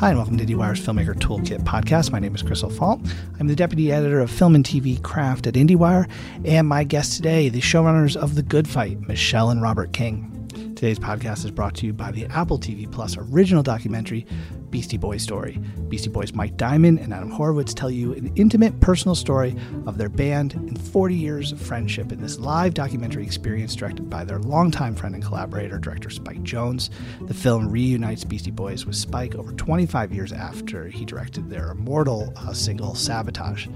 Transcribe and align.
Hi, 0.00 0.08
and 0.08 0.16
welcome 0.16 0.38
to 0.38 0.46
IndieWire's 0.46 0.80
Filmmaker 0.80 1.14
Toolkit 1.14 1.62
podcast. 1.64 2.10
My 2.10 2.18
name 2.18 2.34
is 2.34 2.40
Chris 2.40 2.64
O'Falt. 2.64 3.02
I'm 3.38 3.48
the 3.48 3.54
deputy 3.54 3.92
editor 3.92 4.20
of 4.20 4.30
film 4.30 4.54
and 4.54 4.64
TV 4.64 5.02
craft 5.02 5.46
at 5.46 5.52
IndieWire, 5.52 6.10
and 6.42 6.66
my 6.66 6.84
guests 6.84 7.16
today, 7.16 7.50
the 7.50 7.60
showrunners 7.60 8.16
of 8.16 8.34
The 8.34 8.42
Good 8.42 8.66
Fight, 8.66 9.06
Michelle 9.06 9.50
and 9.50 9.60
Robert 9.60 9.92
King. 9.92 10.48
Today's 10.74 10.98
podcast 10.98 11.44
is 11.44 11.50
brought 11.50 11.74
to 11.74 11.86
you 11.86 11.92
by 11.92 12.12
the 12.12 12.24
Apple 12.28 12.58
TV 12.58 12.90
Plus 12.90 13.18
original 13.18 13.62
documentary, 13.62 14.24
Beastie 14.70 14.96
Boys 14.96 15.22
Story. 15.22 15.58
Beastie 15.88 16.08
Boys 16.08 16.32
Mike 16.32 16.56
Diamond 16.56 17.00
and 17.00 17.12
Adam 17.12 17.30
Horovitz 17.30 17.74
tell 17.74 17.90
you 17.90 18.12
an 18.14 18.32
intimate 18.36 18.78
personal 18.80 19.14
story 19.14 19.56
of 19.86 19.98
their 19.98 20.08
band 20.08 20.54
and 20.54 20.80
40 20.80 21.14
years 21.14 21.52
of 21.52 21.60
friendship 21.60 22.12
in 22.12 22.20
this 22.20 22.38
live 22.38 22.74
documentary 22.74 23.24
experience 23.24 23.74
directed 23.74 24.08
by 24.08 24.24
their 24.24 24.38
longtime 24.38 24.94
friend 24.94 25.14
and 25.14 25.24
collaborator, 25.24 25.78
director 25.78 26.10
Spike 26.10 26.42
Jonze. 26.42 26.90
The 27.22 27.34
film 27.34 27.70
reunites 27.70 28.24
Beastie 28.24 28.50
Boys 28.50 28.86
with 28.86 28.96
Spike 28.96 29.34
over 29.34 29.52
25 29.52 30.12
years 30.12 30.32
after 30.32 30.86
he 30.86 31.04
directed 31.04 31.50
their 31.50 31.72
immortal 31.72 32.32
uh, 32.36 32.52
single 32.52 32.94
Sabotage. 32.94 33.66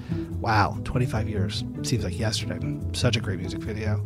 Wow, 0.41 0.79
25 0.85 1.29
years. 1.29 1.65
Seems 1.83 2.05
like 2.05 2.19
yesterday. 2.19 2.59
Such 2.93 3.17
a 3.17 3.21
great 3.21 3.41
music 3.41 3.61
video. 3.61 4.03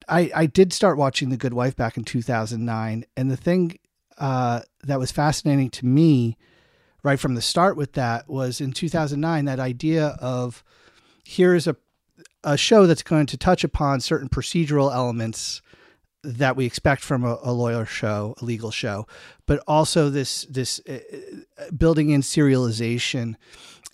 I, 0.08 0.30
I 0.34 0.46
did 0.46 0.72
start 0.72 0.98
watching 0.98 1.30
The 1.30 1.36
Good 1.36 1.54
Wife 1.54 1.76
back 1.76 1.96
in 1.96 2.04
2009. 2.04 3.04
And 3.16 3.30
the 3.30 3.36
thing 3.36 3.78
uh, 4.18 4.60
that 4.82 4.98
was 4.98 5.10
fascinating 5.10 5.70
to 5.70 5.86
me 5.86 6.36
right 7.02 7.18
from 7.18 7.34
the 7.34 7.42
start 7.42 7.76
with 7.76 7.94
that 7.94 8.28
was 8.28 8.60
in 8.60 8.72
2009 8.72 9.46
that 9.46 9.58
idea 9.58 10.18
of 10.20 10.62
here's 11.30 11.66
a 11.66 11.76
a 12.42 12.56
show 12.56 12.86
that's 12.86 13.02
going 13.02 13.26
to 13.26 13.36
touch 13.36 13.64
upon 13.64 14.00
certain 14.00 14.28
procedural 14.28 14.92
elements 14.92 15.60
that 16.22 16.56
we 16.56 16.66
expect 16.66 17.02
from 17.02 17.24
a, 17.24 17.38
a 17.42 17.52
lawyer 17.52 17.84
show, 17.84 18.34
a 18.40 18.44
legal 18.44 18.70
show, 18.70 19.06
but 19.46 19.62
also 19.66 20.10
this 20.10 20.44
this 20.50 20.80
uh, 20.88 20.98
building 21.76 22.10
in 22.10 22.20
serialization, 22.22 23.34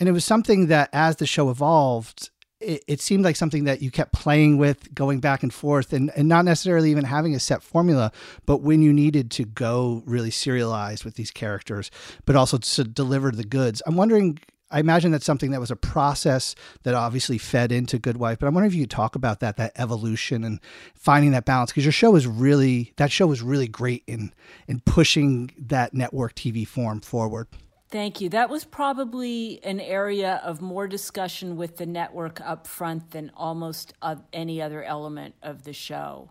and 0.01 0.09
it 0.09 0.13
was 0.13 0.25
something 0.25 0.67
that 0.69 0.89
as 0.93 1.17
the 1.17 1.27
show 1.27 1.51
evolved, 1.51 2.31
it, 2.61 2.83
it, 2.89 3.01
seemed 3.01 3.25
like 3.25 3.37
something 3.37 3.65
that 3.65 3.83
you 3.83 3.91
kept 3.91 4.13
playing 4.13 4.59
with, 4.59 4.95
going 4.95 5.21
back 5.21 5.43
and 5.43 5.53
forth, 5.53 5.93
and, 5.93 6.11
and 6.17 6.29
not 6.29 6.45
necessarily 6.45 6.91
even 6.91 7.05
having 7.05 7.35
a 7.35 7.41
set 7.41 7.63
formula, 7.63 8.11
but 8.45 8.63
when 8.63 8.83
you 8.83 8.93
needed 8.93 9.31
to 9.33 9.45
go 9.45 10.03
really 10.07 10.31
serialized 10.31 11.05
with 11.05 11.15
these 11.15 11.31
characters, 11.31 11.91
but 12.25 12.35
also 12.35 12.59
to 12.59 12.85
deliver 12.85 13.31
the 13.31 13.45
goods. 13.45 13.83
I'm 13.87 13.97
wondering 13.97 14.39
I 14.71 14.81
imagine 14.81 15.13
that's 15.13 15.25
something 15.25 15.53
that 15.53 15.61
was 15.61 15.71
a 15.71 15.77
process 15.77 16.55
that 16.83 16.95
obviously 16.95 17.39
fed 17.39 17.71
into 17.71 17.99
Good 17.99 18.17
Wife. 18.17 18.41
But 18.41 18.47
I 18.47 18.51
wonder 18.51 18.67
if 18.67 18.75
you 18.75 18.83
could 18.83 18.91
talk 18.91 19.15
about 19.15 19.41
that, 19.41 19.57
that 19.59 19.73
evolution 19.77 20.43
and 20.43 20.61
finding 20.95 21.31
that 21.33 21.45
balance, 21.45 21.71
because 21.71 21.85
your 21.85 21.93
show 21.93 22.11
was 22.11 22.27
really 22.27 22.93
that 22.97 23.13
show 23.13 23.27
was 23.27 23.43
really 23.43 23.69
great 23.69 24.03
in 24.07 24.33
in 24.67 24.81
pushing 24.81 25.53
that 25.57 25.95
network 25.95 26.35
TV 26.35 26.67
form 26.67 27.01
forward. 27.01 27.47
Thank 27.89 28.21
you. 28.21 28.29
That 28.31 28.51
was 28.51 28.65
probably 28.65 29.61
an 29.63 29.79
area 29.79 30.41
of 30.45 30.61
more 30.61 30.89
discussion 30.89 31.57
with 31.57 31.77
the 31.77 31.87
network 31.87 32.41
up 32.41 32.67
front 32.67 33.13
than 33.13 33.31
almost 33.37 33.93
any 34.33 34.61
other 34.61 34.83
element 34.83 35.37
of 35.41 35.63
the 35.63 35.73
show. 35.73 36.31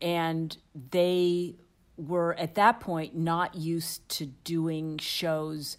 And 0.00 0.56
they 0.90 1.56
were 1.96 2.34
at 2.34 2.54
that 2.54 2.78
point 2.78 3.16
not 3.16 3.56
used 3.56 4.08
to 4.10 4.26
doing 4.26 4.98
shows 4.98 5.76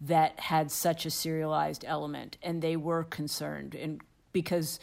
that 0.00 0.38
had 0.38 0.70
such 0.70 1.06
a 1.06 1.10
serialized 1.10 1.84
element, 1.86 2.36
and 2.42 2.60
they 2.60 2.76
were 2.76 3.04
concerned. 3.04 3.74
And 3.74 4.00
because, 4.32 4.78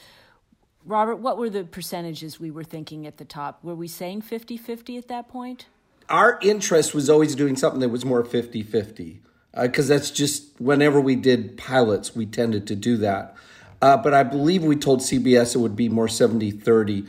Robert, 0.86 1.18
what 1.18 1.38
were 1.38 1.50
the 1.50 1.64
percentages 1.64 2.40
we 2.40 2.52
were 2.52 2.64
thinking 2.64 3.06
at 3.06 3.18
the 3.18 3.26
top? 3.26 3.64
Were 3.64 3.76
we 3.76 3.88
saying 3.88 4.22
50 4.22 4.58
50 4.58 4.98
at 4.98 5.08
that 5.10 5.28
point? 5.28 5.68
Our 6.10 6.40
interest 6.42 6.94
was 6.94 7.10
always 7.10 7.36
doing 7.36 7.56
something 7.56 7.80
that 7.80 7.90
was 7.90 8.04
more 8.04 8.24
50 8.24 8.64
50, 8.64 9.22
because 9.62 9.90
uh, 9.90 9.94
that's 9.94 10.12
just 10.12 10.60
whenever 10.60 11.00
we 11.00 11.16
did 11.16 11.58
pilots, 11.58 12.16
we 12.16 12.26
tended 12.26 12.68
to 12.68 12.76
do 12.76 12.98
that. 12.98 13.36
Uh, 13.82 13.98
but 13.98 14.14
I 14.14 14.24
believe 14.24 14.64
we 14.64 14.76
told 14.76 15.02
CBS 15.02 15.56
it 15.56 15.60
would 15.60 15.76
be 15.76 15.90
more 15.90 16.08
70 16.08 16.52
30, 16.52 17.06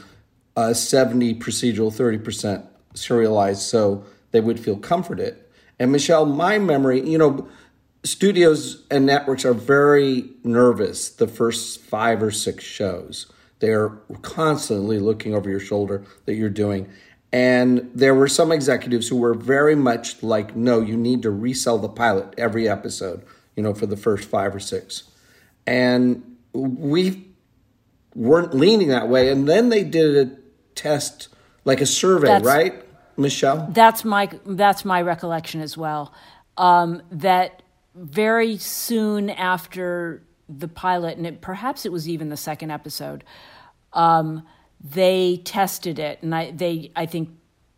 uh, 0.57 0.75
70 0.75 1.37
procedural, 1.37 1.93
30% 1.93 2.67
serialized, 2.95 3.63
so 3.63 4.05
they 4.33 4.41
would 4.41 4.61
feel 4.61 4.77
comforted. 4.77 5.37
And 5.79 5.91
Michelle, 5.91 6.27
my 6.27 6.59
memory, 6.59 7.09
you 7.09 7.19
know, 7.19 7.49
studios 8.05 8.85
and 8.91 9.07
networks 9.07 9.45
are 9.45 9.55
very 9.55 10.31
nervous 10.45 11.09
the 11.09 11.27
first 11.27 11.81
five 11.81 12.23
or 12.23 12.31
six 12.31 12.63
shows. 12.63 13.27
They're 13.61 13.91
constantly 14.23 14.99
looking 14.99 15.35
over 15.35 15.49
your 15.49 15.61
shoulder 15.61 16.05
that 16.27 16.35
you're 16.35 16.51
doing. 16.51 16.91
And 17.33 17.91
there 17.95 18.15
were 18.15 18.29
some 18.29 18.53
executives 18.53 19.09
who 19.09 19.17
were 19.17 19.35
very 19.35 19.75
much 19.75 20.23
like, 20.23 20.55
no, 20.55 20.81
you 20.81 20.97
need 20.97 21.23
to 21.23 21.31
resell 21.31 21.79
the 21.79 21.89
pilot 21.89 22.33
every 22.39 22.69
episode, 22.69 23.25
you 23.57 23.63
know, 23.63 23.75
for 23.75 23.87
the 23.87 23.97
first 23.97 24.29
five 24.29 24.55
or 24.55 24.61
six. 24.61 25.05
And 25.67 26.37
we 26.53 27.27
weren't 28.15 28.55
leaning 28.55 28.89
that 28.89 29.09
way. 29.09 29.31
And 29.31 29.49
then 29.49 29.71
they 29.71 29.83
did 29.83 30.29
a 30.29 30.37
test, 30.77 31.29
like 31.65 31.81
a 31.81 31.87
survey, 31.87 32.29
that's, 32.29 32.45
right, 32.45 32.85
Michelle? 33.17 33.69
That's 33.73 34.05
my 34.05 34.31
that's 34.47 34.85
my 34.85 35.03
recollection 35.03 35.61
as 35.61 35.77
well. 35.77 36.15
Um, 36.57 37.03
that 37.11 37.64
very 37.95 38.57
soon 38.59 39.31
after 39.31 40.23
the 40.49 40.69
pilot, 40.69 41.17
and 41.17 41.27
it, 41.27 41.41
perhaps 41.41 41.87
it 41.87 41.93
was 41.93 42.09
even 42.09 42.29
the 42.29 42.37
second 42.37 42.71
episode, 42.71 43.25
um, 43.93 44.47
they 44.81 45.41
tested 45.45 45.99
it, 45.99 46.23
and 46.23 46.35
I 46.35 46.51
they 46.51 46.91
I 46.95 47.07
think 47.07 47.31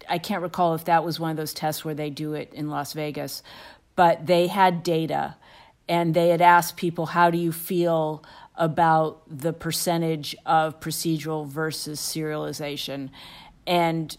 I 0.08 0.18
can't 0.18 0.42
recall 0.42 0.74
if 0.74 0.84
that 0.86 1.04
was 1.04 1.20
one 1.20 1.30
of 1.30 1.36
those 1.36 1.54
tests 1.54 1.84
where 1.84 1.94
they 1.94 2.10
do 2.10 2.32
it 2.34 2.52
in 2.52 2.68
Las 2.68 2.92
Vegas, 2.94 3.42
but 3.94 4.26
they 4.26 4.46
had 4.46 4.82
data, 4.82 5.36
and 5.88 6.14
they 6.14 6.30
had 6.30 6.40
asked 6.40 6.76
people, 6.76 7.06
"How 7.06 7.30
do 7.30 7.38
you 7.38 7.52
feel?" 7.52 8.24
about 8.58 9.20
the 9.26 9.52
percentage 9.52 10.34
of 10.46 10.80
procedural 10.80 11.46
versus 11.46 12.00
serialization. 12.00 13.10
And 13.66 14.16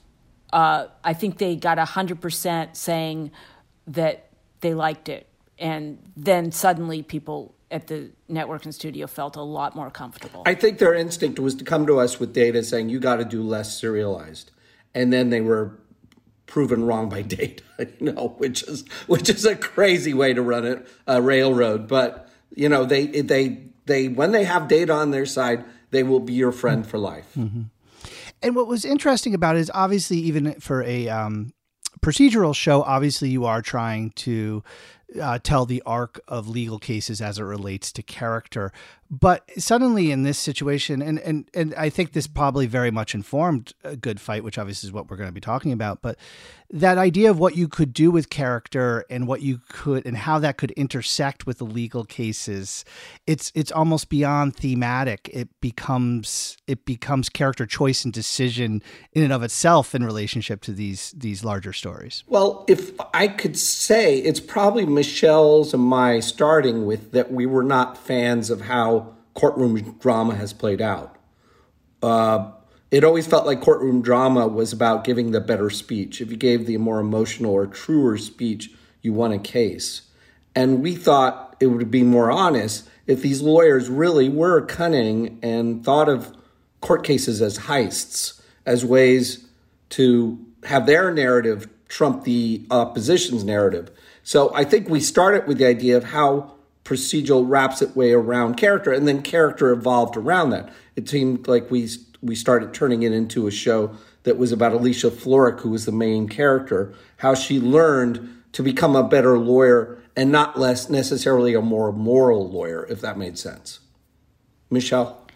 uh, 0.53 0.86
I 1.03 1.13
think 1.13 1.40
they 1.40 1.56
got 1.56 1.80
100% 1.80 2.75
saying 2.75 3.31
that 3.88 4.30
they 4.62 4.75
liked 4.75 5.09
it 5.09 5.28
and 5.59 6.00
then 6.16 6.51
suddenly 6.51 7.03
people 7.03 7.56
at 7.69 7.88
the 7.88 8.12
network 8.29 8.63
and 8.63 8.73
studio 8.73 9.07
felt 9.07 9.35
a 9.35 9.41
lot 9.41 9.75
more 9.75 9.90
comfortable. 9.91 10.44
I 10.45 10.56
think 10.56 10.78
their 10.79 10.94
instinct 10.94 11.40
was 11.40 11.56
to 11.56 11.66
come 11.66 11.85
to 11.88 12.00
us 12.00 12.19
with 12.19 12.34
data 12.34 12.63
saying 12.63 12.90
you 12.90 13.00
got 13.00 13.18
to 13.18 13.25
do 13.25 13.41
less 13.41 13.78
serialized, 13.79 14.51
and 14.95 15.12
then 15.12 15.29
they 15.29 15.41
were 15.41 15.78
proven 16.45 16.85
wrong 16.85 17.09
by 17.09 17.22
data, 17.23 17.63
you 18.00 18.12
know, 18.12 18.35
which 18.38 18.63
is 18.63 18.85
which 19.07 19.29
is 19.29 19.45
a 19.45 19.56
crazy 19.56 20.13
way 20.13 20.34
to 20.34 20.41
run 20.41 20.66
it, 20.66 20.88
a 21.06 21.22
railroad. 21.22 21.88
But 21.88 22.29
you 22.56 22.69
know, 22.69 22.85
they 22.85 23.07
they 23.07 23.63
they 23.85 24.07
when 24.07 24.31
they 24.31 24.45
have 24.45 24.68
data 24.68 24.94
on 24.94 25.12
their 25.12 25.25
side, 25.25 25.66
they 25.91 26.03
will 26.03 26.19
be 26.19 26.34
your 26.34 26.51
friend 26.51 26.88
for 26.88 26.97
life. 26.97 27.31
Mm-hmm. 27.38 27.63
And 28.41 28.56
what 28.56 28.68
was 28.68 28.85
interesting 28.85 29.34
about 29.34 29.56
it 29.56 29.59
is 29.59 29.72
obviously 29.74 30.18
even 30.19 30.53
for 30.59 30.84
a 30.84 31.09
um, 31.09 31.53
procedural 32.01 32.56
show, 32.56 32.84
obviously 32.84 33.29
you 33.29 33.45
are 33.45 33.62
trying 33.62 34.12
to 34.12 34.63
uh, 35.22 35.40
tell 35.40 35.66
the 35.66 35.81
arc 35.85 36.19
of 36.28 36.47
legal 36.47 36.79
cases 36.79 37.22
as 37.22 37.40
it 37.40 37.44
relates 37.44 37.91
to 37.94 38.03
character. 38.03 38.72
But 39.09 39.50
suddenly 39.57 40.12
in 40.12 40.23
this 40.23 40.38
situation, 40.38 41.01
and, 41.01 41.19
and, 41.19 41.50
and 41.54 41.74
I 41.75 41.89
think 41.89 42.12
this 42.12 42.27
probably 42.27 42.68
very 42.68 42.92
much 42.92 43.15
informed 43.15 43.74
a 43.83 43.95
good 43.95 44.19
fight, 44.19 44.44
which 44.44 44.57
obviously 44.57 44.88
is 44.88 44.94
what 44.94 45.09
we're 45.09 45.18
going 45.18 45.30
to 45.30 45.33
be 45.33 45.39
talking 45.39 45.71
about. 45.71 46.01
But 46.01 46.18
that 46.69 46.98
idea 46.98 47.30
of 47.30 47.39
what 47.39 47.56
you 47.56 47.69
could 47.69 47.94
do 47.94 48.12
with 48.12 48.30
character 48.30 49.06
and 49.09 49.25
what 49.25 49.42
you 49.42 49.62
could 49.69 50.06
and 50.06 50.18
how 50.18 50.38
that 50.39 50.57
could 50.57 50.71
intersect 50.71 51.45
with 51.45 51.59
the 51.59 51.63
legal 51.65 52.04
cases, 52.04 52.83
it's 53.25 53.51
it's 53.56 53.71
almost 53.71 54.09
beyond 54.09 54.57
thematic. 54.57 55.30
It 55.31 55.48
becomes 55.62 56.57
it 56.68 56.83
becomes 56.83 57.30
character 57.30 57.65
choice 57.65 58.04
and 58.04 58.13
decision 58.13 58.83
in 59.13 59.24
and 59.24 59.31
of 59.31 59.44
itself 59.44 59.95
in 59.95 60.04
relationship 60.04 60.59
to 60.62 60.74
these 60.74 61.13
these 61.15 61.45
larger 61.45 61.71
stories. 61.71 62.25
Well, 62.27 62.65
if 62.68 62.92
I 63.13 63.30
could 63.30 63.57
say, 63.57 64.18
it's 64.18 64.42
probably 64.42 64.86
Michelle's 64.86 65.74
and 65.74 65.83
my 65.83 66.19
starting 66.19 66.86
with 66.86 67.12
that 67.13 67.31
we 67.31 67.45
were 67.45 67.63
not 67.63 67.98
fans 67.98 68.50
of 68.50 68.62
how 68.62 68.96
courtroom 69.38 69.80
drama 70.00 70.34
has 70.34 70.51
played 70.51 70.81
out. 70.81 71.16
Uh, 72.01 72.51
it 72.89 73.04
always 73.04 73.28
felt 73.28 73.45
like 73.45 73.62
courtroom 73.62 74.01
drama 74.01 74.48
was 74.48 74.74
about 74.74 75.04
giving 75.04 75.30
the 75.30 75.39
better 75.39 75.69
speech. 75.69 76.22
If 76.22 76.31
you 76.31 76.38
gave 76.38 76.66
the 76.66 76.78
more 76.78 77.00
emotional 77.00 77.51
or 77.51 77.68
truer 77.68 78.18
speech, 78.18 78.72
you 79.04 79.13
won 79.13 79.31
a 79.31 79.38
case. 79.38 80.01
And 80.56 80.81
we 80.81 80.95
thought 80.95 81.56
it 81.60 81.68
would 81.68 81.92
be 81.92 82.01
more 82.01 82.31
honest 82.31 82.89
if 83.06 83.22
these 83.22 83.44
lawyers 83.44 83.89
really 83.89 84.28
were 84.28 84.66
cunning 84.66 85.38
and 85.44 85.86
thought 85.86 86.10
of 86.10 86.36
court 86.81 87.04
cases 87.04 87.40
as 87.40 87.60
heists, 87.60 88.42
as 88.66 88.83
ways 88.83 89.45
to 89.90 90.44
have 90.63 90.88
their 90.88 91.13
narrative 91.13 91.69
trump 91.88 92.24
the 92.24 92.66
opposition's 92.72 93.44
narrative. 93.44 93.92
So 94.24 94.51
I 94.56 94.63
think 94.63 94.90
we 94.90 95.00
started 95.00 95.48
with 95.48 95.60
the 95.60 95.68
idea 95.68 95.95
of 95.95 96.06
how 96.06 96.56
procedural 96.88 97.44
wraps 97.45 97.81
its 97.81 97.95
way 97.95 98.13
around 98.13 98.56
character, 98.56 98.94
and 98.94 99.06
then 99.06 99.22
character 99.22 99.72
evolved 99.72 100.16
around 100.16 100.51
that. 100.51 100.74
It 100.95 101.10
seemed 101.10 101.48
like 101.48 101.69
we 101.69 101.89
we 102.22 102.34
started 102.34 102.74
turning 102.74 103.04
it 103.04 103.12
into 103.12 103.45
a 103.45 103.51
show 103.51 103.95
that 104.24 104.38
was 104.38 104.51
about 104.51 104.72
Alicia 104.72 105.12
Florrick, 105.12 105.60
who 105.60 105.69
was 105.69 105.86
the 105.86 105.92
main 105.92 106.28
character, 106.28 106.94
how 107.18 107.36
she 107.36 107.60
learned 107.60 108.42
to 108.54 108.63
become 108.63 108.95
a 108.95 109.07
better 109.07 109.38
lawyer 109.38 110.00
and 110.16 110.31
not 110.31 110.57
less 110.57 110.89
necessarily 110.89 111.54
a 111.54 111.62
more 111.62 111.92
moral 111.92 112.50
lawyer, 112.50 112.88
if 112.90 113.01
that 113.01 113.18
made 113.18 113.38
sense. 113.38 113.80
Michelle? 114.72 115.28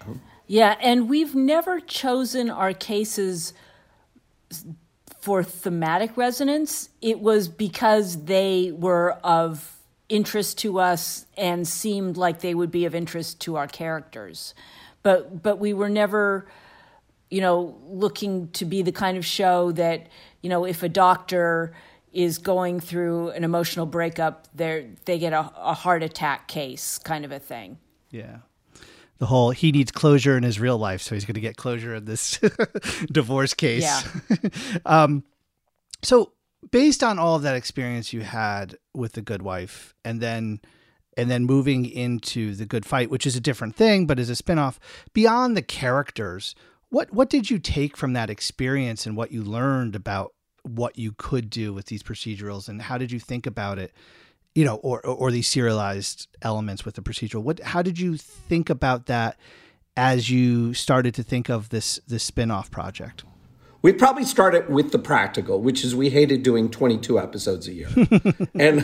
Yeah, 0.47 0.75
and 0.81 1.07
we've 1.07 1.35
never 1.35 1.79
chosen 1.79 2.49
our 2.49 2.73
cases 2.73 3.53
for 5.19 5.43
thematic 5.43 6.17
resonance. 6.17 6.89
It 7.01 7.19
was 7.19 7.47
because 7.47 8.25
they 8.25 8.71
were 8.71 9.11
of 9.23 9.80
interest 10.11 10.57
to 10.59 10.79
us 10.79 11.25
and 11.37 11.65
seemed 11.65 12.17
like 12.17 12.41
they 12.41 12.53
would 12.53 12.69
be 12.69 12.85
of 12.85 12.93
interest 12.93 13.39
to 13.41 13.55
our 13.55 13.67
characters. 13.67 14.53
But 15.03 15.41
but 15.41 15.57
we 15.57 15.73
were 15.73 15.89
never 15.89 16.47
you 17.29 17.41
know 17.41 17.79
looking 17.87 18.49
to 18.49 18.65
be 18.65 18.81
the 18.81 18.91
kind 18.91 19.17
of 19.17 19.25
show 19.25 19.71
that 19.71 20.07
you 20.41 20.49
know 20.49 20.65
if 20.65 20.83
a 20.83 20.89
doctor 20.89 21.73
is 22.11 22.37
going 22.37 22.81
through 22.81 23.29
an 23.29 23.45
emotional 23.45 23.85
breakup, 23.85 24.47
they 24.53 24.89
they 25.05 25.17
get 25.17 25.33
a, 25.33 25.49
a 25.55 25.73
heart 25.73 26.03
attack 26.03 26.47
case 26.47 26.97
kind 26.97 27.23
of 27.23 27.31
a 27.31 27.39
thing. 27.39 27.77
Yeah. 28.11 28.39
The 29.19 29.27
whole 29.27 29.51
he 29.51 29.71
needs 29.71 29.91
closure 29.91 30.35
in 30.35 30.43
his 30.43 30.59
real 30.59 30.77
life, 30.77 31.01
so 31.01 31.15
he's 31.15 31.25
going 31.25 31.35
to 31.35 31.41
get 31.41 31.55
closure 31.55 31.95
in 31.95 32.05
this 32.05 32.39
divorce 33.11 33.53
case. 33.53 33.83
Yeah. 33.83 34.49
um, 34.85 35.23
so 36.01 36.33
based 36.69 37.03
on 37.03 37.17
all 37.17 37.35
of 37.35 37.41
that 37.43 37.55
experience 37.55 38.13
you 38.13 38.21
had 38.21 38.77
with 38.93 39.13
the 39.13 39.21
Good 39.21 39.41
Wife, 39.41 39.95
and 40.05 40.21
then 40.21 40.59
and 41.17 41.29
then 41.29 41.45
moving 41.45 41.85
into 41.85 42.55
the 42.55 42.65
Good 42.65 42.85
Fight, 42.85 43.09
which 43.09 43.25
is 43.25 43.35
a 43.35 43.41
different 43.41 43.75
thing, 43.75 44.07
but 44.07 44.19
is 44.19 44.29
a 44.29 44.33
spinoff. 44.33 44.77
Beyond 45.13 45.57
the 45.57 45.61
characters, 45.61 46.55
what 46.89 47.11
what 47.11 47.29
did 47.29 47.49
you 47.49 47.57
take 47.57 47.97
from 47.97 48.13
that 48.13 48.29
experience 48.29 49.05
and 49.05 49.17
what 49.17 49.31
you 49.31 49.43
learned 49.43 49.95
about 49.95 50.33
what 50.63 50.97
you 50.97 51.13
could 51.17 51.49
do 51.49 51.73
with 51.73 51.87
these 51.87 52.03
procedurals 52.03 52.69
and 52.69 52.83
how 52.83 52.97
did 52.97 53.11
you 53.11 53.19
think 53.19 53.47
about 53.47 53.79
it 53.79 53.91
you 54.53 54.63
know 54.63 54.75
or 54.75 55.01
or 55.05 55.31
these 55.31 55.47
serialized 55.47 56.27
elements 56.43 56.85
with 56.85 56.95
the 56.95 57.01
procedural 57.01 57.41
what 57.41 57.59
how 57.61 57.81
did 57.81 57.99
you 57.99 58.15
think 58.15 58.69
about 58.69 59.07
that 59.07 59.37
as 59.97 60.29
you 60.29 60.73
started 60.73 61.15
to 61.15 61.23
think 61.23 61.49
of 61.49 61.69
this 61.69 61.99
this 62.07 62.23
spin-off 62.23 62.69
project 62.69 63.23
we 63.81 63.91
probably 63.91 64.25
started 64.25 64.69
with 64.69 64.91
the 64.91 64.99
practical, 64.99 65.59
which 65.59 65.83
is 65.83 65.95
we 65.95 66.09
hated 66.09 66.43
doing 66.43 66.69
22 66.69 67.19
episodes 67.19 67.67
a 67.67 67.73
year. 67.73 67.89
and 68.55 68.81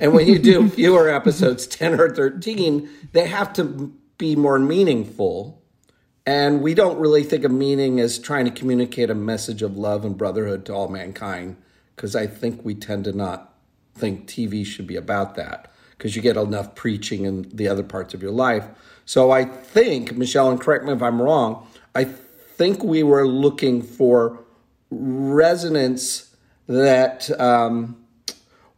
and 0.00 0.12
when 0.12 0.26
you 0.26 0.38
do 0.38 0.68
fewer 0.68 1.08
episodes, 1.08 1.66
10 1.66 2.00
or 2.00 2.14
13, 2.14 2.88
they 3.12 3.26
have 3.26 3.52
to 3.54 3.92
be 4.18 4.36
more 4.36 4.58
meaningful. 4.58 5.62
And 6.24 6.60
we 6.60 6.74
don't 6.74 6.98
really 6.98 7.22
think 7.22 7.44
of 7.44 7.52
meaning 7.52 8.00
as 8.00 8.18
trying 8.18 8.44
to 8.46 8.50
communicate 8.50 9.10
a 9.10 9.14
message 9.14 9.62
of 9.62 9.76
love 9.76 10.04
and 10.04 10.16
brotherhood 10.16 10.64
to 10.66 10.74
all 10.74 10.88
mankind, 10.88 11.56
because 11.94 12.16
I 12.16 12.26
think 12.26 12.64
we 12.64 12.74
tend 12.74 13.04
to 13.04 13.12
not 13.12 13.54
think 13.94 14.26
TV 14.26 14.64
should 14.66 14.86
be 14.86 14.96
about 14.96 15.36
that, 15.36 15.72
because 15.90 16.16
you 16.16 16.22
get 16.22 16.36
enough 16.36 16.74
preaching 16.74 17.24
in 17.24 17.48
the 17.54 17.68
other 17.68 17.84
parts 17.84 18.12
of 18.12 18.22
your 18.22 18.32
life. 18.32 18.66
So 19.04 19.30
I 19.30 19.44
think, 19.44 20.16
Michelle, 20.16 20.50
and 20.50 20.60
correct 20.60 20.84
me 20.84 20.92
if 20.92 21.02
I'm 21.02 21.22
wrong, 21.22 21.66
I 21.94 22.08
think 22.56 22.82
we 22.82 23.02
were 23.02 23.26
looking 23.26 23.82
for 23.82 24.44
resonance 24.90 26.34
that. 26.66 27.28
Um, 27.38 28.05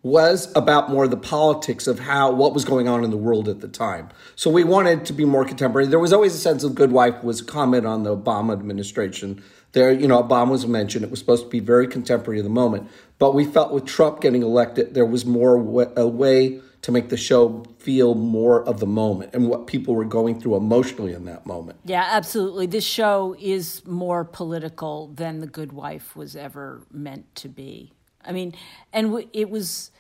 was 0.03 0.51
about 0.55 0.91
more 0.91 1.09
the 1.09 1.17
politics 1.17 1.87
of 1.87 1.99
how 1.99 2.31
what 2.31 2.55
was 2.55 2.65
going 2.65 2.89
on 2.89 3.03
in 3.05 3.11
the 3.11 3.17
world 3.17 3.49
at 3.49 3.61
the 3.61 3.69
time. 3.69 4.09
So 4.37 4.49
we 4.49 4.63
wanted 4.63 5.05
to 5.07 5.13
be 5.13 5.25
more 5.25 5.45
contemporary. 5.45 5.89
There 5.89 5.99
was 5.99 6.13
always 6.13 6.35
a 6.35 6.39
sense 6.39 6.63
of 6.63 6.75
Good 6.75 6.93
Wife 6.93 7.23
was 7.25 7.41
a 7.41 7.45
comment 7.45 7.85
on 7.85 8.05
the 8.05 8.17
Obama 8.17 8.53
administration. 8.53 9.43
There, 9.73 9.93
you 9.93 10.07
know, 10.07 10.23
Obama 10.23 10.51
was 10.51 10.67
mentioned. 10.67 11.05
It 11.05 11.11
was 11.11 11.19
supposed 11.19 11.45
to 11.45 11.51
be 11.51 11.61
very 11.61 11.87
contemporary 11.87 12.39
of 12.39 12.45
the 12.45 12.51
moment. 12.51 12.89
But 13.19 13.35
we 13.35 13.45
felt 13.45 13.73
with 13.73 13.85
Trump 13.87 14.21
getting 14.21 14.43
elected, 14.43 14.95
there 14.95 15.05
was 15.05 15.27
more 15.27 15.57
a 15.97 16.07
way 16.07 16.61
to 16.81 16.93
make 16.93 17.09
the 17.09 17.17
show 17.17 17.65
feel 17.79 18.15
more 18.15 18.63
of 18.67 18.79
the 18.79 18.87
moment 18.87 19.35
and 19.35 19.49
what 19.49 19.67
people 19.67 19.97
were 19.97 20.05
going 20.05 20.41
through 20.41 20.55
emotionally 20.55 21.13
in 21.13 21.25
that 21.25 21.45
moment. 21.45 21.79
Yeah, 21.85 22.07
absolutely. 22.09 22.67
This 22.67 22.85
show 22.85 23.35
is 23.39 23.85
more 23.85 24.25
political 24.25 25.09
than 25.09 25.41
The 25.41 25.49
Good 25.49 25.73
Wife 25.73 26.15
was 26.15 26.37
ever 26.37 26.83
meant 26.93 27.35
to 27.37 27.49
be. 27.49 27.93
I 28.25 28.33
mean, 28.33 28.55
and 28.93 29.25
it 29.33 29.51
was, 29.51 29.91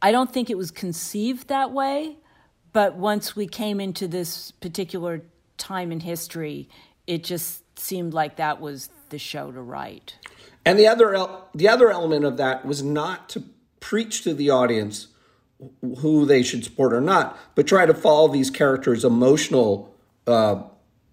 I 0.00 0.12
don't 0.12 0.32
think 0.32 0.50
it 0.50 0.56
was 0.56 0.70
conceived 0.70 1.48
that 1.48 1.72
way, 1.72 2.16
but 2.72 2.96
once 2.96 3.34
we 3.34 3.46
came 3.46 3.80
into 3.80 4.06
this 4.08 4.50
particular 4.52 5.22
time 5.58 5.92
in 5.92 6.00
history, 6.00 6.68
it 7.06 7.24
just 7.24 7.62
seemed 7.78 8.14
like 8.14 8.36
that 8.36 8.60
was 8.60 8.90
the 9.10 9.18
show 9.18 9.50
to 9.50 9.60
write. 9.60 10.16
And 10.64 10.78
the 10.78 10.86
other 10.86 11.28
the 11.54 11.68
other 11.68 11.90
element 11.90 12.24
of 12.24 12.36
that 12.36 12.64
was 12.64 12.82
not 12.82 13.28
to 13.30 13.42
preach 13.80 14.22
to 14.22 14.34
the 14.34 14.50
audience 14.50 15.08
who 15.98 16.24
they 16.24 16.42
should 16.42 16.64
support 16.64 16.92
or 16.92 17.00
not, 17.00 17.38
but 17.54 17.66
try 17.66 17.86
to 17.86 17.94
follow 17.94 18.28
these 18.28 18.50
characters' 18.50 19.04
emotional 19.04 19.94
uh, 20.26 20.62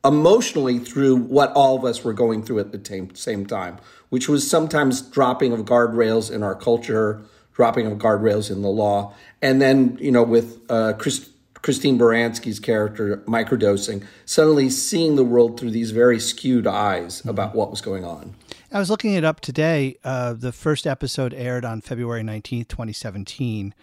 emotionally 0.07 0.79
through 0.79 1.17
what 1.17 1.51
all 1.51 1.75
of 1.75 1.83
us 1.83 2.03
were 2.03 2.13
going 2.13 2.41
through 2.41 2.59
at 2.59 2.71
the 2.71 3.09
same 3.13 3.45
time, 3.45 3.77
which 4.09 4.29
was 4.29 4.49
sometimes 4.49 5.01
dropping 5.01 5.51
of 5.51 5.61
guardrails 5.61 6.31
in 6.31 6.41
our 6.41 6.55
culture, 6.55 7.21
dropping 7.53 7.85
of 7.85 7.97
guardrails 7.97 8.49
in 8.49 8.61
the 8.61 8.69
law, 8.69 9.13
and 9.41 9.61
then 9.61 9.97
you 9.99 10.11
know 10.11 10.23
with 10.23 10.59
uh, 10.69 10.93
Chris, 10.93 11.29
Christine 11.61 11.99
Baranski's 11.99 12.59
character 12.59 13.17
microdosing, 13.27 14.05
suddenly 14.25 14.69
seeing 14.69 15.15
the 15.17 15.25
world 15.25 15.59
through 15.59 15.71
these 15.71 15.91
very 15.91 16.19
skewed 16.19 16.65
eyes 16.65 17.25
about 17.25 17.53
what 17.53 17.69
was 17.69 17.81
going 17.81 18.05
on. 18.05 18.35
I 18.71 18.79
was 18.79 18.89
looking 18.89 19.13
it 19.13 19.23
up 19.23 19.39
today. 19.39 19.97
Uh, 20.03 20.33
the 20.33 20.51
first 20.51 20.85
episode 20.85 21.33
aired 21.33 21.65
on 21.65 21.81
February 21.81 22.21
19th, 22.21 22.67
2017 22.67 23.73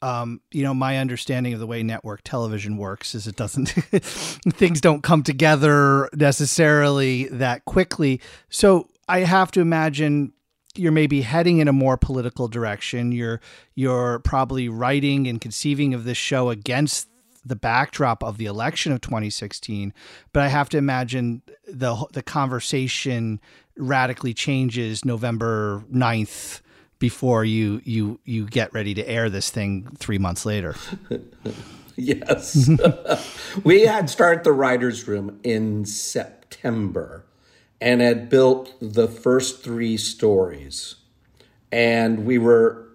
um, 0.00 0.40
you 0.52 0.62
know, 0.62 0.74
my 0.74 0.98
understanding 0.98 1.54
of 1.54 1.60
the 1.60 1.66
way 1.66 1.82
network 1.82 2.22
television 2.22 2.76
works 2.76 3.14
is 3.14 3.26
it 3.26 3.36
doesn't, 3.36 3.68
things 3.70 4.80
don't 4.80 5.02
come 5.02 5.22
together 5.22 6.08
necessarily 6.14 7.24
that 7.28 7.64
quickly. 7.64 8.20
So 8.48 8.88
I 9.08 9.20
have 9.20 9.50
to 9.52 9.60
imagine 9.60 10.32
you're 10.76 10.92
maybe 10.92 11.22
heading 11.22 11.58
in 11.58 11.68
a 11.68 11.72
more 11.72 11.96
political 11.96 12.46
direction. 12.46 13.10
You're 13.10 13.40
you're 13.74 14.20
probably 14.20 14.68
writing 14.68 15.26
and 15.26 15.40
conceiving 15.40 15.94
of 15.94 16.04
this 16.04 16.18
show 16.18 16.50
against 16.50 17.08
the 17.44 17.56
backdrop 17.56 18.22
of 18.22 18.36
the 18.36 18.46
election 18.46 18.92
of 18.92 19.00
2016. 19.00 19.92
But 20.32 20.42
I 20.42 20.48
have 20.48 20.68
to 20.70 20.78
imagine 20.78 21.42
the 21.66 22.06
the 22.12 22.22
conversation 22.22 23.40
radically 23.76 24.34
changes 24.34 25.04
November 25.04 25.84
9th 25.92 26.60
before 26.98 27.44
you 27.44 27.80
you 27.84 28.20
you 28.24 28.46
get 28.46 28.72
ready 28.72 28.94
to 28.94 29.08
air 29.08 29.30
this 29.30 29.50
thing 29.50 29.88
three 29.96 30.18
months 30.18 30.44
later. 30.44 30.74
yes, 31.96 32.68
we 33.64 33.82
had 33.82 34.10
started 34.10 34.44
the 34.44 34.52
writers' 34.52 35.06
room 35.06 35.38
in 35.42 35.84
September, 35.84 37.24
and 37.80 38.00
had 38.00 38.28
built 38.28 38.74
the 38.80 39.08
first 39.08 39.62
three 39.62 39.96
stories, 39.96 40.96
and 41.70 42.24
we 42.24 42.38
were 42.38 42.88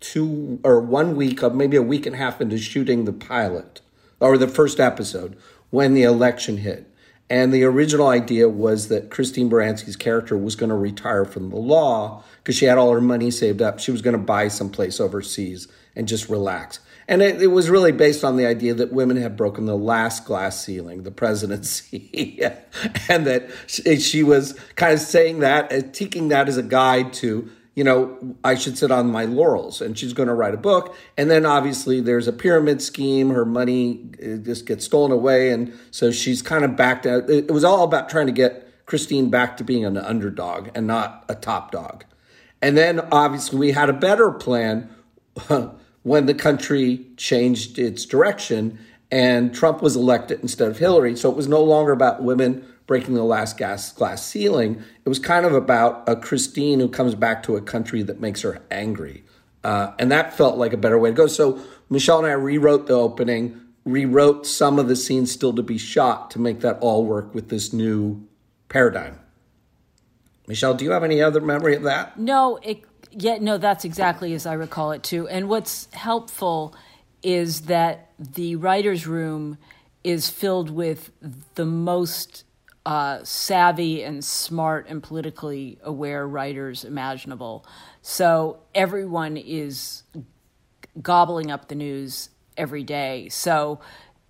two 0.00 0.60
or 0.62 0.80
one 0.80 1.16
week 1.16 1.42
of 1.42 1.54
maybe 1.54 1.76
a 1.76 1.82
week 1.82 2.06
and 2.06 2.14
a 2.14 2.18
half 2.18 2.40
into 2.40 2.58
shooting 2.58 3.04
the 3.04 3.12
pilot 3.12 3.80
or 4.20 4.38
the 4.38 4.48
first 4.48 4.78
episode 4.80 5.36
when 5.70 5.94
the 5.94 6.02
election 6.02 6.58
hit. 6.58 6.84
And 7.30 7.52
the 7.52 7.64
original 7.64 8.08
idea 8.08 8.48
was 8.48 8.88
that 8.88 9.10
Christine 9.10 9.50
Baranski's 9.50 9.96
character 9.96 10.36
was 10.36 10.56
going 10.56 10.70
to 10.70 10.76
retire 10.76 11.26
from 11.26 11.50
the 11.50 11.56
law 11.56 12.24
because 12.48 12.56
she 12.56 12.64
had 12.64 12.78
all 12.78 12.90
her 12.90 13.00
money 13.02 13.30
saved 13.30 13.60
up. 13.60 13.78
She 13.78 13.90
was 13.90 14.00
going 14.00 14.16
to 14.16 14.18
buy 14.18 14.48
someplace 14.48 15.00
overseas 15.00 15.68
and 15.94 16.08
just 16.08 16.30
relax. 16.30 16.80
And 17.06 17.20
it, 17.20 17.42
it, 17.42 17.48
was 17.48 17.68
really 17.68 17.92
based 17.92 18.24
on 18.24 18.38
the 18.38 18.46
idea 18.46 18.72
that 18.72 18.90
women 18.90 19.18
have 19.18 19.36
broken 19.36 19.66
the 19.66 19.76
last 19.76 20.24
glass 20.24 20.64
ceiling, 20.64 21.02
the 21.02 21.10
presidency, 21.10 22.40
and 23.10 23.26
that 23.26 23.50
she, 23.66 24.00
she, 24.00 24.22
was 24.22 24.58
kind 24.76 24.94
of 24.94 25.00
saying 25.00 25.40
that, 25.40 25.70
uh, 25.70 25.82
taking 25.92 26.28
that 26.28 26.48
as 26.48 26.56
a 26.56 26.62
guide 26.62 27.12
to, 27.14 27.50
you 27.74 27.84
know, 27.84 28.16
I 28.42 28.54
should 28.54 28.78
sit 28.78 28.90
on 28.90 29.10
my 29.10 29.26
laurels. 29.26 29.82
And 29.82 29.98
she's 29.98 30.14
going 30.14 30.28
to 30.28 30.34
write 30.34 30.54
a 30.54 30.58
book. 30.58 30.96
And 31.18 31.30
then 31.30 31.44
obviously 31.44 32.00
there's 32.00 32.28
a 32.28 32.32
pyramid 32.32 32.80
scheme. 32.80 33.28
Her 33.28 33.44
money 33.44 34.08
uh, 34.22 34.36
just 34.38 34.64
gets 34.64 34.86
stolen 34.86 35.12
away. 35.12 35.50
And 35.50 35.78
so 35.90 36.10
she's 36.10 36.40
kind 36.40 36.64
of 36.64 36.76
backed 36.76 37.04
out. 37.04 37.28
It 37.28 37.50
was 37.50 37.62
all 37.62 37.84
about 37.84 38.08
trying 38.08 38.26
to 38.26 38.32
get 38.32 38.86
Christine 38.86 39.28
back 39.28 39.58
to 39.58 39.64
being 39.64 39.84
an 39.84 39.98
underdog 39.98 40.70
and 40.74 40.86
not 40.86 41.26
a 41.28 41.34
top 41.34 41.72
dog. 41.72 42.06
And 42.60 42.76
then 42.76 43.00
obviously 43.12 43.58
we 43.58 43.72
had 43.72 43.88
a 43.88 43.94
better 43.94 44.30
plan 44.30 44.90
when 46.02 46.26
the 46.26 46.34
country 46.34 47.06
changed 47.16 47.78
its 47.78 48.04
direction 48.04 48.78
and 49.10 49.54
Trump 49.54 49.82
was 49.82 49.96
elected 49.96 50.40
instead 50.40 50.68
of 50.68 50.78
Hillary. 50.78 51.16
So 51.16 51.30
it 51.30 51.36
was 51.36 51.48
no 51.48 51.62
longer 51.62 51.92
about 51.92 52.22
women 52.22 52.66
breaking 52.86 53.14
the 53.14 53.24
last 53.24 53.56
gas 53.56 53.92
glass 53.92 54.24
ceiling. 54.24 54.82
It 55.04 55.08
was 55.08 55.18
kind 55.18 55.46
of 55.46 55.54
about 55.54 56.08
a 56.08 56.16
Christine 56.16 56.80
who 56.80 56.88
comes 56.88 57.14
back 57.14 57.42
to 57.44 57.56
a 57.56 57.60
country 57.60 58.02
that 58.02 58.20
makes 58.20 58.42
her 58.42 58.62
angry. 58.70 59.24
Uh, 59.64 59.92
and 59.98 60.10
that 60.10 60.36
felt 60.36 60.56
like 60.56 60.72
a 60.72 60.76
better 60.76 60.98
way 60.98 61.10
to 61.10 61.14
go. 61.14 61.26
So 61.26 61.62
Michelle 61.90 62.18
and 62.18 62.26
I 62.26 62.32
rewrote 62.32 62.86
the 62.86 62.94
opening, 62.94 63.60
rewrote 63.84 64.46
some 64.46 64.78
of 64.78 64.88
the 64.88 64.96
scenes 64.96 65.32
still 65.32 65.52
to 65.54 65.62
be 65.62 65.78
shot 65.78 66.30
to 66.32 66.38
make 66.38 66.60
that 66.60 66.78
all 66.80 67.04
work 67.04 67.34
with 67.34 67.48
this 67.48 67.72
new 67.72 68.26
paradigm. 68.68 69.18
Michelle, 70.48 70.72
do 70.74 70.84
you 70.84 70.90
have 70.92 71.04
any 71.04 71.20
other 71.22 71.42
memory 71.42 71.76
of 71.76 71.82
that? 71.82 72.18
No, 72.18 72.56
it, 72.62 72.82
yeah, 73.10 73.36
no, 73.38 73.58
that's 73.58 73.84
exactly 73.84 74.32
as 74.32 74.46
I 74.46 74.54
recall 74.54 74.92
it 74.92 75.02
too. 75.02 75.28
And 75.28 75.48
what's 75.48 75.92
helpful 75.92 76.74
is 77.22 77.62
that 77.62 78.10
the 78.18 78.56
writer's 78.56 79.06
room 79.06 79.58
is 80.02 80.30
filled 80.30 80.70
with 80.70 81.10
the 81.54 81.66
most 81.66 82.44
uh, 82.86 83.18
savvy 83.24 84.02
and 84.02 84.24
smart 84.24 84.86
and 84.88 85.02
politically 85.02 85.78
aware 85.82 86.26
writers 86.26 86.82
imaginable. 86.82 87.66
So 88.00 88.60
everyone 88.74 89.36
is 89.36 90.04
gobbling 91.02 91.50
up 91.50 91.68
the 91.68 91.74
news 91.74 92.30
every 92.56 92.84
day. 92.84 93.28
So 93.28 93.80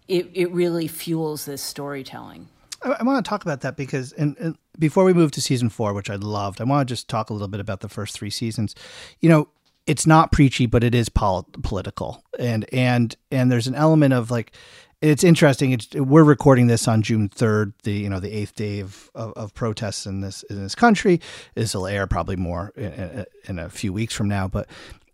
it, 0.08 0.28
it 0.34 0.50
really 0.50 0.88
fuels 0.88 1.44
this 1.44 1.62
storytelling. 1.62 2.48
I, 2.82 2.96
I 2.98 3.02
want 3.04 3.24
to 3.24 3.28
talk 3.28 3.42
about 3.42 3.60
that 3.60 3.76
because, 3.76 4.12
and, 4.12 4.36
and, 4.38 4.58
before 4.78 5.04
we 5.04 5.12
move 5.12 5.30
to 5.32 5.40
season 5.40 5.68
four, 5.68 5.92
which 5.92 6.10
I 6.10 6.16
loved, 6.16 6.60
I 6.60 6.64
want 6.64 6.88
to 6.88 6.92
just 6.92 7.08
talk 7.08 7.30
a 7.30 7.32
little 7.32 7.48
bit 7.48 7.60
about 7.60 7.80
the 7.80 7.88
first 7.88 8.14
three 8.14 8.30
seasons. 8.30 8.74
You 9.20 9.28
know, 9.28 9.48
it's 9.86 10.06
not 10.06 10.32
preachy, 10.32 10.66
but 10.66 10.84
it 10.84 10.94
is 10.94 11.08
pol- 11.08 11.48
political, 11.62 12.22
and 12.38 12.66
and 12.72 13.16
and 13.30 13.50
there's 13.50 13.66
an 13.66 13.74
element 13.74 14.14
of 14.14 14.30
like 14.30 14.52
it's 15.00 15.22
interesting. 15.22 15.72
It's, 15.72 15.94
we're 15.94 16.24
recording 16.24 16.66
this 16.66 16.88
on 16.88 17.02
June 17.02 17.28
third, 17.28 17.72
the 17.84 17.92
you 17.92 18.08
know 18.08 18.20
the 18.20 18.30
eighth 18.30 18.54
day 18.54 18.80
of, 18.80 19.10
of, 19.14 19.32
of, 19.34 19.54
protests 19.54 20.06
in 20.06 20.20
this 20.20 20.42
in 20.44 20.62
this 20.62 20.74
country. 20.74 21.20
This 21.54 21.74
will 21.74 21.86
air 21.86 22.06
probably 22.06 22.36
more 22.36 22.72
in, 22.76 23.24
in 23.46 23.58
a 23.58 23.70
few 23.70 23.92
weeks 23.92 24.14
from 24.14 24.28
now, 24.28 24.48
but 24.48 24.68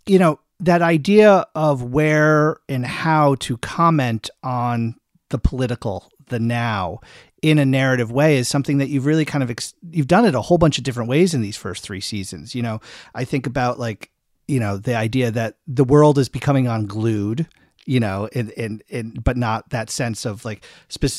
you 0.07 0.19
know 0.19 0.41
that 0.61 0.83
idea 0.83 1.47
of 1.55 1.83
where 1.83 2.57
and 2.69 2.87
how 2.87 3.35
to 3.37 3.59
comment 3.59 4.31
on 4.43 4.97
the 5.31 5.39
political, 5.39 6.11
the 6.27 6.41
now, 6.41 7.01
in 7.43 7.59
a 7.59 7.65
narrative 7.65 8.11
way 8.11 8.37
is 8.37 8.49
something 8.49 8.79
that 8.79 8.89
you've 8.89 9.07
really 9.07 9.25
kind 9.25 9.43
of 9.43 9.51
ex- 9.51 9.75
you've 9.91 10.09
done 10.09 10.25
it 10.25 10.35
a 10.35 10.41
whole 10.41 10.59
bunch 10.59 10.79
of 10.79 10.85
different 10.85 11.09
ways 11.09 11.35
in 11.35 11.43
these 11.43 11.57
first 11.57 11.83
three 11.83 12.01
seasons. 12.01 12.55
You 12.55 12.63
know, 12.63 12.81
I 13.15 13.25
think 13.25 13.47
about 13.47 13.79
like 13.79 14.11
you 14.49 14.61
know 14.61 14.77
the 14.77 14.95
idea 14.95 15.31
that 15.31 15.57
the 15.67 15.85
world 15.85 16.19
is 16.19 16.29
becoming 16.29 16.67
unglued 16.67 17.47
you 17.87 18.01
know 18.01 18.29
and 18.35 18.51
and, 18.53 18.83
and 18.91 19.23
but 19.23 19.37
not 19.37 19.71
that 19.71 19.91
sense 19.91 20.25
of 20.25 20.45
like 20.45 20.65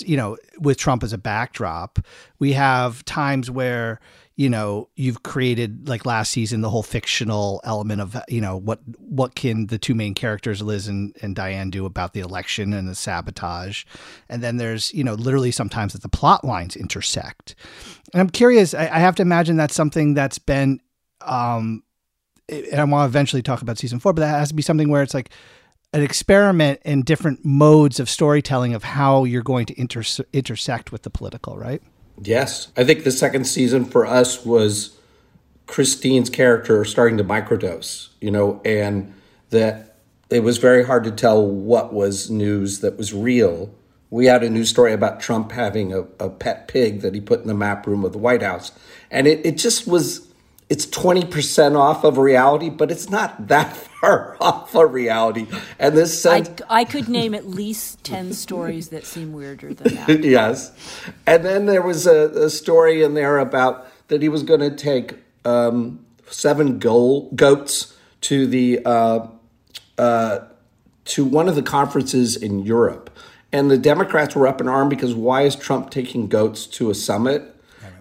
you 0.05 0.17
know 0.17 0.37
with 0.59 0.77
trump 0.77 1.03
as 1.03 1.13
a 1.13 1.17
backdrop 1.17 1.99
we 2.39 2.53
have 2.53 3.03
times 3.05 3.49
where 3.49 3.99
you 4.35 4.49
know 4.49 4.89
you've 4.95 5.23
created 5.23 5.87
like 5.87 6.05
last 6.05 6.31
season 6.31 6.61
the 6.61 6.69
whole 6.69 6.83
fictional 6.83 7.61
element 7.63 8.01
of 8.01 8.17
you 8.27 8.41
know 8.41 8.57
what 8.57 8.79
what 8.99 9.35
can 9.35 9.67
the 9.67 9.77
two 9.77 9.95
main 9.95 10.13
characters 10.13 10.61
liz 10.61 10.87
and, 10.87 11.15
and 11.21 11.35
diane 11.35 11.69
do 11.69 11.85
about 11.85 12.13
the 12.13 12.19
election 12.19 12.73
and 12.73 12.87
the 12.87 12.95
sabotage? 12.95 13.85
And 14.29 14.43
then 14.43 14.57
there's 14.57 14.93
you 14.93 15.03
know 15.03 15.13
literally 15.13 15.51
sometimes 15.51 15.93
that 15.93 16.01
the 16.01 16.09
plot 16.09 16.43
lines 16.43 16.75
intersect. 16.75 17.55
And 18.13 18.21
i'm 18.21 18.29
curious 18.29 18.73
i, 18.73 18.83
I 18.83 18.99
have 18.99 19.15
to 19.15 19.21
imagine 19.21 19.55
that's 19.55 19.75
something 19.75 20.13
that's 20.13 20.39
been 20.39 20.81
um 21.21 21.83
and 22.49 22.79
i 22.79 22.83
want 22.83 23.03
to 23.03 23.09
eventually 23.09 23.41
talk 23.41 23.61
about 23.61 23.77
season 23.77 23.99
four 23.99 24.13
but 24.13 24.21
that 24.21 24.39
has 24.39 24.49
to 24.49 24.55
be 24.55 24.61
something 24.61 24.89
where 24.89 25.01
it's 25.01 25.13
like 25.13 25.29
an 25.93 26.03
experiment 26.03 26.81
in 26.83 27.03
different 27.03 27.45
modes 27.45 28.01
of 28.01 28.09
storytelling 28.09 28.73
of 28.73 28.83
how 28.83 29.23
you're 29.23 29.41
going 29.41 29.65
to 29.65 29.79
inter- 29.79 30.03
intersect 30.33 30.91
with 30.91 31.03
the 31.03 31.09
political 31.09 31.57
right 31.57 31.81
Yes. 32.21 32.69
I 32.77 32.83
think 32.83 33.03
the 33.03 33.11
second 33.11 33.45
season 33.45 33.85
for 33.85 34.05
us 34.05 34.45
was 34.45 34.97
Christine's 35.67 36.29
character 36.29 36.85
starting 36.85 37.17
to 37.17 37.23
microdose, 37.23 38.09
you 38.21 38.31
know, 38.31 38.61
and 38.63 39.13
that 39.49 39.97
it 40.29 40.41
was 40.41 40.57
very 40.57 40.85
hard 40.85 41.03
to 41.03 41.11
tell 41.11 41.45
what 41.45 41.93
was 41.93 42.29
news 42.29 42.79
that 42.79 42.97
was 42.97 43.13
real. 43.13 43.73
We 44.09 44.25
had 44.25 44.43
a 44.43 44.49
news 44.49 44.69
story 44.69 44.93
about 44.93 45.19
Trump 45.19 45.51
having 45.51 45.93
a, 45.93 46.01
a 46.19 46.29
pet 46.29 46.67
pig 46.67 47.01
that 47.01 47.13
he 47.13 47.21
put 47.21 47.41
in 47.41 47.47
the 47.47 47.53
map 47.53 47.85
room 47.85 48.03
of 48.05 48.11
the 48.11 48.17
White 48.17 48.41
House. 48.41 48.71
And 49.11 49.27
it, 49.27 49.45
it 49.45 49.57
just 49.57 49.87
was 49.87 50.27
it's 50.67 50.85
20% 50.87 51.77
off 51.77 52.03
of 52.03 52.17
reality, 52.17 52.69
but 52.69 52.89
it's 52.89 53.09
not 53.09 53.47
that 53.47 53.75
far 54.05 54.37
off 54.41 54.75
a 54.75 54.85
reality. 54.85 55.47
And 55.79 55.95
this 55.95 56.21
sense. 56.21 56.61
I, 56.69 56.81
I 56.81 56.85
could 56.85 57.09
name 57.09 57.33
at 57.33 57.47
least 57.47 58.03
10 58.03 58.33
stories 58.33 58.89
that 58.89 59.05
seem 59.05 59.33
weirder 59.33 59.73
than 59.73 59.95
that. 59.95 60.23
yes. 60.23 60.71
And 61.25 61.43
then 61.45 61.65
there 61.65 61.81
was 61.81 62.07
a, 62.07 62.29
a, 62.45 62.49
story 62.49 63.03
in 63.03 63.13
there 63.13 63.37
about 63.37 63.87
that 64.07 64.21
he 64.21 64.29
was 64.29 64.43
going 64.43 64.59
to 64.59 64.75
take 64.75 65.15
um, 65.43 66.05
seven 66.29 66.79
goal, 66.79 67.31
goats 67.31 67.97
to 68.21 68.47
the. 68.47 68.81
Uh, 68.85 69.27
uh, 69.97 70.39
to 71.05 71.23
one 71.23 71.47
of 71.47 71.55
the 71.55 71.61
conferences 71.61 72.35
in 72.35 72.59
Europe. 72.59 73.15
And 73.51 73.71
the 73.71 73.77
Democrats 73.77 74.35
were 74.35 74.47
up 74.47 74.59
in 74.59 74.67
arms 74.67 74.89
because 74.89 75.13
why 75.13 75.43
is 75.43 75.55
Trump 75.55 75.91
taking 75.91 76.27
goats 76.27 76.65
to 76.67 76.89
a 76.89 76.95
summit? 76.95 77.54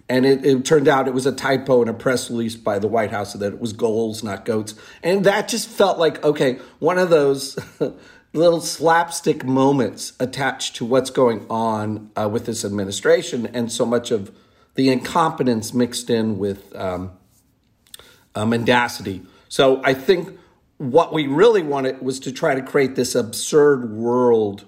And 0.08 0.26
it, 0.26 0.44
it, 0.44 0.64
turned 0.66 0.86
out 0.86 1.08
it 1.08 1.14
was 1.14 1.24
a 1.24 1.32
typo 1.32 1.80
in 1.80 1.88
a 1.88 1.94
press 1.94 2.30
release 2.30 2.56
by 2.56 2.78
the 2.78 2.88
White 2.88 3.10
House 3.10 3.32
that 3.32 3.54
it 3.54 3.58
was 3.58 3.72
goals, 3.72 4.22
not 4.22 4.44
goats. 4.44 4.74
And 5.02 5.24
that 5.24 5.48
just 5.48 5.68
felt 5.68 5.98
like, 5.98 6.22
okay, 6.22 6.58
one 6.78 6.98
of 6.98 7.08
those 7.08 7.58
little 8.34 8.60
slapstick 8.60 9.44
moments 9.44 10.12
attached 10.20 10.76
to 10.76 10.84
what's 10.84 11.08
going 11.08 11.46
on 11.48 12.10
uh, 12.16 12.28
with 12.30 12.44
this 12.44 12.64
administration 12.64 13.46
and 13.46 13.72
so 13.72 13.86
much 13.86 14.10
of 14.10 14.30
the 14.74 14.90
incompetence 14.90 15.72
mixed 15.72 16.10
in 16.10 16.36
with 16.36 16.74
um, 16.76 17.12
uh, 18.34 18.44
mendacity. 18.44 19.22
So 19.48 19.80
I 19.84 19.94
think 19.94 20.38
what 20.78 21.12
we 21.12 21.26
really 21.26 21.62
wanted 21.62 22.02
was 22.02 22.18
to 22.20 22.32
try 22.32 22.54
to 22.54 22.62
create 22.62 22.96
this 22.96 23.14
absurd 23.14 23.90
world 23.90 24.64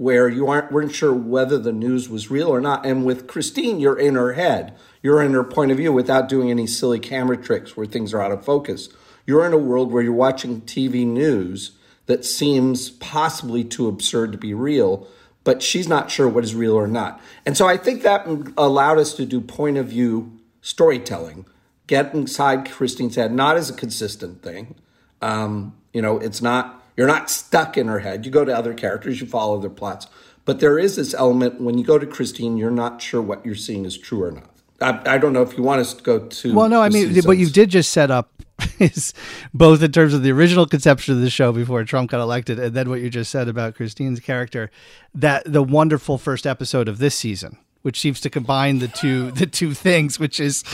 where 0.00 0.30
you 0.30 0.46
aren't 0.46 0.72
weren't 0.72 0.94
sure 0.94 1.12
whether 1.12 1.58
the 1.58 1.74
news 1.74 2.08
was 2.08 2.30
real 2.30 2.48
or 2.48 2.58
not. 2.58 2.86
And 2.86 3.04
with 3.04 3.26
Christine, 3.26 3.80
you're 3.80 3.98
in 3.98 4.14
her 4.14 4.32
head. 4.32 4.74
You're 5.02 5.20
in 5.20 5.34
her 5.34 5.44
point 5.44 5.72
of 5.72 5.76
view 5.76 5.92
without 5.92 6.26
doing 6.26 6.50
any 6.50 6.66
silly 6.66 6.98
camera 6.98 7.36
tricks 7.36 7.76
where 7.76 7.84
things 7.84 8.14
are 8.14 8.22
out 8.22 8.32
of 8.32 8.42
focus. 8.42 8.88
You're 9.26 9.44
in 9.44 9.52
a 9.52 9.58
world 9.58 9.92
where 9.92 10.02
you're 10.02 10.14
watching 10.14 10.62
TV 10.62 11.06
news 11.06 11.72
that 12.06 12.24
seems 12.24 12.88
possibly 12.88 13.62
too 13.62 13.88
absurd 13.88 14.32
to 14.32 14.38
be 14.38 14.54
real, 14.54 15.06
but 15.44 15.62
she's 15.62 15.86
not 15.86 16.10
sure 16.10 16.26
what 16.26 16.44
is 16.44 16.54
real 16.54 16.72
or 16.72 16.86
not. 16.86 17.20
And 17.44 17.54
so 17.54 17.68
I 17.68 17.76
think 17.76 18.00
that 18.02 18.26
allowed 18.56 18.96
us 18.96 19.12
to 19.16 19.26
do 19.26 19.38
point 19.42 19.76
of 19.76 19.88
view 19.88 20.32
storytelling, 20.62 21.44
get 21.86 22.14
inside 22.14 22.70
Christine's 22.70 23.16
head, 23.16 23.34
not 23.34 23.58
as 23.58 23.68
a 23.68 23.74
consistent 23.74 24.42
thing. 24.42 24.76
Um, 25.20 25.76
you 25.92 26.00
know, 26.00 26.16
it's 26.16 26.40
not 26.40 26.79
you're 27.00 27.08
not 27.08 27.30
stuck 27.30 27.78
in 27.78 27.88
her 27.88 28.00
head. 28.00 28.26
You 28.26 28.30
go 28.30 28.44
to 28.44 28.54
other 28.54 28.74
characters, 28.74 29.22
you 29.22 29.26
follow 29.26 29.58
their 29.58 29.70
plots. 29.70 30.06
But 30.44 30.60
there 30.60 30.78
is 30.78 30.96
this 30.96 31.14
element 31.14 31.58
when 31.58 31.78
you 31.78 31.82
go 31.82 31.98
to 31.98 32.06
Christine, 32.06 32.58
you're 32.58 32.70
not 32.70 33.00
sure 33.00 33.22
what 33.22 33.42
you're 33.46 33.54
seeing 33.54 33.86
is 33.86 33.96
true 33.96 34.22
or 34.22 34.30
not. 34.30 34.50
I, 34.82 35.14
I 35.14 35.16
don't 35.16 35.32
know 35.32 35.40
if 35.40 35.56
you 35.56 35.62
want 35.62 35.80
us 35.80 35.94
to 35.94 36.02
go 36.02 36.26
to. 36.26 36.54
Well, 36.54 36.68
no, 36.68 36.82
I 36.82 36.90
mean, 36.90 37.06
seasons. 37.06 37.26
what 37.26 37.38
you 37.38 37.48
did 37.48 37.70
just 37.70 37.90
set 37.90 38.10
up 38.10 38.30
is 38.78 39.14
both 39.54 39.82
in 39.82 39.92
terms 39.92 40.12
of 40.12 40.22
the 40.22 40.30
original 40.30 40.66
conception 40.66 41.14
of 41.14 41.22
the 41.22 41.30
show 41.30 41.52
before 41.52 41.82
Trump 41.84 42.10
got 42.10 42.20
elected, 42.20 42.58
and 42.58 42.76
then 42.76 42.90
what 42.90 43.00
you 43.00 43.08
just 43.08 43.30
said 43.30 43.48
about 43.48 43.76
Christine's 43.76 44.20
character, 44.20 44.70
that 45.14 45.50
the 45.50 45.62
wonderful 45.62 46.18
first 46.18 46.46
episode 46.46 46.86
of 46.86 46.98
this 46.98 47.14
season 47.14 47.56
which 47.82 47.98
seems 47.98 48.20
to 48.20 48.30
combine 48.30 48.78
the 48.78 48.88
two 48.88 49.30
the 49.32 49.46
two 49.46 49.74
things, 49.74 50.18
which 50.18 50.40
is 50.40 50.64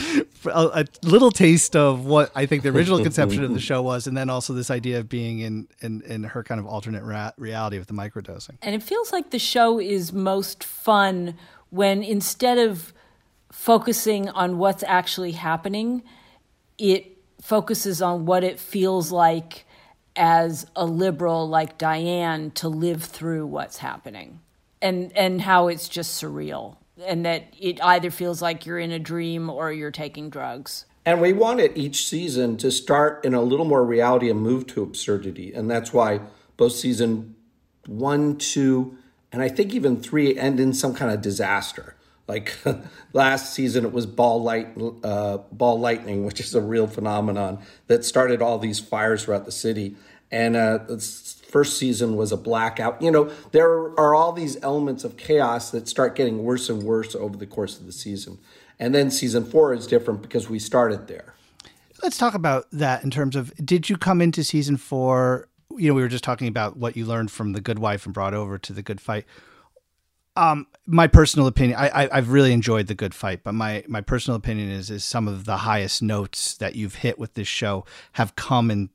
a, 0.45 0.49
a, 0.49 0.85
little 1.03 1.31
taste 1.31 1.75
of 1.75 2.05
what 2.05 2.31
I 2.35 2.45
think 2.45 2.63
the 2.63 2.69
original 2.69 3.01
conception 3.01 3.43
of 3.43 3.53
the 3.53 3.59
show 3.59 3.81
was, 3.81 4.07
and 4.07 4.17
then 4.17 4.29
also 4.29 4.53
this 4.53 4.69
idea 4.69 4.99
of 4.99 5.09
being 5.09 5.39
in 5.39 5.67
in, 5.81 6.01
in 6.01 6.23
her 6.23 6.43
kind 6.43 6.59
of 6.59 6.65
alternate 6.65 7.03
ra- 7.03 7.31
reality 7.37 7.79
with 7.79 7.87
the 7.87 7.93
microdosing. 7.93 8.57
And 8.61 8.75
it 8.75 8.83
feels 8.83 9.11
like 9.11 9.31
the 9.31 9.39
show 9.39 9.79
is 9.79 10.11
most 10.13 10.63
fun 10.63 11.35
when 11.69 12.03
instead 12.03 12.57
of 12.57 12.93
focusing 13.51 14.29
on 14.29 14.57
what's 14.57 14.83
actually 14.83 15.33
happening, 15.33 16.03
it 16.77 17.17
focuses 17.41 18.01
on 18.01 18.25
what 18.25 18.43
it 18.43 18.59
feels 18.59 19.11
like 19.11 19.65
as 20.15 20.65
a 20.75 20.85
liberal 20.85 21.47
like 21.47 21.77
Diane 21.77 22.51
to 22.51 22.67
live 22.67 23.03
through 23.03 23.45
what's 23.45 23.77
happening 23.77 24.41
and 24.81 25.15
and 25.15 25.41
how 25.41 25.67
it's 25.67 25.87
just 25.87 26.21
surreal 26.21 26.77
and 27.05 27.25
that 27.25 27.53
it 27.59 27.83
either 27.83 28.11
feels 28.11 28.41
like 28.41 28.65
you're 28.65 28.79
in 28.79 28.91
a 28.91 28.99
dream 28.99 29.49
or 29.49 29.71
you're 29.71 29.91
taking 29.91 30.29
drugs. 30.29 30.85
And 31.05 31.21
we 31.21 31.31
wanted 31.31 31.77
each 31.77 32.05
season 32.05 32.57
to 32.57 32.69
start 32.69 33.23
in 33.23 33.33
a 33.33 33.41
little 33.41 33.65
more 33.65 33.83
reality 33.83 34.29
and 34.29 34.41
move 34.41 34.67
to 34.67 34.83
absurdity. 34.83 35.53
And 35.53 35.71
that's 35.71 35.93
why 35.93 36.19
both 36.57 36.73
season 36.73 37.35
one, 37.85 38.37
two, 38.37 38.97
and 39.31 39.41
I 39.41 39.47
think 39.47 39.73
even 39.73 40.01
three 40.01 40.37
end 40.37 40.59
in 40.59 40.73
some 40.73 40.93
kind 40.93 41.11
of 41.11 41.21
disaster. 41.21 41.95
Like 42.27 42.57
last 43.13 43.53
season, 43.53 43.85
it 43.85 43.93
was 43.93 44.05
ball 44.05 44.43
light, 44.43 44.67
uh, 45.03 45.37
ball 45.51 45.79
lightning, 45.79 46.25
which 46.25 46.41
is 46.41 46.53
a 46.53 46.61
real 46.61 46.87
phenomenon 46.87 47.59
that 47.87 48.03
started 48.03 48.41
all 48.41 48.59
these 48.59 48.79
fires 48.79 49.23
throughout 49.23 49.45
the 49.45 49.51
city. 49.51 49.95
And 50.29 50.57
uh, 50.57 50.79
first 51.57 51.79
season 51.79 52.15
was 52.15 52.31
a 52.31 52.37
blackout. 52.37 53.01
You 53.01 53.09
know, 53.09 53.31
there 53.51 53.67
are 53.99 54.13
all 54.13 54.31
these 54.31 54.61
elements 54.61 55.03
of 55.03 55.17
chaos 55.17 55.71
that 55.71 55.87
start 55.87 56.15
getting 56.15 56.43
worse 56.43 56.69
and 56.69 56.83
worse 56.83 57.15
over 57.15 57.35
the 57.35 57.47
course 57.47 57.79
of 57.79 57.87
the 57.87 57.91
season. 57.91 58.37
And 58.77 58.93
then 58.93 59.09
season 59.09 59.43
four 59.43 59.73
is 59.73 59.87
different 59.87 60.21
because 60.21 60.47
we 60.47 60.59
started 60.59 61.07
there. 61.07 61.33
Let's 62.03 62.19
talk 62.19 62.35
about 62.35 62.67
that 62.71 63.03
in 63.03 63.09
terms 63.09 63.35
of 63.35 63.51
did 63.55 63.89
you 63.89 63.97
come 63.97 64.21
into 64.21 64.43
season 64.43 64.77
four? 64.77 65.49
You 65.75 65.89
know, 65.89 65.95
we 65.95 66.03
were 66.03 66.07
just 66.07 66.23
talking 66.23 66.47
about 66.47 66.77
what 66.77 66.95
you 66.95 67.07
learned 67.07 67.31
from 67.31 67.53
The 67.53 67.61
Good 67.61 67.79
Wife 67.79 68.05
and 68.05 68.13
brought 68.13 68.35
over 68.35 68.59
to 68.59 68.71
The 68.71 68.83
Good 68.83 69.01
Fight. 69.01 69.25
Um, 70.35 70.67
my 70.85 71.07
personal 71.07 71.47
opinion, 71.47 71.79
I, 71.79 72.07
have 72.13 72.29
really 72.29 72.53
enjoyed 72.53 72.85
The 72.85 72.93
Good 72.93 73.15
Fight, 73.15 73.43
but 73.43 73.53
my, 73.53 73.83
my 73.87 74.01
personal 74.01 74.37
opinion 74.37 74.69
is 74.69 74.91
is 74.91 75.03
some 75.03 75.27
of 75.27 75.45
the 75.45 75.57
highest 75.57 76.03
notes 76.03 76.53
that 76.57 76.75
you've 76.75 76.93
hit 76.97 77.17
with 77.17 77.33
this 77.33 77.47
show 77.47 77.83
have 78.11 78.35
come 78.35 78.69
in, 78.69 78.91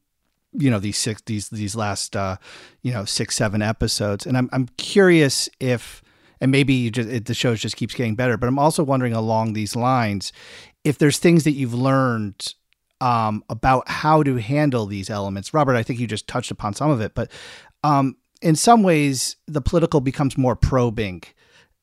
you 0.53 0.71
know, 0.71 0.79
these 0.79 0.99
six 0.99 1.23
these 1.23 1.49
these 1.49 1.75
last 1.75 2.17
uh, 2.17 2.37
you 2.83 2.93
know 2.93 3.05
six 3.05 3.35
seven 3.35 3.63
episodes, 3.63 4.27
and 4.27 4.37
I'm 4.37 4.49
I'm 4.53 4.69
curious 4.77 5.49
if 5.61 6.03
and 6.41 6.51
maybe 6.51 6.75
you 6.75 6.91
just 6.91 7.09
it, 7.09 7.25
the 7.27 7.35
show 7.35 7.55
just 7.55 7.77
keeps 7.77 7.95
getting 7.95 8.17
better, 8.17 8.37
but 8.37 8.49
I'm 8.49 8.59
also 8.59 8.83
wondering 8.83 9.13
along 9.13 9.53
these 9.53 9.77
lines 9.77 10.33
if 10.85 10.99
there's 10.99 11.19
things 11.19 11.45
that 11.45 11.53
you've 11.53 11.75
learned 11.75 12.55
um, 13.01 13.45
about 13.49 13.89
how 13.89 14.23
to 14.23 14.37
handle 14.37 14.87
these 14.87 15.09
elements. 15.09 15.55
Robert, 15.55 15.77
I 15.77 15.83
think 15.83 16.01
you 16.01 16.07
just 16.07 16.27
touched 16.27 16.51
upon 16.51 16.75
some 16.75 16.91
of 16.91 17.01
it, 17.01 17.15
but 17.15 17.31
um, 17.85 18.17
in 18.41 18.57
some 18.57 18.83
ways, 18.83 19.37
the 19.47 19.61
political 19.61 20.01
becomes 20.01 20.37
more 20.37 20.57
probing 20.57 21.23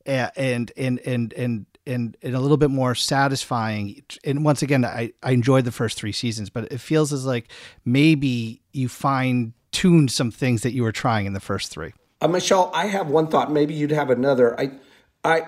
and 0.06 0.30
and 0.36 0.70
and 0.76 1.32
and 1.32 1.32
and 1.86 2.16
and, 2.22 2.34
a 2.34 2.38
little 2.38 2.56
bit 2.56 2.70
more 2.70 2.94
satisfying. 2.94 4.02
And 4.24 4.44
once 4.44 4.62
again, 4.62 4.84
I, 4.84 5.12
I 5.22 5.32
enjoyed 5.32 5.64
the 5.64 5.72
first 5.72 5.98
three 5.98 6.12
seasons, 6.12 6.50
but 6.50 6.70
it 6.70 6.78
feels 6.78 7.12
as 7.12 7.24
like 7.24 7.50
maybe 7.84 8.59
you 8.72 8.88
fine 8.88 9.52
tuned 9.72 10.10
some 10.10 10.30
things 10.30 10.62
that 10.62 10.72
you 10.72 10.82
were 10.82 10.92
trying 10.92 11.26
in 11.26 11.32
the 11.32 11.40
first 11.40 11.70
three. 11.70 11.92
Uh, 12.20 12.28
Michelle, 12.28 12.70
I 12.74 12.86
have 12.86 13.08
one 13.08 13.28
thought. 13.28 13.50
Maybe 13.50 13.74
you'd 13.74 13.90
have 13.90 14.10
another. 14.10 14.58
I, 14.58 14.72
I, 15.24 15.46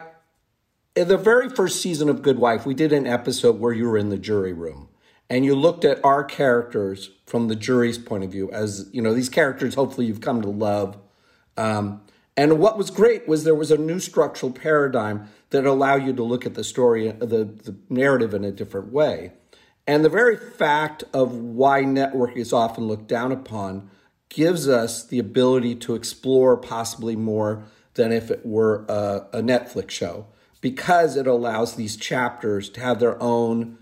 in 0.95 1.09
the 1.09 1.19
very 1.19 1.49
first 1.49 1.83
season 1.83 2.09
of 2.09 2.23
Good 2.23 2.39
Wife, 2.39 2.65
we 2.65 2.75
did 2.75 2.93
an 2.93 3.07
episode 3.07 3.59
where 3.59 3.73
you 3.73 3.89
were 3.89 3.99
in 3.99 4.09
the 4.09 4.19
jury 4.19 4.53
room 4.53 4.89
and 5.33 5.47
you 5.47 5.55
looked 5.55 5.87
at 5.87 6.05
our 6.05 6.23
characters 6.23 7.11
from 7.27 7.49
the 7.49 7.57
jury's 7.57 7.97
point 7.97 8.23
of 8.23 8.31
view 8.31 8.51
as 8.53 8.89
you 8.93 9.01
know 9.01 9.15
these 9.15 9.31
characters 9.31 9.75
hopefully 9.75 10.07
you've 10.07 10.21
come 10.21 10.43
to 10.43 10.49
love 10.49 10.99
um, 11.57 12.03
and 12.37 12.59
what 12.59 12.77
was 12.77 12.91
great 12.91 13.27
was 13.27 13.45
there 13.45 13.55
was 13.55 13.71
a 13.71 13.79
new 13.79 13.99
structural 13.99 14.53
paradigm 14.53 15.29
that 15.51 15.65
allowed 15.65 16.05
you 16.05 16.13
to 16.13 16.23
look 16.23 16.45
at 16.45 16.55
the 16.55 16.63
story 16.63 17.11
the, 17.13 17.45
the 17.45 17.75
narrative 17.89 18.35
in 18.35 18.45
a 18.45 18.53
different 18.53 18.93
way 18.93 19.33
and 19.87 20.05
the 20.05 20.09
very 20.09 20.37
fact 20.37 21.05
of 21.13 21.35
why 21.35 21.83
network 21.83 22.37
is 22.37 22.53
often 22.53 22.85
looked 22.85 23.09
down 23.09 23.33
upon 23.33 23.91
gives 24.29 24.69
us 24.69 25.05
the 25.05 25.19
ability 25.19 25.75
to 25.75 25.95
explore 25.95 26.57
possibly 26.57 27.17
more 27.17 27.65
than 27.95 28.13
if 28.13 28.31
it 28.31 28.47
were 28.47 28.85
a, 28.89 29.27
a 29.35 29.43
netflix 29.43 29.91
show 29.91 30.27
because 30.61 31.17
it 31.17 31.27
allows 31.27 31.75
these 31.75 31.97
chapters 31.97 32.71
to 32.71 32.81
have 32.81 33.01
their 33.01 33.21
own 33.23 33.77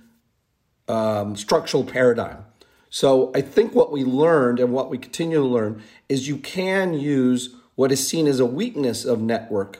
um, 0.88 1.36
structural 1.36 1.84
paradigm. 1.84 2.44
So 2.88 3.30
I 3.34 3.42
think 3.42 3.74
what 3.74 3.92
we 3.92 4.02
learned 4.02 4.58
and 4.58 4.72
what 4.72 4.90
we 4.90 4.98
continue 4.98 5.38
to 5.38 5.46
learn 5.46 5.82
is 6.08 6.26
you 6.26 6.38
can 6.38 6.94
use 6.94 7.54
what 7.76 7.92
is 7.92 8.06
seen 8.06 8.26
as 8.26 8.40
a 8.40 8.46
weakness 8.46 9.04
of 9.04 9.20
network 9.20 9.78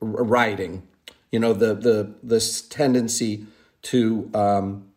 writing. 0.00 0.86
You 1.30 1.40
know, 1.40 1.52
the 1.52 1.74
the 1.74 2.14
this 2.22 2.62
tendency 2.62 3.46
to 3.82 4.30
um, 4.32 4.89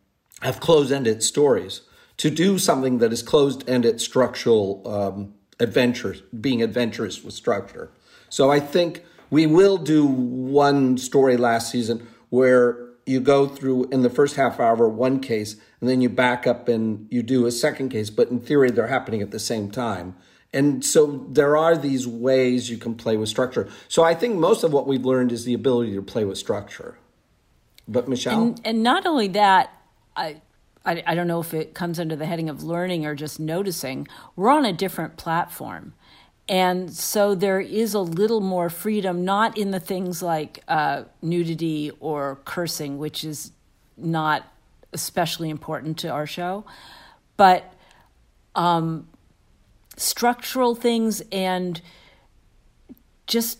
have 0.44 0.60
closed-ended 0.60 1.22
stories, 1.22 1.80
to 2.18 2.30
do 2.30 2.58
something 2.58 2.98
that 2.98 3.12
is 3.12 3.22
closed-ended 3.22 4.00
structural 4.00 4.86
um, 4.86 5.34
adventures, 5.58 6.20
being 6.40 6.62
adventurous 6.62 7.24
with 7.24 7.34
structure. 7.34 7.90
So 8.28 8.50
I 8.50 8.60
think 8.60 9.02
we 9.30 9.46
will 9.46 9.78
do 9.78 10.06
one 10.06 10.98
story 10.98 11.36
last 11.36 11.70
season 11.70 12.06
where 12.28 12.78
you 13.06 13.20
go 13.20 13.46
through 13.46 13.84
in 13.90 14.02
the 14.02 14.10
first 14.10 14.36
half 14.36 14.60
hour 14.60 14.88
one 14.88 15.20
case 15.20 15.56
and 15.80 15.88
then 15.88 16.00
you 16.00 16.08
back 16.08 16.46
up 16.46 16.68
and 16.68 17.06
you 17.10 17.22
do 17.22 17.46
a 17.46 17.50
second 17.50 17.90
case 17.90 18.10
but 18.10 18.28
in 18.30 18.40
theory 18.40 18.70
they're 18.70 18.86
happening 18.86 19.22
at 19.22 19.30
the 19.30 19.38
same 19.38 19.70
time. 19.70 20.16
And 20.52 20.84
so 20.84 21.26
there 21.28 21.56
are 21.56 21.76
these 21.76 22.06
ways 22.06 22.70
you 22.70 22.78
can 22.78 22.94
play 22.94 23.16
with 23.16 23.28
structure. 23.28 23.68
So 23.88 24.02
i 24.04 24.14
think 24.14 24.36
most 24.36 24.64
of 24.64 24.72
what 24.72 24.86
we've 24.86 25.04
learned 25.04 25.32
is 25.32 25.44
the 25.44 25.54
ability 25.54 25.94
to 25.94 26.02
play 26.02 26.24
with 26.24 26.38
structure. 26.38 26.98
But 27.86 28.08
michelle? 28.08 28.42
And, 28.42 28.60
and 28.64 28.82
not 28.82 29.04
only 29.06 29.28
that 29.28 29.70
I, 30.16 30.40
I 30.84 31.02
i 31.06 31.14
don't 31.14 31.26
know 31.26 31.40
if 31.40 31.54
it 31.54 31.74
comes 31.74 31.98
under 31.98 32.16
the 32.16 32.26
heading 32.26 32.48
of 32.48 32.62
learning 32.62 33.06
or 33.06 33.14
just 33.14 33.40
noticing. 33.40 34.06
We're 34.36 34.50
on 34.50 34.64
a 34.64 34.72
different 34.72 35.16
platform. 35.16 35.94
And 36.48 36.92
so 36.92 37.34
there 37.34 37.60
is 37.60 37.94
a 37.94 38.00
little 38.00 38.40
more 38.40 38.68
freedom, 38.68 39.24
not 39.24 39.56
in 39.56 39.70
the 39.70 39.80
things 39.80 40.22
like 40.22 40.62
uh, 40.68 41.04
nudity 41.22 41.90
or 42.00 42.38
cursing, 42.44 42.98
which 42.98 43.24
is 43.24 43.52
not 43.96 44.46
especially 44.92 45.48
important 45.48 45.98
to 45.98 46.08
our 46.08 46.26
show, 46.26 46.64
but 47.38 47.72
um, 48.54 49.08
structural 49.96 50.74
things 50.74 51.22
and 51.32 51.80
just 53.26 53.58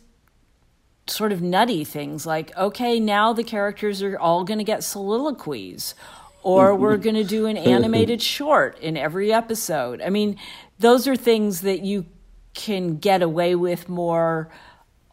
sort 1.07 1.33
of 1.33 1.43
nutty 1.43 1.85
things 1.85 2.27
like, 2.27 2.57
okay, 2.57 2.99
now 2.99 3.33
the 3.33 3.45
characters 3.45 4.03
are 4.03 4.19
all 4.19 4.45
going 4.45 4.59
to 4.59 4.65
get 4.65 4.83
soliloquies, 4.85 5.95
or 6.45 6.71
mm-hmm. 6.71 6.83
we're 6.83 6.97
going 6.99 7.17
to 7.17 7.25
do 7.25 7.47
an 7.47 7.57
animated 7.57 8.21
mm-hmm. 8.21 8.25
short 8.25 8.79
in 8.79 8.97
every 8.97 9.33
episode. 9.33 10.01
I 10.01 10.11
mean, 10.11 10.39
those 10.79 11.09
are 11.09 11.17
things 11.17 11.63
that 11.63 11.81
you 11.81 12.07
can 12.53 12.99
get 12.99 13.23
away 13.23 13.57
with 13.57 13.89
more 13.89 14.51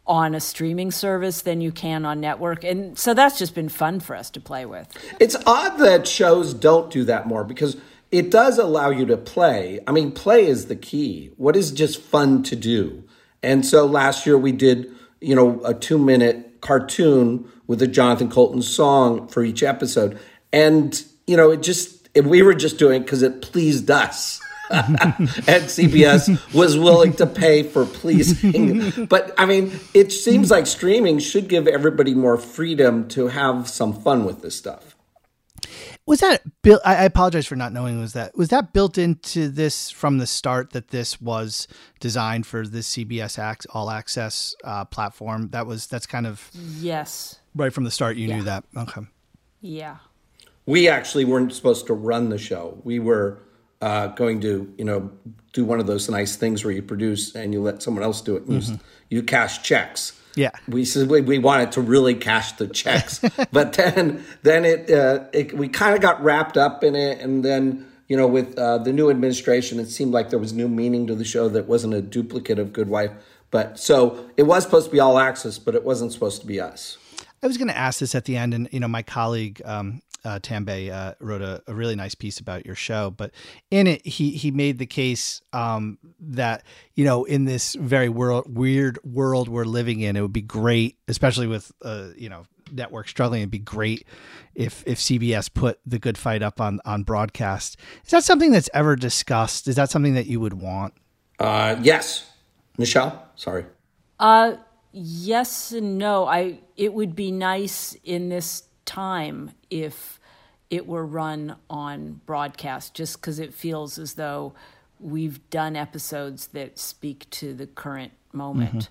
on 0.06 0.34
a 0.34 0.40
streaming 0.40 0.90
service 0.90 1.42
than 1.42 1.60
you 1.60 1.72
can 1.72 2.04
on 2.04 2.20
network. 2.20 2.64
And 2.64 2.98
so 2.98 3.14
that's 3.14 3.38
just 3.38 3.54
been 3.54 3.68
fun 3.68 4.00
for 4.00 4.14
us 4.14 4.30
to 4.30 4.40
play 4.40 4.66
with. 4.66 4.88
It's 5.18 5.36
odd 5.46 5.78
that 5.78 6.06
shows 6.06 6.54
don't 6.54 6.90
do 6.90 7.04
that 7.04 7.26
more 7.26 7.44
because 7.44 7.76
it 8.10 8.30
does 8.30 8.58
allow 8.58 8.90
you 8.90 9.06
to 9.06 9.16
play. 9.16 9.80
I 9.86 9.92
mean, 9.92 10.12
play 10.12 10.46
is 10.46 10.66
the 10.66 10.76
key. 10.76 11.30
What 11.36 11.56
is 11.56 11.70
just 11.70 12.00
fun 12.00 12.42
to 12.44 12.56
do? 12.56 13.04
And 13.42 13.64
so 13.64 13.86
last 13.86 14.26
year 14.26 14.36
we 14.36 14.52
did, 14.52 14.92
you 15.20 15.34
know, 15.34 15.62
a 15.64 15.72
two 15.72 15.98
minute 15.98 16.60
cartoon 16.60 17.50
with 17.66 17.80
a 17.80 17.86
Jonathan 17.86 18.30
Coulton 18.30 18.60
song 18.60 19.28
for 19.28 19.42
each 19.42 19.62
episode. 19.62 20.18
And, 20.52 21.02
you 21.32 21.38
know, 21.38 21.50
it 21.50 21.62
just, 21.62 22.10
if 22.12 22.26
we 22.26 22.42
were 22.42 22.52
just 22.52 22.78
doing 22.78 23.00
it 23.00 23.04
because 23.06 23.22
it 23.22 23.40
pleased 23.40 23.90
us. 23.90 24.38
and 24.70 25.28
CBS 25.48 26.52
was 26.52 26.78
willing 26.78 27.14
to 27.14 27.26
pay 27.26 27.62
for 27.62 27.86
pleasing. 27.86 29.06
But 29.06 29.32
I 29.38 29.46
mean, 29.46 29.72
it 29.94 30.12
seems 30.12 30.50
like 30.50 30.66
streaming 30.66 31.20
should 31.20 31.48
give 31.48 31.66
everybody 31.66 32.14
more 32.14 32.36
freedom 32.36 33.08
to 33.08 33.28
have 33.28 33.66
some 33.66 33.94
fun 33.94 34.26
with 34.26 34.42
this 34.42 34.54
stuff. 34.54 34.94
Was 36.04 36.20
that 36.20 36.42
built? 36.62 36.82
I 36.84 37.04
apologize 37.04 37.46
for 37.46 37.56
not 37.56 37.72
knowing. 37.72 37.98
Was 37.98 38.12
that 38.12 38.36
was 38.36 38.48
that 38.48 38.74
built 38.74 38.98
into 38.98 39.48
this 39.48 39.90
from 39.90 40.18
the 40.18 40.26
start 40.26 40.72
that 40.72 40.88
this 40.88 41.20
was 41.20 41.66
designed 42.00 42.46
for 42.46 42.66
this 42.66 42.94
CBS 42.94 43.66
All 43.72 43.90
Access 43.90 44.54
uh, 44.64 44.84
platform? 44.84 45.48
That 45.50 45.66
was 45.66 45.86
that's 45.86 46.06
kind 46.06 46.26
of 46.26 46.50
yes. 46.54 47.40
Right 47.54 47.72
from 47.72 47.84
the 47.84 47.90
start, 47.90 48.16
you 48.16 48.28
yeah. 48.28 48.36
knew 48.36 48.42
that. 48.44 48.64
Okay. 48.76 49.02
Yeah. 49.62 49.98
We 50.66 50.88
actually 50.88 51.24
weren't 51.24 51.52
supposed 51.52 51.86
to 51.86 51.94
run 51.94 52.28
the 52.28 52.38
show. 52.38 52.80
We 52.84 52.98
were 52.98 53.42
uh, 53.80 54.06
going 54.08 54.40
to 54.40 54.72
you 54.78 54.84
know 54.84 55.10
do 55.52 55.64
one 55.64 55.80
of 55.80 55.86
those 55.86 56.08
nice 56.08 56.36
things 56.36 56.64
where 56.64 56.72
you 56.72 56.82
produce 56.82 57.34
and 57.34 57.52
you 57.52 57.60
let 57.60 57.82
someone 57.82 58.04
else 58.04 58.20
do 58.20 58.36
it. 58.36 58.44
And 58.44 58.62
mm-hmm. 58.62 58.74
you, 59.10 59.18
you 59.18 59.22
cash 59.22 59.62
checks. 59.62 60.18
Yeah, 60.34 60.50
we 60.66 60.86
said 60.86 61.10
we, 61.10 61.20
we 61.20 61.38
wanted 61.38 61.72
to 61.72 61.82
really 61.82 62.14
cash 62.14 62.52
the 62.52 62.66
checks, 62.66 63.20
but 63.52 63.74
then 63.74 64.24
then 64.42 64.64
it, 64.64 64.90
uh, 64.90 65.24
it 65.34 65.52
we 65.52 65.68
kind 65.68 65.94
of 65.94 66.00
got 66.00 66.22
wrapped 66.22 66.56
up 66.56 66.82
in 66.82 66.96
it, 66.96 67.20
and 67.20 67.44
then 67.44 67.86
you 68.08 68.16
know 68.16 68.26
with 68.26 68.56
uh, 68.58 68.78
the 68.78 68.94
new 68.94 69.10
administration, 69.10 69.78
it 69.78 69.90
seemed 69.90 70.12
like 70.12 70.30
there 70.30 70.38
was 70.38 70.54
new 70.54 70.68
meaning 70.68 71.06
to 71.08 71.14
the 71.14 71.24
show 71.24 71.50
that 71.50 71.66
wasn't 71.66 71.92
a 71.92 72.00
duplicate 72.00 72.58
of 72.58 72.72
Good 72.72 72.88
Wife. 72.88 73.10
But 73.50 73.78
so 73.78 74.30
it 74.38 74.44
was 74.44 74.64
supposed 74.64 74.86
to 74.86 74.92
be 74.92 75.00
all 75.00 75.18
access, 75.18 75.58
but 75.58 75.74
it 75.74 75.84
wasn't 75.84 76.12
supposed 76.12 76.40
to 76.40 76.46
be 76.46 76.58
us. 76.58 76.96
I 77.42 77.46
was 77.46 77.58
going 77.58 77.68
to 77.68 77.76
ask 77.76 78.00
this 78.00 78.14
at 78.14 78.24
the 78.24 78.38
end, 78.38 78.54
and 78.54 78.68
you 78.72 78.80
know, 78.80 78.88
my 78.88 79.02
colleague 79.02 79.60
um, 79.66 80.00
uh, 80.24 80.38
Tambay 80.38 80.90
uh, 80.90 81.14
wrote 81.20 81.42
a, 81.42 81.62
a, 81.66 81.74
really 81.74 81.96
nice 81.96 82.14
piece 82.14 82.38
about 82.38 82.64
your 82.64 82.74
show, 82.74 83.10
but 83.10 83.32
in 83.70 83.86
it 83.86 84.06
he 84.06 84.30
he 84.30 84.50
made 84.50 84.78
the 84.78 84.86
case 84.86 85.40
um, 85.52 85.98
that 86.20 86.62
you 86.94 87.04
know 87.04 87.24
in 87.24 87.44
this 87.44 87.74
very 87.74 88.08
world 88.08 88.44
weird 88.46 88.98
world 89.04 89.48
we're 89.48 89.64
living 89.64 90.00
in, 90.00 90.16
it 90.16 90.20
would 90.20 90.32
be 90.32 90.42
great, 90.42 90.96
especially 91.08 91.46
with 91.46 91.72
uh, 91.82 92.08
you 92.16 92.28
know 92.28 92.44
network 92.70 93.08
struggling. 93.08 93.40
It'd 93.40 93.50
be 93.50 93.58
great 93.58 94.06
if 94.54 94.84
if 94.86 94.98
CBS 94.98 95.52
put 95.52 95.80
the 95.84 95.98
Good 95.98 96.16
Fight 96.16 96.42
up 96.42 96.60
on 96.60 96.80
on 96.84 97.02
broadcast. 97.02 97.76
Is 98.04 98.10
that 98.10 98.24
something 98.24 98.52
that's 98.52 98.70
ever 98.72 98.96
discussed? 98.96 99.66
Is 99.66 99.76
that 99.76 99.90
something 99.90 100.14
that 100.14 100.26
you 100.26 100.40
would 100.40 100.54
want? 100.54 100.94
Uh, 101.38 101.76
yes, 101.82 102.30
Michelle. 102.78 103.26
Sorry. 103.34 103.66
Uh, 104.20 104.54
yes 104.92 105.72
and 105.72 105.98
no. 105.98 106.26
I 106.26 106.60
it 106.76 106.94
would 106.94 107.16
be 107.16 107.32
nice 107.32 107.96
in 108.04 108.28
this 108.28 108.64
time 108.84 109.50
if 109.70 110.11
it 110.72 110.86
were 110.86 111.04
run 111.04 111.54
on 111.68 112.22
broadcast, 112.24 112.94
just 112.94 113.20
because 113.20 113.38
it 113.38 113.52
feels 113.52 113.98
as 113.98 114.14
though 114.14 114.54
we've 114.98 115.38
done 115.50 115.76
episodes 115.76 116.46
that 116.48 116.78
speak 116.78 117.28
to 117.28 117.52
the 117.52 117.66
current 117.66 118.12
moment. 118.32 118.88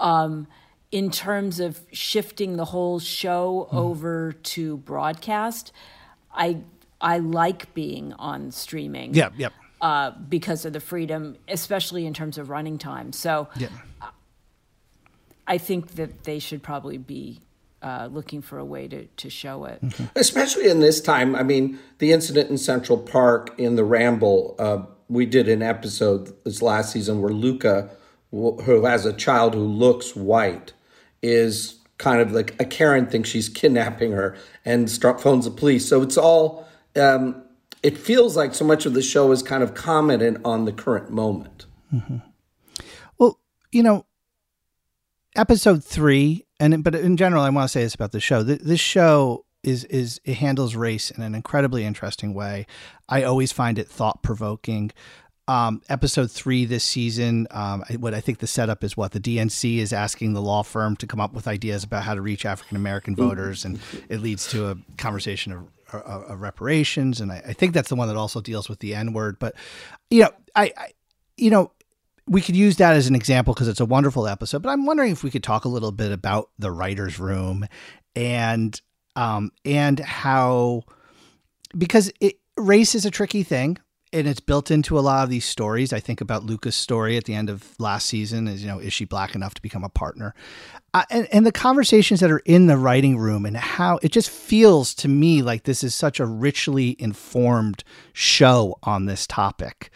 Mm-hmm. 0.00 0.04
Um, 0.08 0.46
in 0.90 1.10
terms 1.10 1.60
of 1.60 1.80
shifting 1.92 2.56
the 2.56 2.64
whole 2.64 2.98
show 2.98 3.66
mm-hmm. 3.68 3.76
over 3.76 4.32
to 4.32 4.78
broadcast, 4.78 5.70
I 6.32 6.62
I 6.98 7.18
like 7.18 7.74
being 7.74 8.14
on 8.14 8.50
streaming. 8.50 9.12
Yeah, 9.12 9.28
yep. 9.36 9.52
Uh, 9.82 10.12
because 10.12 10.64
of 10.64 10.72
the 10.72 10.80
freedom, 10.80 11.36
especially 11.46 12.06
in 12.06 12.14
terms 12.14 12.38
of 12.38 12.48
running 12.48 12.78
time. 12.78 13.12
So, 13.12 13.48
yeah. 13.56 13.68
I 15.46 15.58
think 15.58 15.96
that 15.96 16.24
they 16.24 16.38
should 16.38 16.62
probably 16.62 16.96
be 16.96 17.40
uh, 17.82 18.08
looking 18.10 18.40
for 18.40 18.58
a 18.58 18.64
way 18.64 18.88
to, 18.88 19.06
to 19.06 19.28
show 19.28 19.64
it. 19.64 19.82
Mm-hmm. 19.82 20.04
Especially 20.16 20.68
in 20.68 20.80
this 20.80 21.00
time. 21.00 21.34
I 21.34 21.42
mean, 21.42 21.78
the 21.98 22.12
incident 22.12 22.50
in 22.50 22.58
Central 22.58 22.98
Park 22.98 23.54
in 23.58 23.76
the 23.76 23.84
Ramble, 23.84 24.54
uh, 24.58 24.82
we 25.08 25.26
did 25.26 25.48
an 25.48 25.62
episode 25.62 26.32
this 26.44 26.62
last 26.62 26.92
season 26.92 27.20
where 27.20 27.32
Lucca, 27.32 27.90
who 28.30 28.84
has 28.84 29.04
a 29.04 29.12
child 29.12 29.54
who 29.54 29.64
looks 29.64 30.16
white, 30.16 30.72
is 31.22 31.78
kind 31.98 32.20
of 32.20 32.32
like 32.32 32.60
a 32.60 32.64
Karen 32.64 33.06
thinks 33.06 33.28
she's 33.28 33.48
kidnapping 33.48 34.12
her 34.12 34.36
and 34.64 34.90
start 34.90 35.20
phones 35.20 35.44
the 35.44 35.50
police. 35.50 35.88
So 35.88 36.02
it's 36.02 36.16
all, 36.16 36.66
um, 36.96 37.42
it 37.82 37.98
feels 37.98 38.36
like 38.36 38.54
so 38.54 38.64
much 38.64 38.86
of 38.86 38.94
the 38.94 39.02
show 39.02 39.30
is 39.32 39.42
kind 39.42 39.62
of 39.62 39.74
commented 39.74 40.40
on 40.44 40.64
the 40.64 40.72
current 40.72 41.10
moment. 41.10 41.66
Mm-hmm. 41.92 42.18
Well, 43.18 43.38
you 43.70 43.82
know, 43.82 44.06
episode 45.36 45.84
three, 45.84 46.46
and 46.60 46.82
but 46.84 46.94
in 46.94 47.16
general, 47.16 47.42
I 47.42 47.50
want 47.50 47.64
to 47.64 47.72
say 47.72 47.82
this 47.82 47.94
about 47.94 48.12
the 48.12 48.20
show. 48.20 48.42
This 48.42 48.80
show 48.80 49.44
is 49.62 49.84
is 49.84 50.20
it 50.24 50.34
handles 50.34 50.74
race 50.74 51.10
in 51.10 51.22
an 51.22 51.34
incredibly 51.34 51.84
interesting 51.84 52.34
way. 52.34 52.66
I 53.08 53.22
always 53.22 53.52
find 53.52 53.78
it 53.78 53.88
thought 53.88 54.22
provoking. 54.22 54.92
Um, 55.48 55.82
episode 55.88 56.30
three 56.30 56.64
this 56.64 56.84
season, 56.84 57.48
um, 57.50 57.82
what 57.98 58.14
I 58.14 58.20
think 58.20 58.38
the 58.38 58.46
setup 58.46 58.84
is 58.84 58.96
what 58.96 59.10
the 59.10 59.18
DNC 59.20 59.78
is 59.78 59.92
asking 59.92 60.34
the 60.34 60.40
law 60.40 60.62
firm 60.62 60.94
to 60.96 61.06
come 61.06 61.20
up 61.20 61.32
with 61.32 61.48
ideas 61.48 61.82
about 61.82 62.04
how 62.04 62.14
to 62.14 62.22
reach 62.22 62.46
African 62.46 62.76
American 62.76 63.16
voters, 63.16 63.64
and 63.64 63.80
it 64.08 64.20
leads 64.20 64.46
to 64.52 64.68
a 64.68 64.76
conversation 64.98 65.52
of, 65.52 65.66
of, 65.92 66.22
of 66.30 66.40
reparations. 66.40 67.20
And 67.20 67.32
I, 67.32 67.42
I, 67.48 67.52
think 67.54 67.74
that's 67.74 67.88
the 67.88 67.96
one 67.96 68.06
that 68.06 68.16
also 68.16 68.40
deals 68.40 68.68
with 68.68 68.78
the 68.78 68.94
N 68.94 69.12
word. 69.12 69.40
But 69.40 69.56
you 70.10 70.22
know, 70.22 70.30
I, 70.54 70.72
I 70.76 70.92
you 71.36 71.50
know, 71.50 71.72
we 72.26 72.40
could 72.40 72.56
use 72.56 72.76
that 72.76 72.94
as 72.94 73.06
an 73.08 73.14
example 73.14 73.54
because 73.54 73.68
it's 73.68 73.80
a 73.80 73.84
wonderful 73.84 74.26
episode. 74.26 74.62
But 74.62 74.70
I'm 74.70 74.86
wondering 74.86 75.12
if 75.12 75.22
we 75.22 75.30
could 75.30 75.42
talk 75.42 75.64
a 75.64 75.68
little 75.68 75.92
bit 75.92 76.12
about 76.12 76.50
the 76.58 76.70
writers' 76.70 77.18
room 77.18 77.66
and 78.14 78.80
um, 79.16 79.50
and 79.64 79.98
how 80.00 80.84
because 81.76 82.12
it, 82.20 82.36
race 82.56 82.94
is 82.94 83.04
a 83.04 83.10
tricky 83.10 83.42
thing 83.42 83.78
and 84.12 84.28
it's 84.28 84.40
built 84.40 84.70
into 84.70 84.98
a 84.98 85.00
lot 85.00 85.24
of 85.24 85.30
these 85.30 85.44
stories. 85.44 85.92
I 85.92 86.00
think 86.00 86.20
about 86.20 86.44
Lucca's 86.44 86.76
story 86.76 87.16
at 87.16 87.24
the 87.24 87.34
end 87.34 87.48
of 87.48 87.74
last 87.78 88.06
season 88.06 88.46
is, 88.46 88.62
you 88.62 88.68
know, 88.68 88.78
is 88.78 88.92
she 88.92 89.06
black 89.06 89.34
enough 89.34 89.54
to 89.54 89.62
become 89.62 89.84
a 89.84 89.88
partner? 89.88 90.34
Uh, 90.92 91.04
and, 91.10 91.26
and 91.32 91.46
the 91.46 91.52
conversations 91.52 92.20
that 92.20 92.30
are 92.30 92.42
in 92.44 92.66
the 92.66 92.76
writing 92.76 93.16
room 93.16 93.46
and 93.46 93.56
how 93.56 93.98
it 94.02 94.12
just 94.12 94.28
feels 94.28 94.94
to 94.96 95.08
me 95.08 95.40
like 95.40 95.64
this 95.64 95.82
is 95.82 95.94
such 95.94 96.20
a 96.20 96.26
richly 96.26 96.94
informed 96.98 97.84
show 98.12 98.78
on 98.82 99.06
this 99.06 99.26
topic. 99.26 99.90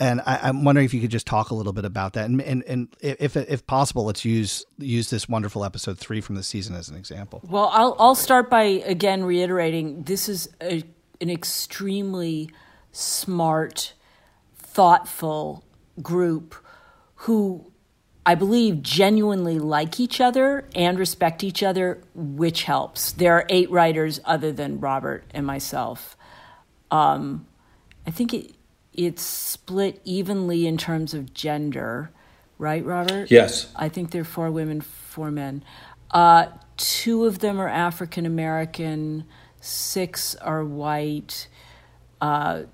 And 0.00 0.22
I, 0.24 0.48
am 0.48 0.64
wondering 0.64 0.86
if 0.86 0.94
you 0.94 1.00
could 1.02 1.10
just 1.10 1.26
talk 1.26 1.50
a 1.50 1.54
little 1.54 1.74
bit 1.74 1.84
about 1.84 2.14
that, 2.14 2.24
and, 2.24 2.40
and 2.40 2.64
and 2.64 2.88
if 3.02 3.36
if 3.36 3.66
possible, 3.66 4.06
let's 4.06 4.24
use 4.24 4.64
use 4.78 5.10
this 5.10 5.28
wonderful 5.28 5.62
episode 5.62 5.98
three 5.98 6.22
from 6.22 6.36
the 6.36 6.42
season 6.42 6.74
as 6.74 6.88
an 6.88 6.96
example. 6.96 7.42
Well, 7.46 7.68
I'll 7.70 7.94
I'll 7.98 8.14
start 8.14 8.48
by 8.48 8.62
again 8.62 9.22
reiterating 9.22 10.04
this 10.04 10.26
is 10.30 10.48
a, 10.62 10.82
an 11.20 11.28
extremely 11.28 12.48
smart, 12.92 13.92
thoughtful 14.56 15.64
group 16.00 16.54
who 17.14 17.70
I 18.24 18.36
believe 18.36 18.82
genuinely 18.82 19.58
like 19.58 20.00
each 20.00 20.18
other 20.18 20.66
and 20.74 20.98
respect 20.98 21.44
each 21.44 21.62
other, 21.62 22.02
which 22.14 22.62
helps. 22.62 23.12
There 23.12 23.34
are 23.34 23.44
eight 23.50 23.70
writers 23.70 24.18
other 24.24 24.50
than 24.50 24.80
Robert 24.80 25.24
and 25.32 25.46
myself. 25.46 26.16
Um, 26.90 27.46
I 28.06 28.10
think 28.10 28.32
it 28.32 28.54
it's 28.94 29.22
split 29.22 30.00
evenly 30.04 30.66
in 30.66 30.76
terms 30.76 31.14
of 31.14 31.32
gender, 31.32 32.10
right, 32.58 32.84
Robert? 32.84 33.30
Yes. 33.30 33.72
I 33.76 33.88
think 33.88 34.10
there 34.10 34.22
are 34.22 34.24
four 34.24 34.50
women, 34.50 34.80
four 34.80 35.30
men. 35.30 35.64
Uh, 36.10 36.46
two 36.76 37.24
of 37.24 37.38
them 37.38 37.60
are 37.60 37.68
African 37.68 38.26
American, 38.26 39.24
six 39.60 40.34
are 40.36 40.64
white. 40.64 41.48
Uh, 42.20 42.64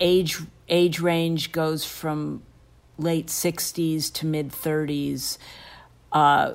age 0.00 0.40
age 0.68 1.00
range 1.00 1.52
goes 1.52 1.84
from 1.84 2.42
late 2.98 3.26
60s 3.26 4.12
to 4.14 4.26
mid 4.26 4.50
30s. 4.50 5.38
Uh, 6.10 6.54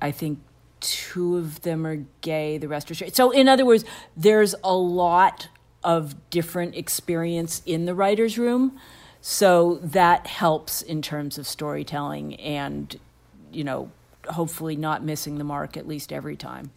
I 0.00 0.10
think 0.10 0.40
two 0.80 1.36
of 1.36 1.62
them 1.62 1.86
are 1.86 2.04
gay, 2.20 2.58
the 2.58 2.68
rest 2.68 2.90
are 2.90 2.94
straight. 2.94 3.16
So, 3.16 3.30
in 3.30 3.48
other 3.48 3.64
words, 3.64 3.84
there's 4.16 4.54
a 4.62 4.74
lot 4.74 5.48
of 5.84 6.30
different 6.30 6.74
experience 6.74 7.62
in 7.66 7.86
the 7.86 7.94
writer's 7.94 8.38
room. 8.38 8.78
So 9.20 9.78
that 9.82 10.26
helps 10.26 10.82
in 10.82 11.00
terms 11.00 11.38
of 11.38 11.46
storytelling 11.46 12.34
and, 12.36 12.98
you 13.52 13.64
know, 13.64 13.90
hopefully 14.28 14.76
not 14.76 15.04
missing 15.04 15.38
the 15.38 15.44
mark 15.44 15.76
at 15.76 15.86
least 15.86 16.12
every 16.12 16.36
time. 16.36 16.70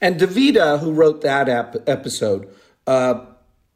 And 0.00 0.18
Davita, 0.18 0.80
who 0.80 0.92
wrote 0.92 1.20
that 1.22 1.48
ep- 1.48 1.88
episode, 1.88 2.48
uh, 2.86 3.26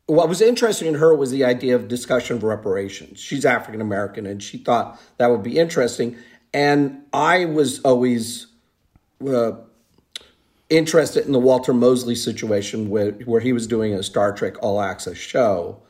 what 0.06 0.28
was 0.28 0.40
interesting 0.40 0.88
in 0.88 0.94
her 0.94 1.14
was 1.14 1.30
the 1.30 1.44
idea 1.44 1.74
of 1.76 1.88
discussion 1.88 2.36
of 2.36 2.42
reparations. 2.42 3.20
She's 3.20 3.44
African 3.44 3.80
American, 3.80 4.26
and 4.26 4.42
she 4.42 4.58
thought 4.58 5.00
that 5.18 5.30
would 5.30 5.42
be 5.42 5.58
interesting. 5.58 6.16
And 6.52 7.02
I 7.12 7.44
was 7.44 7.80
always 7.80 8.46
uh, 9.26 9.52
interested 10.72 11.26
in 11.26 11.32
the 11.32 11.38
Walter 11.38 11.72
Mosley 11.72 12.14
situation 12.14 12.88
where, 12.88 13.12
where 13.12 13.40
he 13.40 13.52
was 13.52 13.66
doing 13.66 13.94
a 13.94 14.02
Star 14.02 14.32
Trek 14.32 14.54
All 14.62 14.80
Access 14.80 15.16
show 15.16 15.80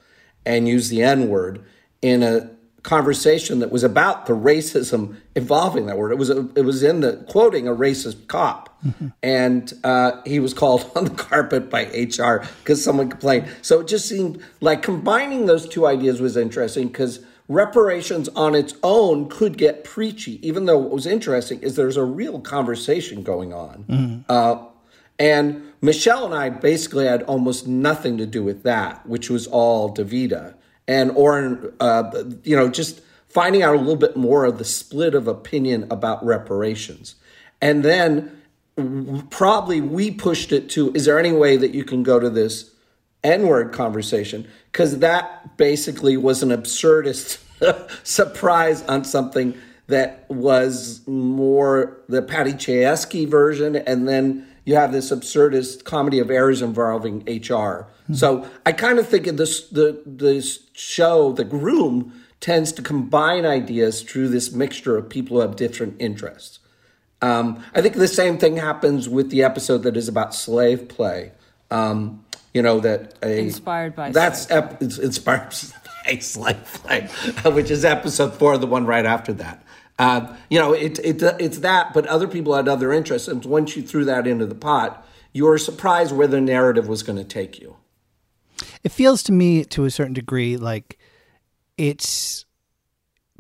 and 0.45 0.69
used 0.69 0.91
the 0.91 1.03
N 1.03 1.29
word 1.29 1.65
in 2.01 2.23
a 2.23 2.51
conversation 2.83 3.61
that 3.61 3.71
was 3.71 3.85
about 3.85 4.27
the 4.27 4.33
racism 4.33 5.17
involving 5.37 5.87
that 5.87 5.97
word. 5.97 6.11
It 6.11 6.19
was 6.19 6.31
a, 6.31 6.49
it 6.57 6.65
was 6.65 6.83
in 6.83 7.01
the 7.01 7.25
quoting 7.29 7.69
a 7.69 7.71
racist 7.71 8.27
cop, 8.27 8.77
mm-hmm. 8.85 9.09
and 9.23 9.73
uh, 9.85 10.21
he 10.27 10.41
was 10.41 10.53
called 10.53 10.91
on 10.97 11.05
the 11.05 11.11
carpet 11.11 11.71
by 11.71 11.85
HR 11.85 12.45
because 12.59 12.83
someone 12.83 13.09
complained. 13.09 13.49
So 13.63 13.81
it 13.81 13.89
just 13.89 14.09
seemed 14.09 14.43
like 14.61 14.83
combining 14.83 15.47
those 15.47 15.69
two 15.69 15.87
ideas 15.87 16.21
was 16.21 16.37
interesting 16.37 16.89
because 16.89 17.25
reparations 17.49 18.29
on 18.31 18.55
its 18.55 18.75
own 18.83 19.29
could 19.29 19.57
get 19.59 19.85
preachy. 19.85 20.47
Even 20.47 20.67
though 20.67 20.79
what 20.79 20.91
was 20.91 21.07
interesting 21.07 21.61
is 21.61 21.77
there's 21.77 21.97
a 21.97 22.05
real 22.05 22.41
conversation 22.41 23.23
going 23.23 23.53
on. 23.53 23.85
Mm-hmm. 23.89 24.21
Uh, 24.29 24.67
and 25.23 25.63
Michelle 25.81 26.27
and 26.27 26.35
I 26.35 26.51
basically 26.51 27.07
had 27.07 27.23
almost 27.23 27.69
nothing 27.69 28.19
to 28.19 28.27
do 28.27 28.43
with 28.43 28.65
that, 28.65 29.07
which 29.07 29.31
was 29.31 29.47
all 29.47 29.95
Davita. 29.95 30.55
And 30.89 31.13
Oren, 31.13 31.73
uh, 31.79 32.25
you 32.43 32.57
know, 32.57 32.69
just 32.69 33.01
finding 33.29 33.63
out 33.63 33.77
a 33.77 33.79
little 33.79 33.95
bit 33.95 34.17
more 34.17 34.45
of 34.45 34.59
the 34.59 34.65
split 34.65 35.15
of 35.15 35.29
opinion 35.29 35.87
about 35.93 36.27
reparations. 36.27 37.15
And 37.61 37.85
then 37.85 38.43
probably 39.31 39.81
we 39.81 40.11
pushed 40.11 40.51
it 40.51 40.69
to 40.71 40.93
is 40.93 41.05
there 41.05 41.21
any 41.21 41.33
way 41.33 41.57
that 41.57 41.73
you 41.73 41.85
can 41.85 42.03
go 42.03 42.19
to 42.19 42.29
this 42.29 42.73
N 43.23 43.47
word 43.47 43.73
conversation? 43.73 44.49
Because 44.73 44.99
that 44.99 45.57
basically 45.57 46.17
was 46.17 46.43
an 46.43 46.49
absurdist 46.49 47.39
surprise 48.05 48.83
on 48.83 49.05
something 49.05 49.55
that 49.87 50.29
was 50.29 51.07
more 51.07 51.99
the 52.09 52.23
Paddy 52.23 52.55
Chayefsky 52.55 53.29
version 53.29 53.77
and 53.77 54.09
then 54.09 54.49
you 54.65 54.75
have 54.77 54.93
this 54.93 55.11
absurdist 55.11 55.85
comedy 55.85 56.19
of 56.19 56.31
errors 56.31 56.63
involving 56.63 57.21
HR. 57.21 57.89
Mm-hmm. 58.05 58.15
So 58.15 58.49
I 58.65 58.73
kind 58.73 58.99
of 58.99 59.09
think 59.09 59.27
of 59.27 59.37
this 59.37 59.69
the 59.69 60.03
this 60.07 60.61
show, 60.73 61.33
The 61.33 61.45
Groom, 61.45 62.13
tends 62.41 62.73
to 62.73 62.83
combine 62.83 63.45
ideas 63.45 64.03
through 64.03 64.29
this 64.29 64.53
mixture 64.53 64.97
of 64.97 65.09
people 65.09 65.37
who 65.37 65.43
have 65.43 65.57
different 65.57 65.97
interests. 65.99 66.59
Um, 67.21 67.65
I 67.75 67.83
think 67.83 67.95
the 67.95 68.09
same 68.09 68.37
thing 68.37 68.57
happens 68.57 69.09
with 69.09 69.31
the 69.31 69.45
episode 69.45 69.85
that 69.85 69.97
is 69.97 70.09
about 70.09 70.35
slave 70.35 70.89
play. 70.89 71.33
Um, 71.71 72.25
you 72.53 72.61
know 72.61 72.81
that 72.81 73.15
a, 73.23 73.39
inspired 73.39 73.97
by 73.97 74.11
that's 74.11 74.51
ep- 74.51 74.83
inspired 74.83 75.55
by 76.05 76.19
slave 76.19 76.65
play, 76.65 77.09
which 77.47 77.71
is 77.71 77.85
episode 77.85 78.35
four, 78.35 78.59
the 78.59 78.67
one 78.67 78.87
right 78.87 79.07
after 79.07 79.33
that. 79.35 79.62
Uh, 79.99 80.35
you 80.49 80.59
know, 80.59 80.73
it, 80.73 80.99
it, 81.01 81.23
it's 81.39 81.59
that, 81.59 81.93
but 81.93 82.07
other 82.07 82.27
people 82.27 82.55
had 82.55 82.69
other 82.69 82.93
interests. 82.93 83.29
And 83.29 83.45
once 83.45 83.77
you 83.77 83.83
threw 83.83 84.05
that 84.07 84.27
into 84.27 84.47
the 84.47 84.55
pot, 84.55 85.07
you 85.33 85.45
were 85.45 85.59
surprised 85.59 86.15
where 86.15 86.27
the 86.27 86.41
narrative 86.41 86.89
was 86.89 87.03
going 87.03 87.19
to 87.19 87.25
take 87.25 87.61
you. 87.61 87.77
It 88.83 88.93
feels 88.93 89.23
to 89.25 89.33
me, 89.33 89.65
to 89.67 89.85
a 89.85 89.91
certain 89.91 90.13
degree, 90.13 90.57
like 90.57 90.99
it's 91.77 92.45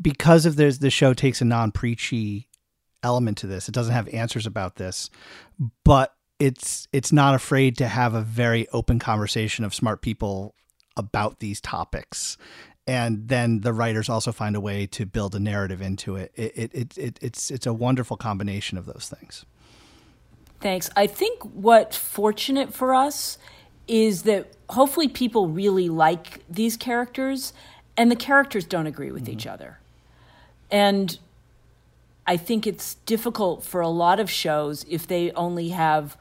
because 0.00 0.46
of 0.46 0.56
there's 0.56 0.78
the 0.78 0.90
show 0.90 1.14
takes 1.14 1.40
a 1.40 1.44
non 1.44 1.72
preachy 1.72 2.48
element 3.02 3.38
to 3.38 3.46
this. 3.46 3.68
It 3.68 3.74
doesn't 3.74 3.92
have 3.92 4.08
answers 4.08 4.46
about 4.46 4.76
this, 4.76 5.10
but 5.84 6.14
it's 6.38 6.88
it's 6.92 7.12
not 7.12 7.34
afraid 7.34 7.76
to 7.78 7.88
have 7.88 8.14
a 8.14 8.22
very 8.22 8.68
open 8.68 8.98
conversation 8.98 9.64
of 9.64 9.74
smart 9.74 10.02
people 10.02 10.54
about 10.96 11.38
these 11.38 11.60
topics 11.60 12.36
and 12.86 13.28
then 13.28 13.60
the 13.60 13.72
writers 13.72 14.08
also 14.08 14.32
find 14.32 14.56
a 14.56 14.60
way 14.60 14.86
to 14.86 15.06
build 15.06 15.34
a 15.34 15.40
narrative 15.40 15.80
into 15.80 16.16
it. 16.16 16.32
It, 16.34 16.52
it, 16.56 16.70
it, 16.74 16.98
it 16.98 17.18
it's 17.22 17.50
it's 17.50 17.66
a 17.66 17.72
wonderful 17.72 18.16
combination 18.16 18.78
of 18.78 18.86
those 18.86 19.08
things. 19.08 19.44
Thanks. 20.60 20.90
I 20.96 21.06
think 21.06 21.42
what's 21.42 21.96
fortunate 21.96 22.72
for 22.72 22.94
us 22.94 23.38
is 23.88 24.22
that 24.22 24.52
hopefully 24.70 25.08
people 25.08 25.48
really 25.48 25.88
like 25.88 26.40
these 26.48 26.76
characters 26.76 27.52
and 27.96 28.10
the 28.10 28.16
characters 28.16 28.64
don't 28.64 28.86
agree 28.86 29.10
with 29.10 29.24
mm-hmm. 29.24 29.32
each 29.32 29.46
other. 29.46 29.78
And 30.70 31.18
I 32.26 32.36
think 32.36 32.66
it's 32.66 32.94
difficult 33.06 33.64
for 33.64 33.80
a 33.80 33.88
lot 33.88 34.20
of 34.20 34.30
shows 34.30 34.84
if 34.88 35.06
they 35.06 35.32
only 35.32 35.70
have 35.70 36.16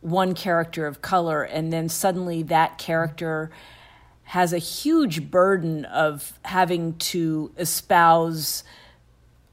one 0.00 0.34
character 0.34 0.86
of 0.86 1.02
color 1.02 1.42
and 1.42 1.72
then 1.72 1.88
suddenly 1.88 2.42
that 2.44 2.78
character 2.78 3.50
has 4.30 4.52
a 4.52 4.58
huge 4.58 5.28
burden 5.28 5.84
of 5.86 6.38
having 6.44 6.94
to 6.98 7.50
espouse 7.58 8.62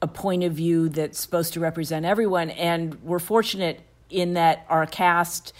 a 0.00 0.06
point 0.06 0.44
of 0.44 0.52
view 0.52 0.88
that's 0.88 1.18
supposed 1.18 1.52
to 1.52 1.58
represent 1.58 2.06
everyone 2.06 2.48
and 2.50 2.94
we're 3.02 3.18
fortunate 3.18 3.80
in 4.08 4.34
that 4.34 4.64
our 4.68 4.86
cast 4.86 5.52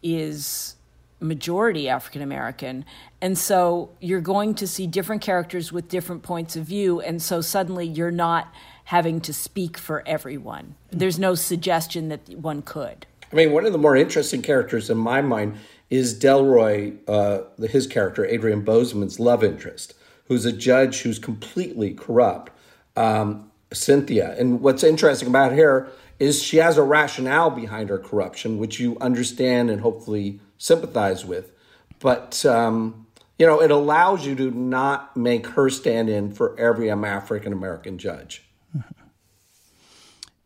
is 0.00 0.76
majority 1.18 1.88
African 1.88 2.22
American. 2.22 2.84
And 3.20 3.36
so 3.36 3.90
you're 3.98 4.20
going 4.20 4.54
to 4.54 4.68
see 4.68 4.86
different 4.86 5.22
characters 5.22 5.72
with 5.72 5.88
different 5.88 6.22
points 6.22 6.54
of 6.54 6.64
view. 6.64 7.00
And 7.00 7.20
so 7.20 7.40
suddenly 7.40 7.88
you're 7.88 8.12
not 8.12 8.54
having 8.84 9.20
to 9.22 9.34
speak 9.34 9.76
for 9.76 10.06
everyone. 10.06 10.76
There's 10.92 11.18
no 11.18 11.34
suggestion 11.34 12.10
that 12.10 12.28
one 12.28 12.62
could. 12.62 13.06
I 13.32 13.34
mean, 13.34 13.50
one 13.50 13.66
of 13.66 13.72
the 13.72 13.78
more 13.78 13.96
interesting 13.96 14.40
characters 14.40 14.88
in 14.88 14.98
my 14.98 15.20
mind 15.20 15.56
is 15.92 16.18
Delroy, 16.18 16.96
uh, 17.06 17.42
his 17.66 17.86
character, 17.86 18.24
Adrian 18.24 18.64
Boseman's 18.64 19.20
love 19.20 19.44
interest, 19.44 19.94
who's 20.26 20.44
a 20.44 20.52
judge 20.52 21.02
who's 21.02 21.18
completely 21.18 21.92
corrupt. 21.94 22.50
Um, 22.96 23.52
Cynthia. 23.74 24.34
And 24.38 24.60
what's 24.60 24.84
interesting 24.84 25.28
about 25.28 25.52
her 25.52 25.90
is 26.18 26.42
she 26.42 26.58
has 26.58 26.76
a 26.78 26.82
rationale 26.82 27.50
behind 27.50 27.88
her 27.88 27.98
corruption, 27.98 28.58
which 28.58 28.78
you 28.78 28.96
understand 29.00 29.70
and 29.70 29.80
hopefully 29.80 30.40
sympathize 30.58 31.24
with. 31.24 31.52
But, 31.98 32.44
um, 32.44 33.06
you 33.38 33.46
know, 33.46 33.60
it 33.60 33.70
allows 33.70 34.26
you 34.26 34.34
to 34.36 34.50
not 34.50 35.16
make 35.16 35.46
her 35.48 35.70
stand 35.70 36.08
in 36.08 36.32
for 36.32 36.58
every 36.58 36.90
African 36.90 37.52
American 37.52 37.98
judge. 37.98 38.44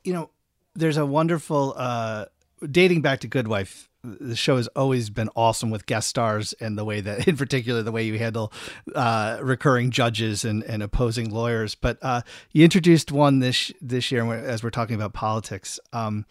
You 0.05 0.13
know, 0.13 0.31
there's 0.75 0.97
a 0.97 1.07
wonderful, 1.07 1.75
uh, 1.77 2.27
dating 2.71 3.03
back 3.03 3.21
to 3.21 3.29
Good 3.29 3.49
Wife, 3.49 3.86
the 4.21 4.37
show 4.37 4.57
has 4.57 4.69
always 4.69 5.11
been 5.11 5.29
awesome 5.35 5.71
with 5.71 5.87
guest 5.87 6.09
stars 6.09 6.55
and 6.61 6.79
the 6.79 6.85
way 6.85 7.01
that, 7.01 7.27
in 7.29 7.37
particular, 7.37 7.83
the 7.83 7.92
way 7.92 8.05
you 8.05 8.19
handle 8.19 8.53
uh, 8.95 9.38
recurring 9.42 9.90
judges 9.90 10.45
and, 10.45 10.62
and 10.64 10.83
opposing 10.83 11.31
lawyers. 11.31 11.75
But 11.75 11.99
uh, 12.03 12.23
you 12.53 12.64
introduced 12.64 13.12
one 13.12 13.40
this 13.40 13.73
this 13.81 14.11
year 14.11 14.33
as 14.35 14.62
we're 14.62 14.71
talking 14.71 14.95
about 14.97 15.12
politics 15.12 15.81
um, 15.92 16.27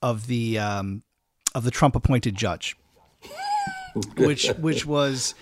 of 0.00 0.26
the 0.26 0.58
um, 0.58 1.02
of 1.54 1.64
the 1.64 1.70
Trump 1.70 1.94
appointed 1.96 2.34
judge. 2.34 2.76
which 4.16 4.48
which 4.58 4.86
was 4.86 5.34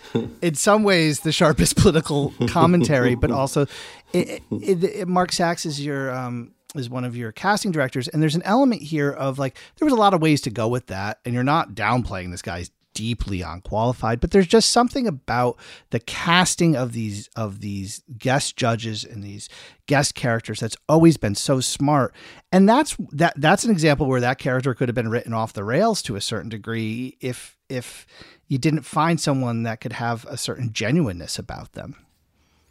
in 0.42 0.54
some 0.54 0.82
ways 0.82 1.20
the 1.20 1.32
sharpest 1.32 1.76
political 1.80 2.34
commentary, 2.48 3.14
but 3.14 3.30
also 3.30 3.66
it, 4.12 4.42
it, 4.50 4.84
it, 4.84 5.08
Mark 5.08 5.30
Saks 5.30 5.64
is 5.64 5.84
your 5.84 6.10
um, 6.10 6.52
is 6.74 6.90
one 6.90 7.04
of 7.04 7.16
your 7.16 7.32
casting 7.32 7.72
directors, 7.72 8.08
and 8.08 8.22
there's 8.22 8.34
an 8.34 8.42
element 8.44 8.82
here 8.82 9.10
of 9.10 9.38
like 9.38 9.58
there 9.76 9.86
was 9.86 9.92
a 9.92 10.00
lot 10.00 10.14
of 10.14 10.22
ways 10.22 10.40
to 10.42 10.50
go 10.50 10.68
with 10.68 10.86
that, 10.86 11.18
and 11.24 11.34
you're 11.34 11.44
not 11.44 11.74
downplaying 11.74 12.30
this 12.30 12.42
guy's 12.42 12.70
deeply 12.94 13.40
unqualified, 13.42 14.20
but 14.20 14.30
there's 14.30 14.46
just 14.46 14.72
something 14.72 15.06
about 15.06 15.56
the 15.90 16.00
casting 16.00 16.76
of 16.76 16.92
these 16.92 17.28
of 17.36 17.60
these 17.60 18.02
guest 18.18 18.56
judges 18.56 19.04
and 19.04 19.22
these 19.22 19.48
guest 19.86 20.14
characters 20.14 20.60
that's 20.60 20.76
always 20.88 21.16
been 21.16 21.34
so 21.34 21.60
smart. 21.60 22.14
And 22.52 22.68
that's 22.68 22.96
that 23.12 23.34
that's 23.36 23.64
an 23.64 23.70
example 23.70 24.06
where 24.06 24.20
that 24.20 24.38
character 24.38 24.74
could 24.74 24.88
have 24.88 24.94
been 24.94 25.08
written 25.08 25.32
off 25.32 25.52
the 25.52 25.64
rails 25.64 26.02
to 26.02 26.16
a 26.16 26.20
certain 26.20 26.48
degree 26.48 27.16
if 27.20 27.56
if 27.68 28.06
you 28.48 28.58
didn't 28.58 28.82
find 28.82 29.20
someone 29.20 29.62
that 29.62 29.80
could 29.80 29.94
have 29.94 30.24
a 30.26 30.36
certain 30.36 30.72
genuineness 30.72 31.38
about 31.38 31.72
them 31.72 31.96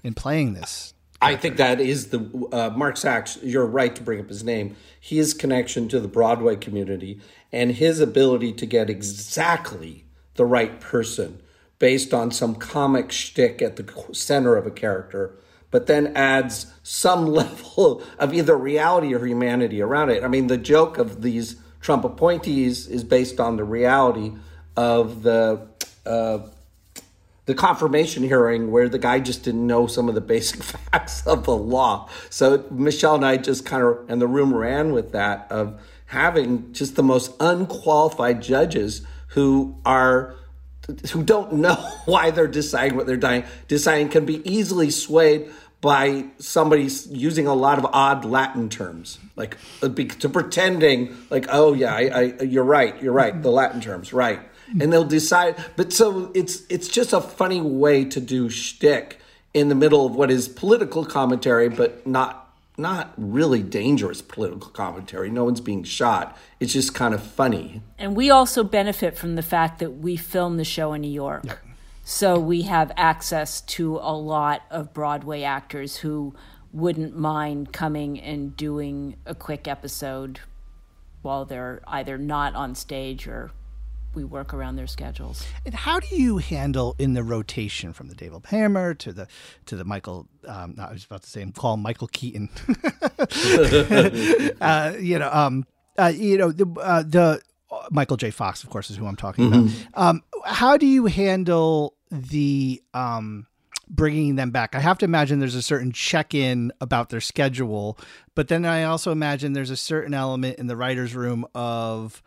in 0.04 0.14
playing 0.14 0.54
this 0.54 0.94
I 1.22 1.36
think 1.36 1.58
that 1.58 1.82
is 1.82 2.10
the 2.10 2.20
uh, 2.52 2.70
Mark 2.76 2.96
Saks. 2.96 3.38
You're 3.44 3.66
right 3.66 3.94
to 3.96 4.02
bring 4.02 4.22
up 4.22 4.30
his 4.30 4.44
name. 4.44 4.76
His 5.00 5.34
connection 5.34 5.90
to 5.90 6.00
the 6.00 6.08
Broadway 6.08 6.56
community 6.56 7.20
and 7.52 7.74
his 7.74 8.00
ability 8.00 8.54
to 8.54 8.66
get 8.66 8.90
exactly 8.90 10.06
the 10.36 10.46
right 10.46 10.80
person 10.80 11.42
based 11.78 12.14
on 12.14 12.32
some 12.32 12.56
comic 12.56 13.12
shtick 13.12 13.62
at 13.62 13.76
the 13.76 14.06
center 14.14 14.56
of 14.56 14.66
a 14.66 14.72
character, 14.72 15.38
but 15.72 15.88
then 15.88 16.16
adds 16.16 16.74
some 16.84 17.26
level 17.42 18.02
of 18.18 18.34
either 18.34 18.58
reality 18.58 19.14
or 19.14 19.26
humanity 19.26 19.82
around 19.82 20.10
it. 20.10 20.24
I 20.24 20.28
mean, 20.28 20.48
the 20.48 20.58
joke 20.58 20.98
of 20.98 21.22
these 21.22 21.58
Trump 21.82 22.04
appointees 22.04 22.88
is 22.88 23.04
based 23.04 23.40
on 23.40 23.58
the 23.58 23.64
reality 23.64 24.34
of 24.76 25.24
the 25.24 25.68
uh, 26.06 26.40
the 27.50 27.56
confirmation 27.56 28.22
hearing 28.22 28.70
where 28.70 28.88
the 28.88 29.00
guy 29.00 29.20
just 29.20 29.42
didn't 29.44 29.66
know 29.66 29.88
some 29.88 30.08
of 30.08 30.14
the 30.14 30.22
basic 30.22 30.62
facts 30.92 31.26
of 31.26 31.46
the 31.46 31.56
law. 31.56 32.08
So 32.30 32.64
Michelle 32.70 33.16
and 33.16 33.26
I 33.26 33.38
just 33.38 33.66
kind 33.66 33.82
of, 33.82 34.08
and 34.08 34.22
the 34.22 34.28
room 34.28 34.54
ran 34.54 34.94
with 34.94 35.14
that 35.14 35.48
of 35.50 35.82
having 36.06 36.72
just 36.74 36.96
the 36.96 37.02
most 37.02 37.32
unqualified 37.40 38.44
judges 38.44 39.02
who 39.30 39.76
are 39.84 40.36
who 41.12 41.24
don't 41.24 41.54
know 41.54 41.74
why 42.06 42.30
they're 42.30 42.46
deciding 42.46 42.96
what 42.96 43.08
they're 43.08 43.18
dying, 43.18 43.46
deciding 43.68 44.10
can 44.10 44.28
be 44.28 44.48
easily 44.48 44.92
swayed 44.92 45.50
by 45.82 46.26
somebody 46.38 46.88
using 47.10 47.48
a 47.48 47.56
lot 47.56 47.80
of 47.80 47.86
odd 47.86 48.26
Latin 48.26 48.70
terms, 48.70 49.18
like 49.36 49.58
uh, 49.82 49.90
to 49.90 50.30
pretending 50.30 51.18
like, 51.32 51.48
oh 51.50 51.74
yeah, 51.74 51.96
I, 51.96 52.02
I, 52.10 52.44
you're 52.44 52.64
right, 52.64 53.02
you're 53.02 53.14
right, 53.14 53.42
the 53.42 53.50
Latin 53.50 53.82
terms, 53.82 54.14
right 54.14 54.40
and 54.80 54.94
they'll 54.94 55.04
decide. 55.04 55.56
But 55.76 55.94
so 55.94 56.32
it's 56.34 56.64
it's 56.70 56.88
just 56.88 57.14
a 57.14 57.22
funny 57.22 57.62
way 57.62 58.06
to 58.06 58.20
do 58.20 58.50
shtick 58.50 59.20
in 59.54 59.70
the 59.70 59.76
middle 59.76 60.06
of 60.06 60.16
what 60.16 60.32
is 60.32 60.48
political 60.48 61.06
commentary, 61.06 61.70
but 61.70 62.06
not 62.06 62.54
not 62.78 63.14
really 63.18 63.62
dangerous 63.62 64.22
political 64.22 64.72
commentary. 64.72 65.30
No 65.30 65.44
one's 65.44 65.62
being 65.62 65.84
shot. 65.84 66.38
It's 66.60 66.74
just 66.74 66.96
kind 66.96 67.14
of 67.14 67.22
funny. 67.22 67.82
And 67.98 68.16
we 68.16 68.30
also 68.30 68.64
benefit 68.64 69.18
from 69.18 69.36
the 69.36 69.42
fact 69.42 69.80
that 69.80 69.92
we 69.92 70.16
film 70.16 70.58
the 70.58 70.64
show 70.64 70.94
in 70.94 71.02
New 71.02 71.12
York. 71.12 71.44
Yep. 71.46 71.60
So 72.06 72.40
we 72.40 72.64
have 72.64 72.92
access 72.98 73.62
to 73.62 73.98
a 73.98 74.16
lot 74.16 74.64
of 74.72 74.94
Broadway 74.94 75.44
actors 75.44 75.98
who 75.98 76.34
wouldn't 76.72 77.16
mind 77.16 77.74
coming 77.74 78.20
and 78.20 78.56
doing 78.56 79.18
a 79.26 79.36
quick 79.36 79.68
episode 79.68 80.40
while 81.22 81.46
they're 81.46 81.82
either 81.86 82.18
not 82.18 82.56
on 82.56 82.76
stage 82.76 83.28
or 83.28 83.52
we 84.14 84.24
work 84.24 84.54
around 84.54 84.76
their 84.76 84.88
schedules. 84.88 85.46
And 85.66 85.74
how 85.74 86.00
do 86.00 86.16
you 86.16 86.38
handle 86.38 86.96
in 86.98 87.14
the 87.14 87.24
rotation 87.24 87.94
from 87.94 88.08
the 88.08 88.16
David 88.16 88.44
Paymer 88.44 88.98
to 89.00 89.14
the 89.14 89.28
to 89.68 89.76
the 89.76 89.84
Michael? 89.84 90.28
Um, 90.48 90.76
I 90.80 90.92
was 90.92 91.06
about 91.06 91.24
to 91.24 91.30
say 91.30 91.46
call 91.52 91.76
him 91.76 91.82
Michael 91.82 92.08
Keaton. 92.08 92.50
uh, 94.62 94.94
you 95.00 95.20
know, 95.20 95.30
um, 95.32 95.66
uh, 95.98 96.12
you 96.14 96.38
know 96.38 96.52
the 96.52 96.68
uh, 96.82 97.04
the 97.04 97.42
uh, 97.72 97.88
Michael 97.92 98.18
J. 98.18 98.32
Fox, 98.32 98.64
of 98.64 98.70
course, 98.70 98.90
is 98.90 98.98
who 98.98 99.06
I'm 99.06 99.16
talking 99.16 99.50
mm-hmm. 99.50 99.68
about. 99.94 100.10
Um, 100.10 100.24
how 100.46 100.78
do 100.78 100.86
you 100.86 101.06
handle 101.06 101.96
the 102.12 102.82
um, 102.94 103.46
bringing 103.90 104.36
them 104.36 104.52
back. 104.52 104.76
I 104.76 104.80
have 104.80 105.00
to 105.00 105.06
imagine 105.06 105.40
there's 105.40 105.56
a 105.56 105.62
certain 105.62 105.92
check 105.92 106.34
in 106.34 106.72
about 106.80 107.10
their 107.10 107.22
schedule, 107.22 107.98
but 108.36 108.48
then 108.48 108.66
I 108.66 108.84
also 108.84 109.12
imagine 109.12 109.54
there's 109.54 109.72
a 109.72 109.78
certain 109.78 110.14
element 110.14 110.60
in 110.60 110.68
the 110.68 110.76
writer's 110.76 111.16
room 111.16 111.46
of 111.56 112.22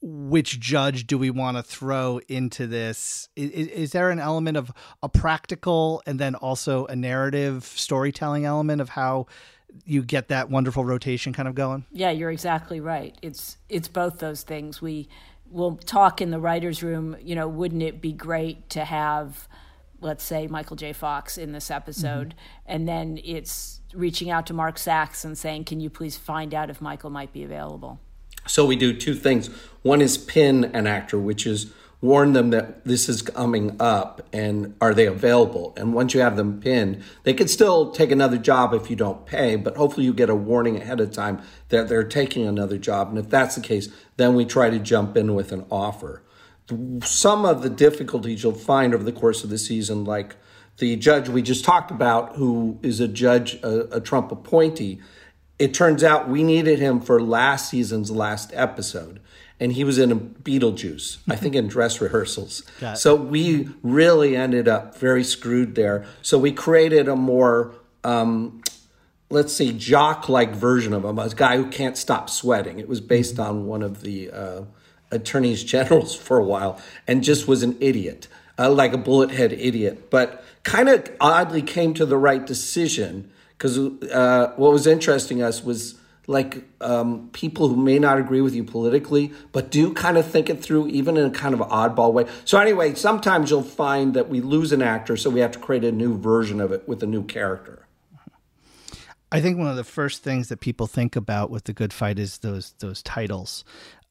which 0.00 0.60
judge 0.60 1.06
do 1.06 1.18
we 1.18 1.30
want 1.30 1.56
to 1.56 1.62
throw 1.62 2.20
into 2.28 2.66
this? 2.66 3.28
Is, 3.34 3.50
is, 3.68 3.92
there 3.92 4.10
an 4.10 4.20
element 4.20 4.56
of 4.56 4.70
a 5.02 5.08
practical 5.08 6.02
and 6.06 6.18
then 6.18 6.34
also 6.36 6.86
a 6.86 6.94
narrative 6.94 7.64
storytelling 7.64 8.44
element 8.44 8.80
of 8.80 8.90
how 8.90 9.26
you 9.84 10.02
get 10.02 10.28
that 10.28 10.50
wonderful 10.50 10.84
rotation 10.84 11.32
kind 11.32 11.48
of 11.48 11.54
going? 11.54 11.84
Yeah, 11.90 12.10
you're 12.10 12.30
exactly 12.30 12.80
right. 12.80 13.16
It's 13.22 13.56
it's 13.68 13.88
both 13.88 14.18
those 14.18 14.42
things. 14.42 14.80
We 14.80 15.08
will 15.50 15.76
talk 15.76 16.20
in 16.20 16.30
the 16.30 16.40
writers' 16.40 16.82
room. 16.82 17.16
You 17.20 17.34
know, 17.34 17.48
wouldn't 17.48 17.82
it 17.82 18.00
be 18.00 18.12
great 18.12 18.70
to 18.70 18.84
have, 18.84 19.48
let's 20.00 20.24
say, 20.24 20.46
Michael 20.46 20.76
J. 20.76 20.92
Fox 20.92 21.36
in 21.36 21.52
this 21.52 21.70
episode, 21.70 22.28
mm-hmm. 22.28 22.72
and 22.72 22.88
then 22.88 23.18
it's 23.24 23.80
reaching 23.94 24.30
out 24.30 24.46
to 24.46 24.54
Mark 24.54 24.76
Saks 24.76 25.24
and 25.24 25.36
saying, 25.36 25.64
"Can 25.64 25.80
you 25.80 25.90
please 25.90 26.16
find 26.16 26.54
out 26.54 26.70
if 26.70 26.80
Michael 26.80 27.10
might 27.10 27.32
be 27.32 27.42
available?" 27.42 28.00
So 28.48 28.64
we 28.66 28.76
do 28.76 28.92
two 28.92 29.14
things. 29.14 29.48
One 29.82 30.00
is 30.00 30.18
pin 30.18 30.64
an 30.74 30.86
actor, 30.86 31.18
which 31.18 31.46
is 31.46 31.72
warn 32.00 32.32
them 32.32 32.50
that 32.50 32.84
this 32.84 33.08
is 33.08 33.22
coming 33.22 33.76
up 33.80 34.22
and 34.32 34.74
are 34.80 34.94
they 34.94 35.06
available? 35.06 35.74
And 35.76 35.92
once 35.92 36.14
you 36.14 36.20
have 36.20 36.36
them 36.36 36.60
pinned, 36.60 37.02
they 37.24 37.34
could 37.34 37.50
still 37.50 37.90
take 37.90 38.12
another 38.12 38.38
job 38.38 38.72
if 38.72 38.88
you 38.88 38.96
don't 38.96 39.26
pay, 39.26 39.56
but 39.56 39.76
hopefully 39.76 40.06
you 40.06 40.14
get 40.14 40.30
a 40.30 40.34
warning 40.34 40.76
ahead 40.76 41.00
of 41.00 41.10
time 41.10 41.42
that 41.70 41.88
they're 41.88 42.04
taking 42.04 42.46
another 42.46 42.78
job. 42.78 43.08
And 43.08 43.18
if 43.18 43.28
that's 43.28 43.56
the 43.56 43.60
case, 43.60 43.88
then 44.16 44.34
we 44.34 44.44
try 44.44 44.70
to 44.70 44.78
jump 44.78 45.16
in 45.16 45.34
with 45.34 45.50
an 45.50 45.66
offer. 45.70 46.22
Some 47.02 47.44
of 47.44 47.62
the 47.62 47.70
difficulties 47.70 48.42
you'll 48.42 48.52
find 48.52 48.94
over 48.94 49.02
the 49.02 49.12
course 49.12 49.42
of 49.42 49.50
the 49.50 49.58
season, 49.58 50.04
like 50.04 50.36
the 50.76 50.94
judge 50.96 51.28
we 51.28 51.42
just 51.42 51.64
talked 51.64 51.90
about, 51.90 52.36
who 52.36 52.78
is 52.82 53.00
a 53.00 53.08
judge, 53.08 53.54
a, 53.62 53.96
a 53.96 54.00
Trump 54.00 54.30
appointee, 54.30 55.00
it 55.58 55.74
turns 55.74 56.04
out 56.04 56.28
we 56.28 56.42
needed 56.42 56.78
him 56.78 57.00
for 57.00 57.20
last 57.20 57.70
season's 57.70 58.10
last 58.10 58.52
episode. 58.54 59.20
And 59.60 59.72
he 59.72 59.82
was 59.82 59.98
in 59.98 60.34
Beetlejuice, 60.42 61.18
I 61.28 61.34
think 61.34 61.56
in 61.56 61.66
dress 61.66 62.00
rehearsals. 62.00 62.62
So 62.94 63.16
we 63.16 63.68
really 63.82 64.36
ended 64.36 64.68
up 64.68 64.96
very 64.96 65.24
screwed 65.24 65.74
there. 65.74 66.06
So 66.22 66.38
we 66.38 66.52
created 66.52 67.08
a 67.08 67.16
more, 67.16 67.74
um, 68.04 68.62
let's 69.30 69.52
say, 69.52 69.72
jock 69.72 70.28
like 70.28 70.54
version 70.54 70.92
of 70.92 71.04
him, 71.04 71.18
a 71.18 71.28
guy 71.30 71.56
who 71.56 71.68
can't 71.70 71.96
stop 71.96 72.30
sweating. 72.30 72.78
It 72.78 72.88
was 72.88 73.00
based 73.00 73.40
on 73.40 73.66
one 73.66 73.82
of 73.82 74.02
the 74.02 74.30
uh, 74.30 74.62
attorneys 75.10 75.64
generals 75.64 76.14
for 76.26 76.38
a 76.38 76.44
while 76.44 76.80
and 77.08 77.24
just 77.24 77.48
was 77.48 77.64
an 77.64 77.76
idiot, 77.80 78.28
uh, 78.58 78.70
like 78.70 78.92
a 78.92 78.98
bullet 78.98 79.32
head 79.32 79.52
idiot. 79.52 80.08
But 80.08 80.44
kind 80.62 80.88
of 80.88 81.10
oddly 81.20 81.62
came 81.62 81.94
to 81.94 82.06
the 82.06 82.16
right 82.16 82.46
decision 82.46 83.30
because 83.58 83.76
uh, 83.76 84.52
what 84.56 84.72
was 84.72 84.86
interesting 84.86 85.42
us 85.42 85.64
was 85.64 85.96
like 86.28 86.62
um, 86.82 87.30
people 87.32 87.68
who 87.68 87.76
may 87.76 87.98
not 87.98 88.18
agree 88.18 88.42
with 88.42 88.54
you 88.54 88.62
politically, 88.62 89.32
but 89.50 89.70
do 89.70 89.92
kind 89.94 90.16
of 90.16 90.30
think 90.30 90.48
it 90.48 90.62
through, 90.62 90.86
even 90.88 91.16
in 91.16 91.24
a 91.24 91.30
kind 91.30 91.54
of 91.54 91.60
oddball 91.60 92.12
way. 92.12 92.26
So 92.44 92.58
anyway, 92.58 92.94
sometimes 92.94 93.50
you'll 93.50 93.62
find 93.62 94.14
that 94.14 94.28
we 94.28 94.40
lose 94.40 94.70
an 94.70 94.82
actor, 94.82 95.16
so 95.16 95.30
we 95.30 95.40
have 95.40 95.50
to 95.52 95.58
create 95.58 95.84
a 95.84 95.90
new 95.90 96.16
version 96.16 96.60
of 96.60 96.70
it 96.70 96.86
with 96.86 97.02
a 97.02 97.06
new 97.06 97.24
character. 97.24 97.86
I 99.32 99.40
think 99.40 99.58
one 99.58 99.68
of 99.68 99.76
the 99.76 99.84
first 99.84 100.22
things 100.22 100.48
that 100.48 100.60
people 100.60 100.86
think 100.86 101.16
about 101.16 101.50
with 101.50 101.64
the 101.64 101.72
Good 101.72 101.92
Fight 101.92 102.18
is 102.18 102.38
those 102.38 102.74
those 102.78 103.02
titles. 103.02 103.64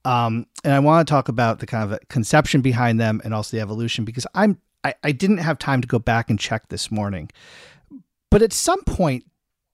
Um, 0.03 0.47
and 0.63 0.73
I 0.73 0.79
want 0.79 1.07
to 1.07 1.11
talk 1.11 1.27
about 1.27 1.59
the 1.59 1.65
kind 1.65 1.91
of 1.91 1.99
conception 2.07 2.61
behind 2.61 2.99
them 2.99 3.21
and 3.23 3.33
also 3.33 3.57
the 3.57 3.61
evolution 3.61 4.05
because 4.05 4.27
I'm 4.33 4.59
I, 4.83 4.93
I 5.03 5.11
didn't 5.11 5.39
have 5.39 5.59
time 5.59 5.81
to 5.81 5.87
go 5.87 5.99
back 5.99 6.29
and 6.29 6.39
check 6.39 6.69
this 6.69 6.91
morning. 6.91 7.29
But 8.29 8.41
at 8.41 8.53
some 8.53 8.83
point 8.83 9.25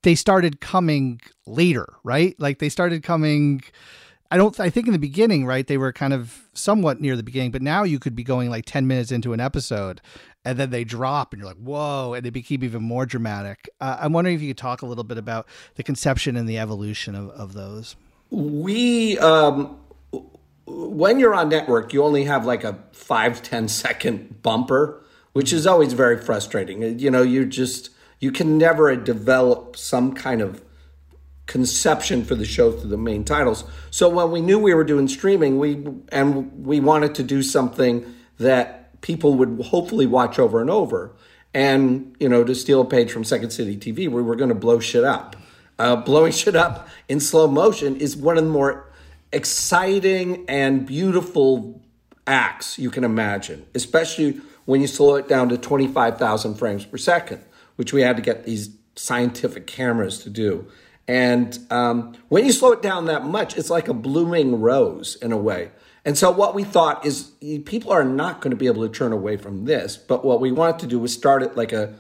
they 0.04 0.16
started 0.16 0.62
coming 0.62 1.20
later, 1.46 1.88
right? 2.04 2.36
Like 2.40 2.60
they 2.60 2.70
started 2.70 3.04
coming 3.04 3.64
I 4.30 4.38
don't 4.38 4.60
I 4.60 4.70
think 4.70 4.88
in 4.88 4.94
the 4.94 5.00
beginning, 5.00 5.46
right, 5.46 5.66
they 5.66 5.78
were 5.78 5.94
kind 5.94 6.14
of 6.14 6.48
somewhat 6.54 7.00
near 7.00 7.16
the 7.16 7.24
beginning, 7.24 7.52
but 7.52 7.62
now 7.62 7.84
you 7.84 8.00
could 8.00 8.16
be 8.16 8.24
going 8.24 8.50
like 8.50 8.66
10 8.66 8.88
minutes 8.88 9.12
into 9.12 9.34
an 9.34 9.40
episode 9.40 10.02
and 10.46 10.58
then 10.58 10.72
they 10.72 10.84
drop 10.84 11.34
and 11.34 11.40
you're 11.40 11.48
like, 11.48 11.58
"Whoa," 11.58 12.14
and 12.14 12.26
they 12.26 12.30
became 12.30 12.64
even 12.64 12.84
more 12.84 13.06
dramatic. 13.06 13.70
Uh, 13.80 13.98
I'm 14.02 14.12
wondering 14.12 14.36
if 14.36 14.42
you 14.42 14.50
could 14.50 14.58
talk 14.58 14.82
a 14.82 14.86
little 14.86 15.04
bit 15.04 15.18
about 15.18 15.48
the 15.76 15.84
conception 15.84 16.36
and 16.36 16.50
the 16.50 16.58
evolution 16.58 17.16
of, 17.16 17.30
of 17.30 17.54
those. 17.54 17.96
We 18.30 19.18
um 19.20 19.78
when 20.66 21.20
you're 21.20 21.36
on 21.36 21.50
network, 21.50 21.94
you 21.94 22.04
only 22.04 22.26
have 22.26 22.46
like 22.46 22.64
a 22.64 22.80
five 22.92 23.42
ten 23.42 23.68
second 23.68 24.42
bumper, 24.42 25.04
which 25.34 25.54
is 25.54 25.68
always 25.68 25.94
very 25.94 26.18
frustrating. 26.18 27.00
You 27.00 27.12
know, 27.12 27.22
you 27.22 27.46
just 27.46 27.90
you 28.24 28.32
can 28.32 28.58
never 28.58 28.96
develop 28.96 29.76
some 29.76 30.14
kind 30.14 30.42
of 30.42 30.64
conception 31.46 32.24
for 32.24 32.36
the 32.36 32.46
show 32.46 32.72
through 32.72 32.90
the 32.90 32.98
main 32.98 33.26
titles. 33.26 33.66
So 33.92 34.08
when 34.08 34.32
we 34.32 34.40
knew 34.40 34.58
we 34.58 34.74
were 34.74 34.86
doing 34.86 35.10
streaming, 35.10 35.60
we 35.60 35.86
and 36.10 36.66
we 36.66 36.80
wanted 36.80 37.16
to 37.16 37.24
do 37.24 37.44
something 37.44 38.06
that 38.38 39.02
people 39.02 39.34
would 39.34 39.60
hopefully 39.66 40.08
watch 40.08 40.40
over 40.40 40.62
and 40.62 40.70
over. 40.70 41.14
And 41.54 42.16
you 42.18 42.30
know, 42.30 42.46
to 42.46 42.56
steal 42.56 42.80
a 42.80 42.86
page 42.86 43.12
from 43.12 43.26
Second 43.26 43.52
City 43.52 43.76
TV, 43.76 44.10
we 44.10 44.22
were 44.22 44.38
going 44.38 44.48
to 44.48 44.56
blow 44.56 44.80
shit 44.80 45.04
up. 45.04 45.36
Uh, 45.78 45.98
blowing 45.98 46.32
shit 46.42 46.56
up 46.56 46.88
in 47.10 47.20
slow 47.20 47.48
motion 47.48 47.98
is 47.98 48.16
one 48.16 48.38
of 48.38 48.46
the 48.46 48.50
more 48.50 48.90
exciting 49.34 50.46
and 50.48 50.86
beautiful 50.86 51.82
acts 52.26 52.80
you 52.80 52.90
can 52.90 53.04
imagine, 53.04 53.66
especially 53.76 54.40
when 54.64 54.80
you 54.80 54.88
slow 54.88 55.16
it 55.16 55.28
down 55.28 55.50
to 55.50 55.58
25,000 55.58 56.56
frames 56.56 56.86
per 56.86 56.98
second, 56.98 57.42
which 57.76 57.94
we 57.94 58.02
had 58.02 58.16
to 58.16 58.22
get 58.22 58.46
these 58.46 58.76
scientific 58.96 59.68
cameras 59.68 60.20
to 60.20 60.30
do. 60.30 60.68
And 61.08 61.58
um, 61.70 62.16
when 62.30 62.46
you 62.46 62.52
slow 62.52 62.72
it 62.72 62.82
down 62.82 63.06
that 63.06 63.26
much, 63.26 63.58
it's 63.58 63.70
like 63.70 63.88
a 63.88 63.94
blooming 63.94 64.62
rose 64.62 65.16
in 65.16 65.32
a 65.32 65.38
way. 65.38 65.72
And 66.06 66.18
so, 66.18 66.32
what 66.32 66.54
we 66.54 66.64
thought 66.64 67.06
is 67.06 67.32
people 67.66 67.92
are 67.92 68.04
not 68.04 68.42
going 68.42 68.52
to 68.52 68.58
be 68.58 68.68
able 68.68 68.88
to 68.88 68.94
turn 68.94 69.12
away 69.12 69.38
from 69.38 69.66
this. 69.66 69.96
But 69.98 70.26
what 70.26 70.42
we 70.42 70.52
wanted 70.52 70.80
to 70.80 70.88
do 70.88 71.00
was 71.00 71.14
start 71.14 71.44
it 71.44 71.56
like 71.56 71.72
a 71.72 71.96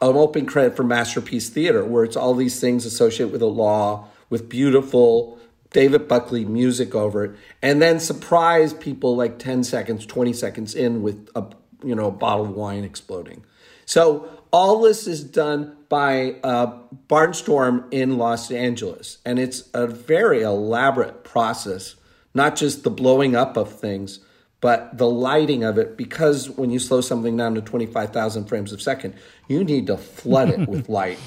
an 0.00 0.16
open 0.16 0.44
credit 0.44 0.76
for 0.76 0.82
Masterpiece 0.82 1.48
Theater, 1.48 1.84
where 1.84 2.04
it's 2.04 2.16
all 2.16 2.34
these 2.34 2.60
things 2.60 2.84
associated 2.84 3.32
with 3.32 3.40
the 3.40 3.48
law, 3.48 4.08
with 4.28 4.48
beautiful 4.48 5.38
David 5.70 6.08
Buckley 6.08 6.44
music 6.44 6.94
over 6.94 7.24
it, 7.24 7.36
and 7.62 7.80
then 7.80 8.00
surprise 8.00 8.72
people 8.72 9.16
like 9.16 9.38
10 9.38 9.64
seconds, 9.64 10.06
20 10.06 10.32
seconds 10.32 10.74
in 10.74 11.02
with 11.02 11.28
a 11.34 11.44
you 11.82 11.94
know 11.94 12.06
a 12.06 12.12
bottle 12.12 12.46
of 12.46 12.52
wine 12.52 12.84
exploding. 12.84 13.44
So 13.86 14.28
all 14.54 14.82
this 14.82 15.08
is 15.08 15.24
done 15.24 15.76
by 15.88 16.36
uh, 16.44 16.78
Barnstorm 17.08 17.92
in 17.92 18.18
Los 18.18 18.52
Angeles, 18.52 19.18
and 19.26 19.40
it's 19.40 19.68
a 19.74 19.88
very 19.88 20.42
elaborate 20.42 21.24
process. 21.24 21.96
Not 22.34 22.54
just 22.54 22.84
the 22.84 22.90
blowing 22.90 23.34
up 23.34 23.56
of 23.56 23.72
things, 23.72 24.20
but 24.60 24.96
the 24.96 25.10
lighting 25.10 25.64
of 25.64 25.76
it. 25.76 25.96
Because 25.96 26.48
when 26.48 26.70
you 26.70 26.78
slow 26.78 27.00
something 27.00 27.36
down 27.36 27.56
to 27.56 27.62
twenty 27.62 27.86
five 27.86 28.12
thousand 28.12 28.46
frames 28.46 28.70
a 28.70 28.78
second, 28.78 29.14
you 29.48 29.64
need 29.64 29.88
to 29.88 29.96
flood 29.96 30.50
it 30.50 30.68
with 30.68 30.88
light. 31.00 31.18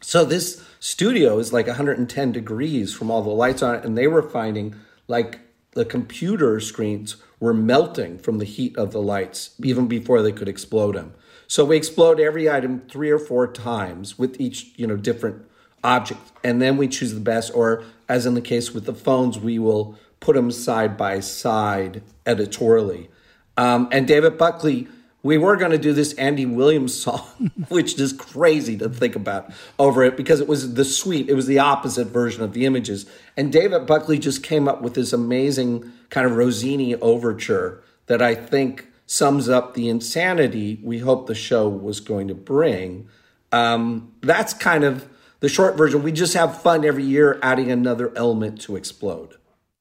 So 0.00 0.24
this 0.24 0.64
studio 0.78 1.40
is 1.40 1.52
like 1.52 1.66
110 1.66 2.30
degrees 2.30 2.94
from 2.94 3.10
all 3.10 3.20
the 3.20 3.30
lights 3.30 3.64
on 3.64 3.74
it, 3.74 3.84
and 3.84 3.98
they 3.98 4.06
were 4.06 4.22
finding 4.22 4.76
like 5.08 5.40
the 5.72 5.84
computer 5.84 6.60
screens 6.60 7.16
were 7.40 7.52
melting 7.52 8.18
from 8.18 8.38
the 8.38 8.44
heat 8.44 8.76
of 8.76 8.92
the 8.92 9.02
lights 9.02 9.56
even 9.60 9.88
before 9.88 10.22
they 10.22 10.30
could 10.30 10.48
explode 10.48 10.94
them. 10.94 11.14
So 11.48 11.64
we 11.64 11.76
explode 11.76 12.20
every 12.20 12.48
item 12.48 12.82
three 12.88 13.10
or 13.10 13.18
four 13.18 13.50
times 13.50 14.18
with 14.18 14.40
each, 14.40 14.70
you 14.76 14.86
know, 14.86 14.96
different 14.96 15.44
object, 15.82 16.20
and 16.44 16.62
then 16.62 16.76
we 16.76 16.86
choose 16.86 17.14
the 17.14 17.20
best. 17.20 17.50
Or 17.54 17.82
as 18.08 18.24
in 18.26 18.34
the 18.34 18.40
case 18.40 18.72
with 18.72 18.84
the 18.84 18.94
phones, 18.94 19.38
we 19.38 19.58
will 19.58 19.98
put 20.20 20.36
them 20.36 20.50
side 20.50 20.96
by 20.96 21.20
side 21.20 22.02
editorially. 22.26 23.10
Um, 23.56 23.88
and 23.90 24.06
David 24.06 24.38
Buckley 24.38 24.86
we 25.22 25.36
were 25.36 25.56
going 25.56 25.72
to 25.72 25.78
do 25.78 25.92
this 25.92 26.12
Andy 26.14 26.46
Williams 26.46 26.94
song, 27.02 27.50
which 27.68 27.98
is 27.98 28.12
crazy 28.12 28.76
to 28.78 28.88
think 28.88 29.16
about 29.16 29.50
over 29.78 30.04
it 30.04 30.16
because 30.16 30.40
it 30.40 30.48
was 30.48 30.74
the 30.74 30.84
suite, 30.84 31.28
it 31.28 31.34
was 31.34 31.46
the 31.46 31.58
opposite 31.58 32.06
version 32.06 32.42
of 32.42 32.52
the 32.52 32.64
images. 32.64 33.06
And 33.36 33.52
David 33.52 33.86
Buckley 33.86 34.18
just 34.18 34.42
came 34.42 34.68
up 34.68 34.80
with 34.80 34.94
this 34.94 35.12
amazing 35.12 35.90
kind 36.10 36.26
of 36.26 36.36
Rossini 36.36 36.94
overture 36.96 37.82
that 38.06 38.22
I 38.22 38.34
think 38.34 38.86
sums 39.08 39.48
up 39.48 39.72
the 39.72 39.88
insanity 39.88 40.78
we 40.84 40.98
hope 40.98 41.26
the 41.26 41.34
show 41.34 41.66
was 41.66 41.98
going 41.98 42.28
to 42.28 42.34
bring. 42.34 43.08
Um, 43.50 44.12
that's 44.20 44.52
kind 44.52 44.84
of 44.84 45.08
the 45.40 45.48
short 45.48 45.76
version. 45.76 46.02
We 46.02 46.12
just 46.12 46.34
have 46.34 46.60
fun 46.60 46.84
every 46.84 47.04
year 47.04 47.40
adding 47.42 47.70
another 47.70 48.12
element 48.16 48.60
to 48.62 48.76
explode. 48.76 49.34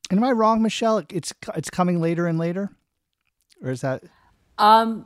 Am 0.10 0.24
I 0.24 0.32
wrong, 0.32 0.62
Michelle? 0.62 1.04
It's 1.10 1.34
it's 1.56 1.70
coming 1.70 2.00
later 2.00 2.26
and 2.26 2.40
later, 2.40 2.72
or 3.62 3.72
is 3.72 3.82
that? 3.82 4.04
Um, 4.58 5.06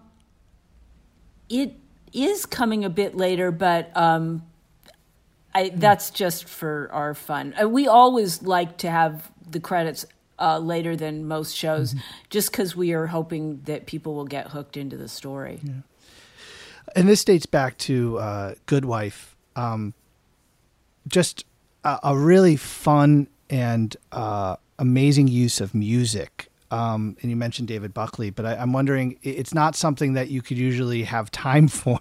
it 1.49 1.73
is 2.13 2.45
coming 2.45 2.85
a 2.85 2.89
bit 2.91 3.17
later, 3.17 3.51
but 3.51 3.91
um, 3.97 4.43
I, 5.55 5.71
that's 5.73 6.11
just 6.11 6.47
for 6.47 6.89
our 6.93 7.15
fun. 7.15 7.55
Uh, 7.59 7.67
we 7.67 7.87
always 7.87 8.43
like 8.43 8.77
to 8.79 8.91
have 8.91 9.31
the 9.49 9.59
credits 9.59 10.05
uh, 10.41 10.59
later 10.59 10.95
than 10.95 11.27
most 11.27 11.55
shows, 11.55 11.93
mm-hmm. 11.93 12.03
just 12.29 12.51
because 12.51 12.75
we 12.75 12.93
are 12.93 13.07
hoping 13.07 13.61
that 13.65 13.85
people 13.85 14.15
will 14.15 14.25
get 14.25 14.47
hooked 14.47 14.75
into 14.75 14.97
the 14.97 15.07
story. 15.07 15.59
Yeah. 15.63 15.73
And 16.95 17.07
this 17.07 17.23
dates 17.23 17.45
back 17.45 17.77
to 17.79 18.17
uh, 18.17 18.55
Good 18.65 18.85
Wife. 18.85 19.35
Um, 19.55 19.93
just 21.07 21.45
a, 21.83 21.99
a, 22.03 22.17
really 22.17 22.55
fun 22.55 23.27
and 23.49 23.95
uh, 24.11 24.55
amazing 24.79 25.27
use 25.27 25.61
of 25.61 25.75
music 25.75 26.51
um, 26.71 27.17
and 27.21 27.29
you 27.29 27.35
mentioned 27.35 27.67
David 27.67 27.93
Buckley, 27.93 28.29
but 28.29 28.45
I, 28.45 28.55
am 28.55 28.71
wondering, 28.71 29.19
it's 29.21 29.53
not 29.53 29.75
something 29.75 30.13
that 30.13 30.29
you 30.29 30.41
could 30.41 30.57
usually 30.57 31.03
have 31.03 31.29
time 31.31 31.67
for. 31.67 31.99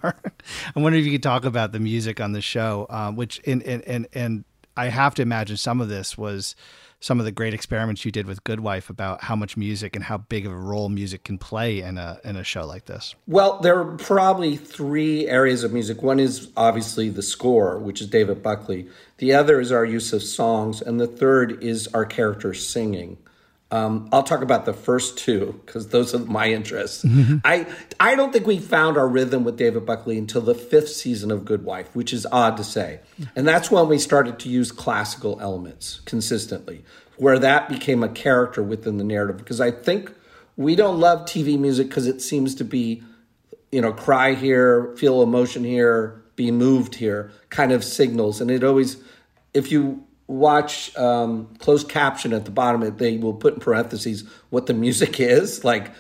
I'm 0.75 0.83
wondering 0.83 1.03
if 1.03 1.07
you 1.07 1.13
could 1.13 1.25
talk 1.25 1.45
about 1.45 1.73
the 1.73 1.81
music 1.81 2.21
on 2.21 2.33
the 2.33 2.41
show, 2.41 2.87
um, 2.89 3.17
which, 3.17 3.41
and, 3.47 3.63
and, 3.65 3.83
and, 3.87 4.07
and 4.13 4.45
I 4.77 4.87
have 4.87 5.17
to 5.17 5.23
imagine 5.23 5.57
some 5.57 5.81
of 5.81 5.89
this 5.89 6.17
was 6.17 6.55
some 7.01 7.19
of 7.19 7.25
the 7.25 7.33
great 7.33 7.55
experiments 7.55 8.05
you 8.05 8.13
did 8.13 8.27
with 8.27 8.45
Good 8.45 8.61
Wife 8.61 8.91
about 8.91 9.25
how 9.25 9.35
much 9.35 9.57
music 9.57 9.97
and 9.97 10.05
how 10.05 10.19
big 10.19 10.47
of 10.47 10.53
a 10.53 10.57
role 10.57 10.89
music 10.91 11.25
can 11.25 11.39
play 11.39 11.81
in 11.81 11.97
a 11.99 12.21
in 12.25 12.37
a 12.37 12.45
show 12.45 12.67
like 12.67 12.85
this. 12.85 13.15
Well, 13.27 13.59
there 13.61 13.79
are 13.79 13.97
probably 13.97 14.57
three 14.57 15.27
areas 15.27 15.65
of 15.65 15.73
music. 15.73 16.03
One 16.03 16.21
is 16.21 16.51
obviously 16.57 17.09
the 17.09 17.23
score, 17.23 17.79
which 17.79 18.01
is 18.01 18.07
David 18.07 18.43
Buckley. 18.43 18.87
The 19.17 19.33
other 19.33 19.61
is 19.61 19.73
our 19.73 19.85
use 19.85 20.13
of 20.13 20.23
songs, 20.23 20.83
and 20.83 21.01
the 21.01 21.07
third 21.07 21.63
is 21.63 21.89
our 21.89 22.05
characters 22.05 22.67
singing. 22.67 23.17
Um, 23.73 24.09
I'll 24.13 24.25
talk 24.25 24.43
about 24.43 24.65
the 24.65 24.73
first 24.73 25.17
two 25.17 25.61
because 25.65 25.89
those 25.89 26.15
are 26.15 26.19
my 26.19 26.49
interests. 26.51 27.05
Mm-hmm. 27.05 27.37
I 27.45 27.67
I 28.01 28.17
don't 28.17 28.33
think 28.33 28.47
we 28.47 28.59
found 28.59 28.97
our 28.97 29.07
rhythm 29.07 29.45
with 29.45 29.57
David 29.57 29.87
Buckley 29.87 30.19
until 30.19 30.41
the 30.41 30.55
fifth 30.55 30.89
season 30.89 31.31
of 31.31 31.45
Good 31.45 31.65
Wife, 31.65 31.95
which 31.95 32.13
is 32.13 32.27
odd 32.33 32.57
to 32.57 32.65
say, 32.65 33.01
and 33.37 33.47
that's 33.47 33.71
when 33.71 33.89
we 33.89 33.99
started 33.99 34.39
to 34.41 34.49
use 34.49 34.73
classical 34.73 35.39
elements 35.41 36.01
consistently, 36.05 36.85
where 37.17 37.39
that 37.39 37.69
became 37.69 38.03
a 38.03 38.09
character 38.09 38.63
within 38.63 38.97
the 38.97 39.05
narrative. 39.05 39.39
Because 39.39 39.61
I 39.61 39.71
think 39.71 40.13
we 40.57 40.75
don't 40.75 40.99
love 40.99 41.27
TV 41.27 41.59
music 41.59 41.89
because 41.89 42.09
it 42.09 42.21
seems 42.21 42.57
to 42.57 42.65
be 42.65 43.05
you 43.73 43.81
know, 43.81 43.93
cry 43.93 44.35
here, 44.35 44.95
feel 44.97 45.23
emotion 45.23 45.65
here, 45.65 46.23
be 46.37 46.51
moved 46.51 46.95
here, 46.95 47.31
kind 47.51 47.73
of 47.73 47.85
signals. 47.85 48.41
And 48.41 48.51
it 48.51 48.65
always, 48.65 48.97
if 49.55 49.71
you 49.71 50.05
watch 50.31 50.97
um, 50.97 51.53
closed 51.59 51.89
caption 51.89 52.33
at 52.33 52.45
the 52.45 52.51
bottom, 52.51 52.97
they 52.97 53.17
will 53.17 53.35
put 53.35 53.55
in 53.55 53.61
parentheses 53.61 54.25
what 54.51 54.67
the 54.67 54.75
music 54.75 55.19
is, 55.21 55.65
like 55.65 55.91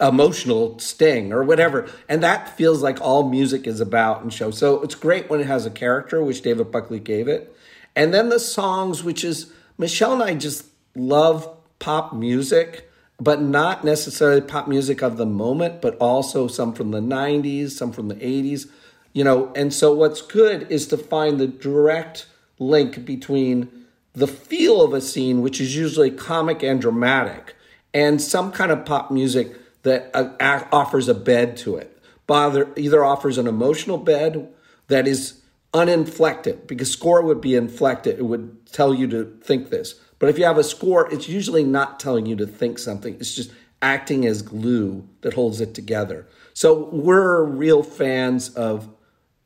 emotional 0.00 0.78
sting 0.78 1.32
or 1.32 1.44
whatever. 1.44 1.88
And 2.08 2.22
that 2.22 2.56
feels 2.56 2.82
like 2.82 3.00
all 3.00 3.28
music 3.28 3.66
is 3.66 3.80
about 3.80 4.22
and 4.22 4.32
show. 4.32 4.50
So 4.50 4.82
it's 4.82 4.94
great 4.94 5.28
when 5.28 5.40
it 5.40 5.46
has 5.46 5.66
a 5.66 5.70
character, 5.70 6.22
which 6.24 6.42
David 6.42 6.72
Buckley 6.72 6.98
gave 6.98 7.28
it. 7.28 7.54
And 7.94 8.12
then 8.12 8.30
the 8.30 8.40
songs, 8.40 9.04
which 9.04 9.22
is 9.22 9.52
Michelle 9.78 10.14
and 10.14 10.22
I 10.22 10.34
just 10.34 10.66
love 10.96 11.48
pop 11.78 12.14
music 12.14 12.90
but 13.20 13.40
not 13.40 13.84
necessarily 13.84 14.40
pop 14.40 14.66
music 14.66 15.00
of 15.00 15.16
the 15.16 15.26
moment, 15.26 15.80
but 15.80 15.96
also 15.98 16.48
some 16.48 16.72
from 16.72 16.90
the 16.90 17.00
90s, 17.00 17.70
some 17.70 17.92
from 17.92 18.08
the 18.08 18.16
80s, 18.16 18.68
you 19.12 19.22
know. 19.22 19.52
And 19.54 19.72
so, 19.72 19.94
what's 19.94 20.20
good 20.20 20.66
is 20.68 20.88
to 20.88 20.96
find 20.96 21.38
the 21.38 21.46
direct 21.46 22.26
link 22.58 23.04
between 23.04 23.86
the 24.12 24.26
feel 24.26 24.82
of 24.82 24.92
a 24.92 25.00
scene, 25.00 25.42
which 25.42 25.60
is 25.60 25.76
usually 25.76 26.10
comic 26.10 26.62
and 26.62 26.80
dramatic, 26.80 27.56
and 27.92 28.20
some 28.20 28.52
kind 28.52 28.70
of 28.70 28.84
pop 28.84 29.10
music 29.10 29.56
that 29.82 30.10
uh, 30.14 30.64
offers 30.72 31.08
a 31.08 31.14
bed 31.14 31.56
to 31.58 31.76
it. 31.76 31.90
Bother, 32.26 32.72
either 32.76 33.04
offers 33.04 33.38
an 33.38 33.46
emotional 33.46 33.98
bed 33.98 34.52
that 34.88 35.06
is 35.06 35.42
uninflected, 35.74 36.66
because 36.66 36.90
score 36.90 37.22
would 37.22 37.40
be 37.40 37.54
inflected, 37.54 38.18
it 38.18 38.24
would 38.24 38.64
tell 38.66 38.94
you 38.94 39.06
to 39.08 39.24
think 39.42 39.70
this 39.70 40.00
but 40.24 40.30
if 40.30 40.38
you 40.38 40.46
have 40.46 40.56
a 40.56 40.64
score, 40.64 41.12
it's 41.12 41.28
usually 41.28 41.64
not 41.64 42.00
telling 42.00 42.24
you 42.24 42.34
to 42.36 42.46
think 42.46 42.78
something. 42.78 43.14
It's 43.16 43.34
just 43.34 43.50
acting 43.82 44.24
as 44.24 44.40
glue 44.40 45.06
that 45.20 45.34
holds 45.34 45.60
it 45.60 45.74
together. 45.74 46.26
So 46.54 46.88
we're 46.90 47.44
real 47.44 47.82
fans 47.82 48.48
of, 48.54 48.88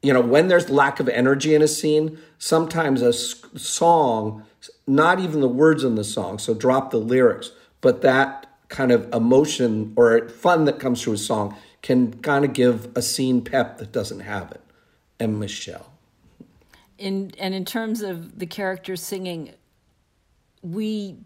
you 0.03 0.13
know, 0.13 0.21
when 0.21 0.49
there's 0.49 0.71
lack 0.71 1.01
of 1.01 1.09
energy 1.09 1.55
in 1.55 1.63
a 1.63 1.69
scene, 1.69 2.19
sometimes 2.39 3.03
a 3.03 3.13
song, 3.13 4.45
not 4.87 5.19
even 5.19 5.41
the 5.41 5.49
words 5.49 5.85
in 5.85 5.97
the 5.97 6.05
song, 6.05 6.39
so 6.39 6.55
drop 6.55 6.91
the 6.91 6.99
lyrics, 6.99 7.51
but 7.81 8.03
that 8.03 8.47
kind 8.69 8.93
of 8.93 9.13
emotion 9.13 9.93
or 9.97 10.29
fun 10.29 10.65
that 10.67 10.79
comes 10.79 11.03
through 11.03 11.15
a 11.15 11.19
song 11.19 11.57
can 11.83 12.13
kind 12.21 12.45
of 12.45 12.53
give 12.53 12.89
a 12.97 13.03
scene 13.03 13.43
pep 13.43 13.79
that 13.79 13.93
doesn't 13.93 14.21
have 14.21 14.53
it. 14.53 14.61
And 15.19 15.41
Michelle. 15.41 15.93
In 16.97 17.33
and 17.39 17.55
in 17.55 17.65
terms 17.65 18.03
of 18.03 18.39
the 18.39 18.47
characters 18.47 19.03
singing, 19.03 19.55
we 20.63 21.17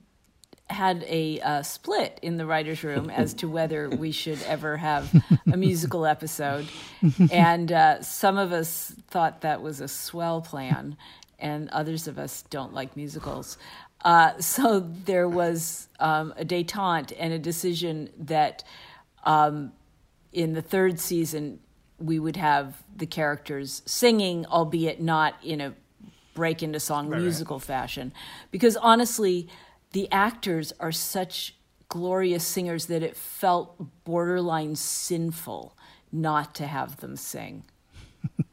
had 0.73 1.05
a 1.09 1.41
uh, 1.41 1.63
split 1.63 2.19
in 2.23 2.37
the 2.37 2.47
writers' 2.47 2.83
room 2.83 3.11
as 3.11 3.35
to 3.35 3.49
whether 3.49 3.89
we 3.89 4.11
should 4.11 4.43
ever 4.43 4.77
have 4.77 5.13
a 5.53 5.57
musical 5.57 6.07
episode, 6.07 6.67
and 7.31 7.71
uh, 7.71 8.03
some 8.03 8.39
of 8.39 8.53
us 8.53 8.95
thought 9.09 9.43
that 9.43 9.63
was 9.63 9.81
a 9.81 9.89
swell 9.89 10.41
plan, 10.41 10.97
and 11.39 11.69
others 11.71 12.09
of 12.09 12.19
us 12.19 12.43
don't 12.51 12.73
like 12.73 12.97
musicals. 12.97 13.59
Uh, 14.05 14.39
so 14.41 14.81
there 14.81 15.29
was 15.29 15.89
um, 16.01 16.35
a 16.37 16.45
detente 16.45 17.13
and 17.19 17.33
a 17.33 17.39
decision 17.39 18.11
that 18.19 18.65
um, 19.25 19.73
in 20.33 20.55
the 20.55 20.63
third 20.63 20.99
season 20.99 21.61
we 21.99 22.19
would 22.19 22.37
have 22.37 22.83
the 22.97 23.07
characters 23.07 23.83
singing, 23.87 24.45
albeit 24.47 25.01
not 25.01 25.35
in 25.45 25.61
a 25.61 25.75
break 26.35 26.63
into 26.63 26.81
song 26.81 27.09
right, 27.09 27.21
musical 27.21 27.59
right. 27.59 27.67
fashion. 27.67 28.13
Because 28.51 28.77
honestly, 28.77 29.49
the 29.93 30.11
actors 30.11 30.73
are 30.81 30.93
such 30.93 31.55
glorious 31.89 32.47
singers 32.47 32.87
that 32.87 33.03
it 33.03 33.17
felt 33.17 33.77
borderline 34.05 34.75
sinful 34.75 35.77
not 36.11 36.55
to 36.55 36.67
have 36.67 36.97
them 36.99 37.17
sing. 37.17 37.65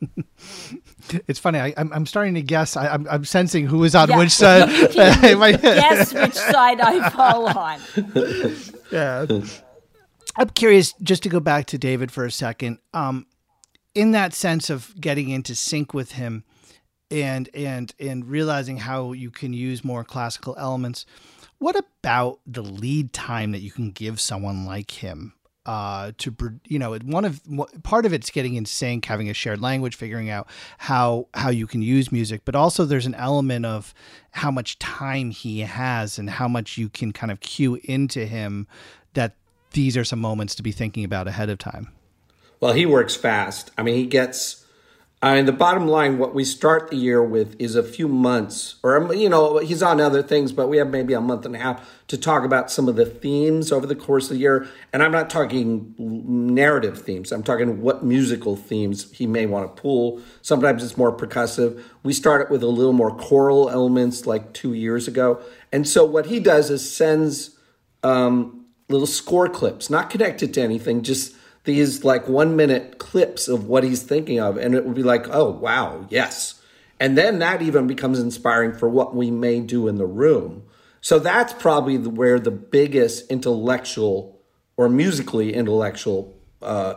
it's 1.27 1.39
funny. 1.39 1.59
I, 1.59 1.73
am 1.77 2.05
starting 2.05 2.33
to 2.35 2.41
guess. 2.41 2.75
I, 2.75 2.87
am 2.87 3.01
I'm, 3.01 3.07
I'm 3.09 3.25
sensing 3.25 3.65
who 3.65 3.83
is 3.83 3.95
on 3.95 4.09
yeah. 4.09 4.17
which 4.17 4.31
side. 4.31 4.67
guess 4.93 6.13
which 6.13 6.33
side 6.33 6.81
I 6.81 7.09
fall 7.09 7.57
on. 7.57 7.79
Yeah. 8.91 9.25
I'm 10.35 10.49
curious. 10.49 10.93
Just 11.01 11.23
to 11.23 11.29
go 11.29 11.39
back 11.39 11.65
to 11.67 11.77
David 11.77 12.11
for 12.11 12.25
a 12.25 12.31
second. 12.31 12.79
Um, 12.93 13.25
in 13.95 14.11
that 14.11 14.33
sense 14.33 14.69
of 14.69 14.93
getting 14.99 15.29
into 15.29 15.55
sync 15.55 15.93
with 15.93 16.13
him, 16.13 16.43
and 17.11 17.49
and 17.53 17.93
and 17.99 18.29
realizing 18.29 18.77
how 18.77 19.11
you 19.11 19.31
can 19.31 19.53
use 19.53 19.83
more 19.83 20.03
classical 20.03 20.55
elements 20.57 21.05
what 21.57 21.75
about 21.75 22.39
the 22.47 22.63
lead 22.63 23.11
time 23.13 23.51
that 23.51 23.59
you 23.59 23.71
can 23.71 23.91
give 23.91 24.19
someone 24.19 24.65
like 24.65 24.91
him 24.91 25.33
uh, 25.65 26.13
to 26.17 26.35
you 26.65 26.79
know 26.79 26.97
one 27.03 27.25
of 27.25 27.41
part 27.83 28.05
of 28.05 28.13
it's 28.13 28.31
getting 28.31 28.55
in 28.55 28.65
sync 28.65 29.05
having 29.05 29.29
a 29.29 29.35
shared 29.35 29.61
language 29.61 29.95
figuring 29.95 30.29
out 30.29 30.47
how 30.79 31.27
how 31.35 31.49
you 31.49 31.67
can 31.67 31.83
use 31.83 32.11
music 32.11 32.41
but 32.43 32.55
also 32.55 32.85
there's 32.85 33.05
an 33.05 33.13
element 33.13 33.65
of 33.65 33.93
how 34.31 34.49
much 34.49 34.79
time 34.79 35.29
he 35.29 35.59
has 35.59 36.17
and 36.17 36.29
how 36.29 36.47
much 36.47 36.77
you 36.77 36.89
can 36.89 37.11
kind 37.11 37.31
of 37.31 37.39
cue 37.41 37.79
into 37.83 38.25
him 38.25 38.67
that 39.13 39.35
these 39.73 39.95
are 39.95 40.03
some 40.03 40.19
moments 40.19 40.55
to 40.55 40.63
be 40.63 40.71
thinking 40.71 41.03
about 41.03 41.27
ahead 41.27 41.51
of 41.51 41.59
time. 41.59 41.89
Well 42.59 42.73
he 42.73 42.87
works 42.87 43.15
fast. 43.15 43.69
I 43.77 43.83
mean 43.83 43.95
he 43.95 44.07
gets 44.07 44.65
I 45.21 45.35
mean, 45.35 45.45
the 45.45 45.51
bottom 45.51 45.85
line, 45.85 46.17
what 46.17 46.33
we 46.33 46.45
start 46.45 46.89
the 46.89 46.95
year 46.95 47.21
with 47.21 47.59
is 47.59 47.75
a 47.75 47.83
few 47.83 48.07
months, 48.07 48.75
or, 48.83 49.13
you 49.13 49.27
know, 49.27 49.57
he's 49.57 49.83
on 49.83 49.99
other 49.99 50.23
things, 50.23 50.53
but 50.53 50.69
we 50.69 50.77
have 50.77 50.89
maybe 50.89 51.13
a 51.13 51.19
month 51.19 51.45
and 51.45 51.53
a 51.57 51.59
half 51.59 51.85
to 52.07 52.17
talk 52.17 52.45
about 52.45 52.71
some 52.71 52.87
of 52.87 52.95
the 52.95 53.05
themes 53.05 53.69
over 53.69 53.85
the 53.85 53.97
course 53.97 54.25
of 54.25 54.37
the 54.37 54.37
year. 54.37 54.69
And 54.93 55.03
I'm 55.03 55.11
not 55.11 55.29
talking 55.29 55.93
narrative 55.97 57.01
themes, 57.01 57.33
I'm 57.33 57.43
talking 57.43 57.81
what 57.81 58.01
musical 58.01 58.55
themes 58.55 59.11
he 59.11 59.27
may 59.27 59.45
want 59.45 59.75
to 59.75 59.81
pull. 59.81 60.21
Sometimes 60.41 60.85
it's 60.85 60.95
more 60.95 61.15
percussive. 61.15 61.83
We 62.01 62.13
start 62.13 62.41
it 62.41 62.49
with 62.49 62.63
a 62.63 62.67
little 62.67 62.93
more 62.93 63.13
choral 63.13 63.69
elements 63.69 64.25
like 64.25 64.53
two 64.53 64.73
years 64.73 65.05
ago. 65.05 65.41
And 65.73 65.85
so 65.85 66.05
what 66.05 66.27
he 66.27 66.39
does 66.39 66.69
is 66.69 66.89
sends 66.89 67.57
um, 68.03 68.67
little 68.87 69.05
score 69.05 69.49
clips, 69.49 69.89
not 69.89 70.09
connected 70.09 70.53
to 70.53 70.61
anything, 70.61 71.03
just 71.03 71.35
these 71.63 72.03
like 72.03 72.27
one 72.27 72.55
minute 72.55 72.97
clips 72.97 73.47
of 73.47 73.67
what 73.67 73.83
he's 73.83 74.03
thinking 74.03 74.39
of, 74.39 74.57
and 74.57 74.73
it 74.75 74.85
would 74.85 74.95
be 74.95 75.03
like, 75.03 75.27
oh, 75.29 75.49
wow, 75.49 76.05
yes. 76.09 76.61
And 76.99 77.17
then 77.17 77.39
that 77.39 77.61
even 77.61 77.87
becomes 77.87 78.19
inspiring 78.19 78.73
for 78.73 78.89
what 78.89 79.15
we 79.15 79.31
may 79.31 79.61
do 79.61 79.87
in 79.87 79.95
the 79.95 80.05
room. 80.05 80.63
So 81.01 81.19
that's 81.19 81.53
probably 81.53 81.97
where 81.97 82.39
the 82.39 82.51
biggest 82.51 83.29
intellectual 83.31 84.41
or 84.75 84.89
musically 84.89 85.53
intellectual 85.53 86.37
uh, 86.61 86.95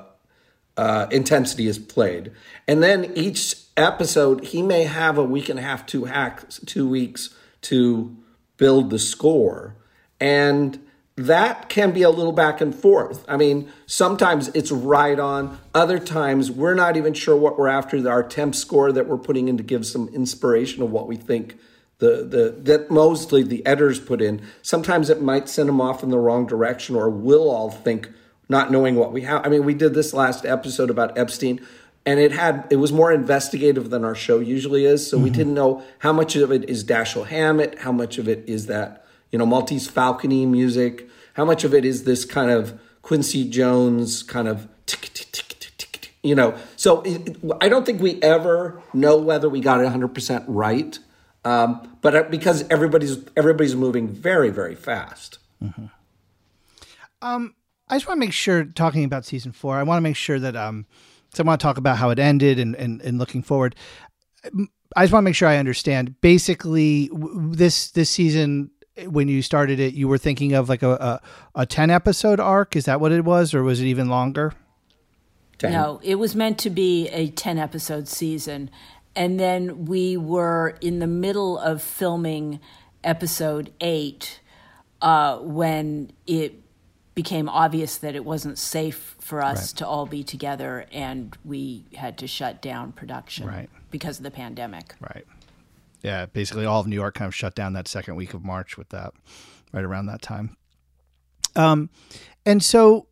uh, 0.77 1.07
intensity 1.11 1.67
is 1.67 1.79
played. 1.79 2.33
And 2.67 2.83
then 2.83 3.13
each 3.15 3.57
episode, 3.77 4.45
he 4.45 4.63
may 4.63 4.85
have 4.85 5.19
a 5.19 5.25
week 5.25 5.49
and 5.49 5.59
a 5.59 5.63
half, 5.63 5.87
two 5.87 6.05
hacks, 6.05 6.61
two 6.67 6.89
weeks 6.89 7.35
to 7.63 8.17
build 8.57 8.91
the 8.91 8.99
score. 8.99 9.77
And 10.21 10.81
that 11.17 11.69
can 11.69 11.93
be 11.93 12.03
a 12.03 12.11
little 12.11 12.33
back 12.33 12.61
and 12.61 12.75
forth. 12.75 13.25
I 13.29 13.37
mean, 13.37 13.71
sometimes 13.87 14.49
it's 14.49 14.73
right 14.73 15.19
on. 15.19 15.59
Other 15.75 15.99
times 15.99 16.51
we're 16.51 16.75
not 16.75 16.97
even 16.97 17.13
sure 17.13 17.37
what 17.37 17.59
we're 17.59 17.69
after. 17.69 18.09
Our 18.09 18.23
temp 18.23 18.55
score 18.55 18.93
that 18.93 19.07
we're 19.07 19.19
putting 19.19 19.49
in 19.49 19.57
to 19.59 19.63
give 19.63 19.87
some 19.87 20.09
inspiration 20.09 20.83
of 20.83 20.91
what 20.91 21.07
we 21.09 21.17
think 21.17 21.59
the 21.99 22.25
the 22.25 22.57
that 22.63 22.91
mostly 22.91 23.43
the 23.43 23.65
editors 23.67 24.01
put 24.01 24.23
in. 24.23 24.43
Sometimes 24.63 25.11
it 25.11 25.21
might 25.21 25.49
send 25.49 25.69
them 25.69 25.81
off 25.81 26.03
in 26.03 26.09
the 26.11 26.19
wrong 26.19 26.47
direction, 26.47 26.97
or 26.97 27.11
we'll 27.11 27.51
all 27.51 27.71
think 27.71 28.09
not 28.49 28.71
knowing 28.71 28.97
what 28.97 29.13
we 29.13 29.23
have. 29.23 29.45
I 29.47 29.49
mean, 29.51 29.65
we 29.65 29.75
did 29.75 29.95
this 29.95 30.13
last 30.13 30.45
episode 30.45 30.91
about 30.91 31.17
Epstein. 31.17 31.61
And 32.05 32.19
it 32.19 32.33
had 32.33 32.67
it 32.69 32.77
was 32.77 32.91
more 32.91 33.13
investigative 33.13 33.91
than 33.91 34.05
our 34.05 34.17
show 34.17 34.41
usually 34.41 34.87
is, 34.87 35.09
so 35.09 35.17
mm-hmm. 35.17 35.25
we 35.25 35.31
didn't 35.31 35.55
know 35.55 35.85
how 36.01 36.13
much 36.13 36.35
of 36.35 36.51
it 36.51 36.69
is 36.69 36.85
Dashiell 36.85 37.29
Hammett, 37.29 37.79
how 37.79 37.93
much 37.93 38.19
of 38.19 38.27
it 38.29 38.43
is 38.49 38.67
that 38.67 39.02
you 39.33 39.39
know, 39.39 39.47
Maltese 39.47 39.89
Falcony 39.89 40.47
music? 40.47 41.09
How 41.35 41.45
much 41.45 41.65
of 41.65 41.75
it 41.75 41.85
is 41.85 42.05
this 42.05 42.25
kind 42.25 42.51
of 42.51 42.79
Quincy 43.01 43.49
Jones 43.49 44.23
kind 44.23 44.47
of 44.47 44.69
tick, 44.87 45.11
tick, 45.13 45.33
tick, 45.33 45.59
tick, 45.59 45.77
tick, 45.77 46.15
you 46.23 46.35
know? 46.35 46.55
So 46.77 47.03
it, 47.03 47.37
I 47.61 47.69
don't 47.69 47.85
think 47.85 48.01
we 48.01 48.23
ever 48.23 48.81
know 48.93 49.17
whether 49.17 49.49
we 49.49 49.61
got 49.61 49.81
it 49.81 49.89
100% 49.89 50.45
right. 50.47 50.99
Um, 51.45 51.97
but 52.03 52.15
uh, 52.15 52.23
because 52.25 52.69
everybody's 52.69 53.19
everybody's 53.37 53.75
moving 53.75 54.07
very 54.07 54.51
very 54.51 54.77
fast. 54.77 55.39
Mm-hmm. 55.61 55.87
Um, 57.21 57.55
I 57.89 57.97
just 57.97 58.07
want 58.07 58.19
to 58.19 58.27
make 58.27 58.33
sure 58.33 58.65
talking 58.65 59.05
about 59.05 59.25
season 59.25 59.53
four. 59.53 59.77
I 59.77 59.83
want 59.83 59.97
to 59.97 60.03
make 60.03 60.17
sure 60.17 60.39
that 60.39 60.55
um, 60.55 60.87
so 61.35 61.43
I 61.43 61.47
want 61.47 61.61
to 61.61 61.65
talk 61.65 61.79
about 61.79 61.97
how 61.97 62.11
it 62.11 62.19
ended 62.19 62.61
and, 62.61 62.77
and 62.77 63.01
and 63.03 63.19
looking 63.19 63.43
forward. 63.43 63.75
I 64.45 65.05
just 65.05 65.13
want 65.13 65.25
to 65.25 65.29
make 65.29 65.35
sure 65.35 65.49
I 65.49 65.57
understand. 65.57 66.21
Basically, 66.21 67.11
this 67.13 67.91
this 67.91 68.11
season 68.11 68.71
when 69.07 69.29
you 69.29 69.43
started 69.43 69.81
it, 69.81 69.95
you 69.95 70.09
were 70.09 70.19
thinking 70.19 70.53
of 70.53 70.69
like 70.69 70.83
a, 70.83 70.91
a, 70.91 71.21
a 71.63 71.67
10 71.67 71.91
episode 71.91 72.41
arc. 72.41 72.77
Is 72.77 72.85
that 72.85 73.01
what 73.01 73.13
it 73.13 73.25
was, 73.25 73.55
or 73.55 73.63
was 73.63 73.81
it 73.81 73.87
even 73.87 74.09
longer? 74.09 74.53
10. 75.59 75.73
No, 75.73 76.01
it 76.03 76.17
was 76.17 76.35
meant 76.35 76.59
to 76.59 76.71
be 76.71 77.09
a 77.09 77.29
10 77.29 77.59
episode 77.59 78.09
season. 78.09 78.71
And 79.15 79.39
then 79.39 79.87
we 79.87 80.17
were 80.17 80.79
in 80.81 80.99
the 80.99 81.07
middle 81.07 81.59
of 81.59 81.83
filming 81.83 82.61
episode 83.05 83.73
eight 83.81 84.41
uh, 85.01 85.39
when 85.39 86.13
it 86.27 86.63
became 87.15 87.49
obvious 87.49 87.99
that 87.99 88.15
it 88.15 88.25
wasn't 88.25 88.59
safe 88.59 89.17
for 89.21 89.43
us 89.43 89.73
right. 89.73 89.79
to 89.79 89.87
all 89.87 90.07
be 90.07 90.25
together, 90.25 90.87
and 90.93 91.37
we 91.45 91.85
had 91.95 92.17
to 92.19 92.27
shut 92.27 92.63
down 92.63 92.93
production 92.93 93.47
right. 93.47 93.69
because 93.91 94.19
of 94.19 94.23
the 94.23 94.31
pandemic. 94.31 94.95
Right. 95.01 95.27
Yeah, 96.03 96.27
basically 96.27 96.67
all 96.67 96.81
of 96.81 96.87
New 96.87 96.97
York 96.97 97.15
kind 97.15 97.29
of 97.29 97.35
shut 97.35 97.55
down 97.55 97.75
that 97.75 97.89
second 97.89 98.17
week 98.17 98.35
of 98.35 98.45
March 98.45 98.77
with 98.77 98.89
that, 98.91 99.13
right 99.73 99.85
around 99.85 100.07
that 100.07 100.23
time. 100.23 100.57
Um, 101.55 101.91
and 102.45 102.63
so 102.63 103.07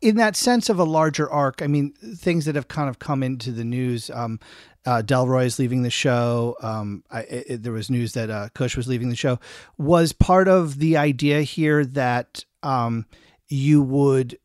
in 0.00 0.16
that 0.16 0.36
sense 0.36 0.68
of 0.68 0.78
a 0.78 0.84
larger 0.84 1.28
arc, 1.28 1.62
I 1.62 1.66
mean, 1.66 1.92
things 1.92 2.44
that 2.44 2.54
have 2.54 2.68
kind 2.68 2.88
of 2.88 2.98
come 2.98 3.22
into 3.22 3.50
the 3.50 3.64
news. 3.64 4.10
Um, 4.10 4.38
uh, 4.84 5.02
Delroy 5.04 5.46
is 5.46 5.58
leaving 5.58 5.82
the 5.82 5.90
show. 5.90 6.56
Um, 6.62 7.02
I, 7.10 7.20
it, 7.22 7.62
there 7.62 7.72
was 7.72 7.90
news 7.90 8.12
that 8.12 8.30
uh, 8.30 8.48
Cush 8.54 8.76
was 8.76 8.86
leaving 8.86 9.08
the 9.08 9.16
show. 9.16 9.40
Was 9.78 10.12
part 10.12 10.46
of 10.46 10.78
the 10.78 10.96
idea 10.96 11.42
here 11.42 11.84
that 11.84 12.44
um, 12.62 13.06
you 13.48 13.82
would 13.82 14.38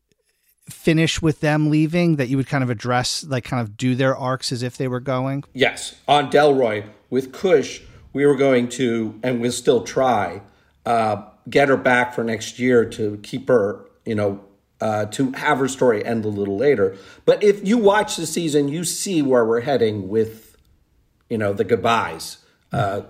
finish 0.68 1.22
with 1.22 1.40
them 1.40 1.70
leaving, 1.70 2.16
that 2.16 2.28
you 2.28 2.36
would 2.36 2.48
kind 2.48 2.64
of 2.64 2.70
address, 2.70 3.22
like, 3.24 3.44
kind 3.44 3.60
of 3.60 3.76
do 3.76 3.94
their 3.94 4.16
arcs 4.16 4.50
as 4.50 4.62
if 4.62 4.76
they 4.76 4.88
were 4.88 5.00
going? 5.00 5.44
Yes. 5.52 5.94
On 6.08 6.30
Delroy, 6.30 6.88
with 7.12 7.30
Cush, 7.30 7.82
we 8.14 8.24
were 8.24 8.34
going 8.34 8.70
to, 8.70 9.20
and 9.22 9.38
we'll 9.38 9.52
still 9.52 9.84
try, 9.84 10.40
uh, 10.86 11.22
get 11.48 11.68
her 11.68 11.76
back 11.76 12.14
for 12.14 12.24
next 12.24 12.58
year 12.58 12.86
to 12.86 13.18
keep 13.22 13.48
her, 13.48 13.84
you 14.06 14.14
know, 14.14 14.42
uh, 14.80 15.04
to 15.04 15.30
have 15.32 15.58
her 15.58 15.68
story 15.68 16.02
end 16.02 16.24
a 16.24 16.28
little 16.28 16.56
later. 16.56 16.96
But 17.26 17.44
if 17.44 17.68
you 17.68 17.76
watch 17.76 18.16
the 18.16 18.24
season, 18.26 18.68
you 18.68 18.82
see 18.82 19.20
where 19.20 19.44
we're 19.44 19.60
heading 19.60 20.08
with, 20.08 20.56
you 21.28 21.36
know, 21.36 21.52
the 21.52 21.64
goodbyes. 21.64 22.38
Uh, 22.72 23.02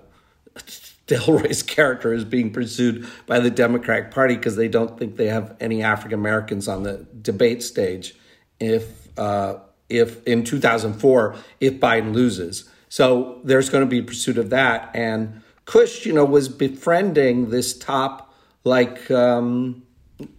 Delroy's 1.07 1.63
character 1.63 2.13
is 2.13 2.25
being 2.25 2.53
pursued 2.53 3.07
by 3.27 3.39
the 3.39 3.51
Democratic 3.51 4.11
Party 4.11 4.35
because 4.35 4.57
they 4.57 4.69
don't 4.69 4.99
think 4.99 5.17
they 5.17 5.29
have 5.29 5.57
any 5.61 5.85
African 5.85 6.19
Americans 6.19 6.67
on 6.67 6.83
the 6.83 7.07
debate 7.23 7.63
stage. 7.63 8.17
If 8.59 9.17
uh, 9.17 9.59
if 9.89 10.27
in 10.27 10.43
2004, 10.43 11.37
if 11.61 11.75
Biden 11.75 12.15
loses, 12.15 12.69
so 12.93 13.41
there's 13.43 13.71
going 13.71 13.81
to 13.81 13.89
be 13.89 14.03
pursuit 14.03 14.37
of 14.37 14.51
that. 14.51 14.91
And 14.93 15.41
Cush, 15.65 16.05
you 16.05 16.13
know, 16.13 16.27
was 16.27 16.51
befriending 16.51 17.49
this 17.49 17.73
top 17.79 18.35
like. 18.65 19.11
Um, 19.11 19.85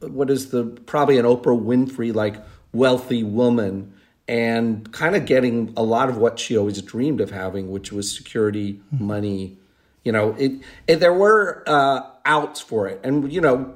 what 0.02 0.30
is 0.30 0.52
the 0.52 0.66
probably 0.86 1.18
an 1.18 1.26
Oprah 1.26 1.60
Winfrey 1.60 2.14
like 2.14 2.36
wealthy 2.72 3.24
woman 3.24 3.92
and 4.28 4.92
kind 4.92 5.16
of 5.16 5.26
getting 5.26 5.74
a 5.76 5.82
lot 5.82 6.10
of 6.10 6.18
what 6.18 6.38
she 6.38 6.56
always 6.56 6.80
dreamed 6.84 7.22
of 7.22 7.32
having, 7.32 7.72
which 7.72 7.92
was 7.92 8.16
security, 8.16 8.74
mm-hmm. 8.74 9.04
money. 9.04 9.58
You 10.04 10.12
know, 10.12 10.36
it, 10.38 10.52
it 10.88 10.98
there 10.98 11.12
were 11.12 11.64
uh, 11.66 12.02
outs 12.24 12.62
for 12.62 12.88
it, 12.88 13.02
and 13.04 13.34
you 13.34 13.42
know, 13.42 13.74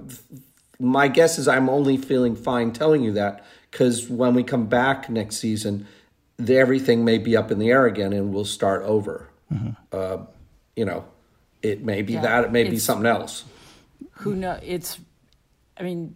my 0.79 1.07
guess 1.07 1.39
is 1.39 1.47
I'm 1.47 1.67
only 1.67 1.97
feeling 1.97 2.35
fine 2.35 2.73
telling 2.73 3.01
you 3.01 3.13
that 3.13 3.43
because 3.71 4.07
when 4.07 4.35
we 4.35 4.43
come 4.43 4.67
back 4.67 5.09
next 5.09 5.37
season, 5.37 5.87
the, 6.37 6.57
everything 6.57 7.03
may 7.03 7.17
be 7.17 7.35
up 7.35 7.51
in 7.51 7.59
the 7.59 7.69
air 7.69 7.85
again, 7.85 8.13
and 8.13 8.33
we'll 8.33 8.45
start 8.45 8.83
over. 8.83 9.29
Mm-hmm. 9.51 9.69
Uh, 9.91 10.25
you 10.75 10.85
know, 10.85 11.05
it 11.61 11.83
may 11.83 12.01
be 12.01 12.13
yeah, 12.13 12.21
that, 12.21 12.45
it 12.45 12.51
may 12.51 12.69
be 12.69 12.77
something 12.79 13.05
else. 13.05 13.43
Who 14.11 14.35
know? 14.35 14.59
It's 14.63 14.99
I 15.79 15.83
mean, 15.83 16.15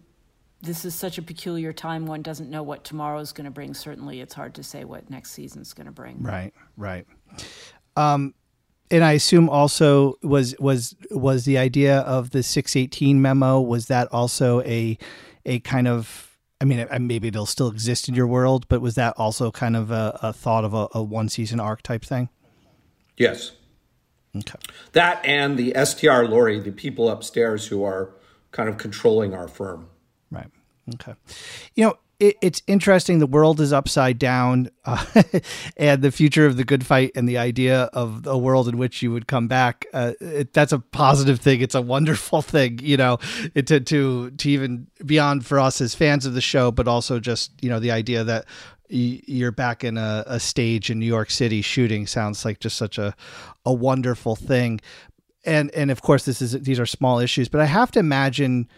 this 0.60 0.84
is 0.84 0.94
such 0.94 1.18
a 1.18 1.22
peculiar 1.22 1.72
time. 1.72 2.06
One 2.06 2.22
doesn't 2.22 2.50
know 2.50 2.62
what 2.62 2.84
tomorrow 2.84 3.18
is 3.18 3.32
going 3.32 3.44
to 3.46 3.50
bring. 3.50 3.74
Certainly, 3.74 4.20
it's 4.20 4.34
hard 4.34 4.54
to 4.54 4.62
say 4.62 4.84
what 4.84 5.10
next 5.10 5.32
season 5.32 5.62
is 5.62 5.72
going 5.72 5.86
to 5.86 5.92
bring. 5.92 6.22
Right, 6.22 6.52
right. 6.76 7.06
Um, 7.96 8.34
and 8.90 9.02
I 9.02 9.12
assume 9.12 9.48
also 9.48 10.18
was 10.22 10.54
was 10.58 10.94
was 11.10 11.44
the 11.44 11.58
idea 11.58 12.00
of 12.00 12.30
the 12.30 12.42
six 12.42 12.76
eighteen 12.76 13.22
memo 13.22 13.60
was 13.60 13.86
that 13.86 14.08
also 14.12 14.60
a 14.62 14.98
a 15.44 15.60
kind 15.60 15.88
of 15.88 16.31
I 16.62 16.64
mean 16.64 16.86
maybe 17.00 17.26
it'll 17.26 17.44
still 17.44 17.66
exist 17.66 18.08
in 18.08 18.14
your 18.14 18.28
world, 18.28 18.68
but 18.68 18.80
was 18.80 18.94
that 18.94 19.14
also 19.18 19.50
kind 19.50 19.74
of 19.74 19.90
a, 19.90 20.16
a 20.22 20.32
thought 20.32 20.64
of 20.64 20.72
a, 20.72 20.86
a 20.92 21.02
one 21.02 21.28
season 21.28 21.58
arc 21.58 21.82
type 21.82 22.04
thing? 22.04 22.28
Yes. 23.16 23.50
Okay. 24.36 24.58
That 24.92 25.24
and 25.26 25.58
the 25.58 25.74
STR 25.84 26.22
Laurie, 26.22 26.60
the 26.60 26.70
people 26.70 27.10
upstairs 27.10 27.66
who 27.66 27.82
are 27.82 28.14
kind 28.52 28.68
of 28.68 28.78
controlling 28.78 29.34
our 29.34 29.48
firm. 29.48 29.88
Right. 30.30 30.46
Okay. 30.94 31.14
You 31.74 31.86
know, 31.86 31.98
it, 32.18 32.36
it's 32.40 32.62
interesting. 32.66 33.18
The 33.18 33.26
world 33.26 33.60
is 33.60 33.72
upside 33.72 34.18
down, 34.18 34.70
uh, 34.84 35.04
and 35.76 36.02
the 36.02 36.12
future 36.12 36.46
of 36.46 36.56
the 36.56 36.64
good 36.64 36.86
fight 36.86 37.12
and 37.14 37.28
the 37.28 37.38
idea 37.38 37.84
of 37.92 38.26
a 38.26 38.38
world 38.38 38.68
in 38.68 38.78
which 38.78 39.02
you 39.02 39.10
would 39.12 39.26
come 39.26 39.48
back. 39.48 39.86
Uh, 39.92 40.12
it, 40.20 40.52
that's 40.52 40.72
a 40.72 40.78
positive 40.78 41.40
thing. 41.40 41.60
It's 41.60 41.74
a 41.74 41.82
wonderful 41.82 42.42
thing, 42.42 42.78
you 42.82 42.96
know, 42.96 43.18
to 43.54 43.80
to 43.80 44.30
to 44.30 44.50
even 44.50 44.86
beyond 45.04 45.46
for 45.46 45.58
us 45.58 45.80
as 45.80 45.94
fans 45.94 46.26
of 46.26 46.34
the 46.34 46.40
show, 46.40 46.70
but 46.70 46.88
also 46.88 47.20
just 47.20 47.52
you 47.62 47.68
know 47.68 47.80
the 47.80 47.90
idea 47.90 48.24
that 48.24 48.46
you're 48.88 49.52
back 49.52 49.84
in 49.84 49.96
a, 49.96 50.22
a 50.26 50.38
stage 50.38 50.90
in 50.90 50.98
New 50.98 51.06
York 51.06 51.30
City 51.30 51.62
shooting 51.62 52.06
sounds 52.06 52.44
like 52.44 52.60
just 52.60 52.76
such 52.76 52.98
a 52.98 53.14
a 53.64 53.72
wonderful 53.72 54.36
thing 54.36 54.80
and 55.44 55.70
and 55.72 55.90
of 55.90 56.02
course 56.02 56.24
this 56.24 56.40
is 56.40 56.52
these 56.52 56.78
are 56.78 56.86
small 56.86 57.18
issues, 57.18 57.48
but 57.48 57.60
I 57.60 57.66
have 57.66 57.90
to 57.92 57.98
imagine 57.98 58.68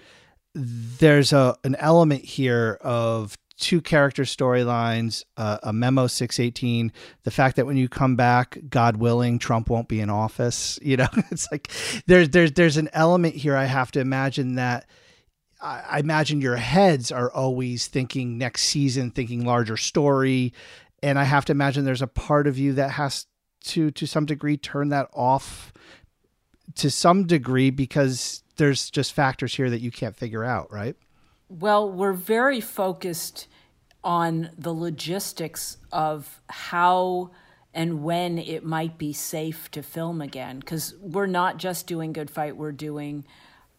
there's 0.55 1.33
a 1.33 1.57
an 1.65 1.75
element 1.77 2.25
here 2.25 2.79
of 2.81 3.37
two 3.59 3.81
character 3.81 4.25
storylines, 4.25 5.25
uh, 5.37 5.59
a 5.63 5.73
memo 5.73 6.07
618, 6.07 6.93
the 7.23 7.31
fact 7.31 7.57
that 7.57 7.67
when 7.67 7.77
you 7.77 7.89
come 7.89 8.17
back, 8.17 8.59
God 8.69 8.97
willing, 8.97 9.39
Trump 9.39 9.71
won't 9.71 9.89
be 9.89 10.01
in 10.01 10.11
office. 10.11 10.79
You 10.85 10.99
know, 10.99 11.09
it's 11.31 11.51
like 11.51 11.71
there's 12.07 12.29
there's 12.31 12.53
there's 12.53 12.77
an 12.77 12.91
element 12.93 13.35
here. 13.35 13.57
I 13.57 13.65
have 13.65 13.91
to 13.93 14.01
imagine 14.01 14.57
that. 14.57 14.87
I 15.61 16.01
imagine 16.01 16.43
your 16.43 16.57
heads 16.57 17.11
are 17.11 17.33
always 17.33 17.87
thinking 17.87 18.37
next 18.37 18.65
season, 18.65 19.11
thinking 19.11 19.47
larger 19.47 19.79
story, 19.79 20.53
and 21.03 21.19
I 21.19 21.25
have 21.25 21.47
to 21.47 21.53
imagine 21.53 21.87
there's 21.87 22.03
a 22.03 22.07
part 22.07 22.47
of 22.47 22.59
you 22.59 22.75
that 22.75 22.91
has 22.91 23.27
to 23.65 23.91
to 23.93 24.07
some 24.07 24.27
degree 24.27 24.59
turn 24.59 24.91
that 24.91 25.09
off 25.15 25.73
to 26.77 26.91
some 26.91 27.27
degree 27.27 27.71
because 27.71 28.44
there's 28.57 28.91
just 28.91 29.13
factors 29.13 29.55
here 29.55 29.71
that 29.71 29.81
you 29.81 29.91
can't 29.91 30.17
figure 30.17 30.45
out, 30.45 30.73
right? 30.73 30.97
Well, 31.49 31.91
we're 31.91 32.13
very 32.13 32.61
focused 32.61 33.49
on 34.05 34.51
the 34.59 34.73
logistics 34.73 35.79
of 35.91 36.41
how 36.49 37.31
and 37.73 38.05
when 38.05 38.39
it 38.39 38.65
might 38.65 38.99
be 38.99 39.13
safe 39.13 39.71
to 39.73 39.83
film 39.83 40.21
again 40.21 40.61
because 40.61 40.95
we're 41.01 41.27
not 41.27 41.57
just 41.57 41.87
doing 41.87 42.13
good 42.13 42.31
fight 42.31 42.57
we're 42.57 42.71
doing 42.71 43.25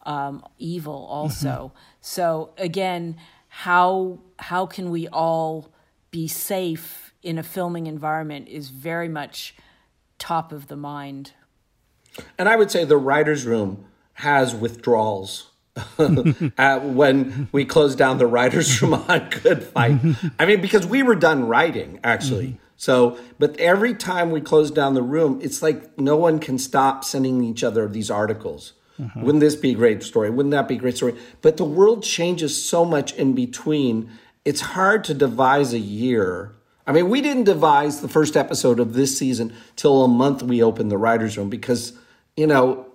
um, 0.06 0.44
evil 0.58 1.08
also 1.10 1.48
mm-hmm. 1.48 1.78
so 2.02 2.50
again 2.58 3.16
how 3.48 4.20
how 4.40 4.66
can 4.66 4.90
we 4.90 5.08
all 5.10 5.72
be 6.12 6.28
safe 6.28 7.14
in 7.22 7.38
a 7.38 7.44
filming 7.44 7.88
environment 7.88 8.48
is 8.48 8.70
very 8.70 9.08
much 9.08 9.56
top 10.18 10.52
of 10.52 10.68
the 10.68 10.76
mind 10.76 11.34
and 12.38 12.50
I 12.50 12.56
would 12.56 12.72
say 12.72 12.84
the 12.84 12.98
writer's 12.98 13.46
room 13.46 13.86
has 14.16 14.56
withdrawals. 14.56 15.52
uh, 16.58 16.80
when 16.80 17.50
we 17.52 17.66
closed 17.66 17.98
down 17.98 18.18
the 18.18 18.28
writers' 18.28 18.82
room 18.82 18.94
on 19.10 19.30
Good 19.30 19.64
Fight, 19.64 20.00
I 20.40 20.46
mean, 20.46 20.62
because 20.62 20.88
we 20.88 21.04
were 21.04 21.16
done 21.16 21.48
writing 21.48 22.00
actually. 22.04 22.48
Mm-hmm. 22.48 22.58
So, 22.78 23.18
but 23.40 23.58
every 23.58 23.94
time 23.94 24.32
we 24.32 24.42
close 24.42 24.72
down 24.72 24.94
the 24.94 25.02
room, 25.02 25.40
it's 25.42 25.62
like 25.62 25.98
no 25.98 26.16
one 26.16 26.40
can 26.40 26.58
stop 26.58 27.04
sending 27.04 27.44
each 27.44 27.64
other 27.64 27.88
these 27.88 28.10
articles. 28.10 28.74
Mm-hmm. 29.00 29.22
Wouldn't 29.22 29.42
this 29.42 29.56
be 29.56 29.72
a 29.72 29.76
great 29.76 30.04
story? 30.04 30.30
Wouldn't 30.30 30.52
that 30.52 30.68
be 30.68 30.76
a 30.76 30.80
great 30.80 30.96
story? 30.96 31.16
But 31.42 31.58
the 31.58 31.66
world 31.66 32.04
changes 32.04 32.64
so 32.64 32.86
much 32.86 33.14
in 33.14 33.34
between. 33.34 34.10
It's 34.46 34.62
hard 34.62 35.04
to 35.06 35.14
devise 35.14 35.74
a 35.74 35.80
year 35.80 36.56
I 36.88 36.92
mean, 36.92 37.10
we 37.10 37.22
didn't 37.22 37.46
devise 37.46 38.02
the 38.02 38.08
first 38.08 38.38
episode 38.38 38.80
of 38.80 38.94
this 38.94 39.18
season 39.18 39.54
till 39.76 40.04
a 40.04 40.08
month 40.08 40.44
we 40.44 40.62
opened 40.62 40.92
the 40.92 40.98
writers' 40.98 41.38
room 41.38 41.50
because 41.50 41.94
you 42.38 42.48
know, 42.48 42.86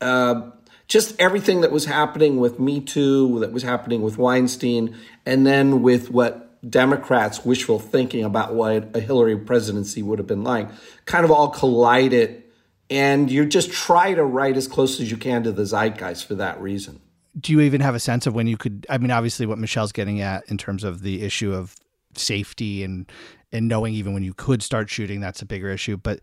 uh, 0.00 0.50
just 0.88 1.14
everything 1.20 1.60
that 1.60 1.70
was 1.70 1.84
happening 1.84 2.38
with 2.38 2.58
Me 2.58 2.80
Too, 2.80 3.38
that 3.40 3.52
was 3.52 3.62
happening 3.62 4.02
with 4.02 4.18
Weinstein, 4.18 4.96
and 5.24 5.46
then 5.46 5.82
with 5.82 6.10
what 6.10 6.46
Democrats' 6.68 7.44
wishful 7.44 7.78
thinking 7.78 8.24
about 8.24 8.54
what 8.54 8.94
a 8.94 9.00
Hillary 9.00 9.36
presidency 9.36 10.02
would 10.02 10.18
have 10.18 10.26
been 10.26 10.44
like, 10.44 10.68
kind 11.06 11.24
of 11.24 11.30
all 11.30 11.48
collided. 11.48 12.42
And 12.90 13.30
you 13.30 13.46
just 13.46 13.70
try 13.70 14.14
to 14.14 14.24
write 14.24 14.56
as 14.56 14.66
close 14.66 15.00
as 15.00 15.10
you 15.10 15.16
can 15.16 15.44
to 15.44 15.52
the 15.52 15.62
zeitgeist 15.62 16.26
for 16.26 16.34
that 16.34 16.60
reason. 16.60 17.00
Do 17.38 17.52
you 17.52 17.60
even 17.60 17.80
have 17.80 17.94
a 17.94 18.00
sense 18.00 18.26
of 18.26 18.34
when 18.34 18.48
you 18.48 18.56
could? 18.56 18.84
I 18.90 18.98
mean, 18.98 19.12
obviously, 19.12 19.46
what 19.46 19.58
Michelle's 19.58 19.92
getting 19.92 20.20
at 20.20 20.42
in 20.48 20.58
terms 20.58 20.82
of 20.82 21.02
the 21.02 21.22
issue 21.22 21.54
of 21.54 21.76
safety 22.16 22.82
and 22.82 23.10
and 23.52 23.68
knowing 23.68 23.94
even 23.94 24.12
when 24.12 24.24
you 24.24 24.34
could 24.34 24.62
start 24.62 24.90
shooting, 24.90 25.20
that's 25.20 25.40
a 25.40 25.46
bigger 25.46 25.70
issue. 25.70 25.96
But 25.96 26.20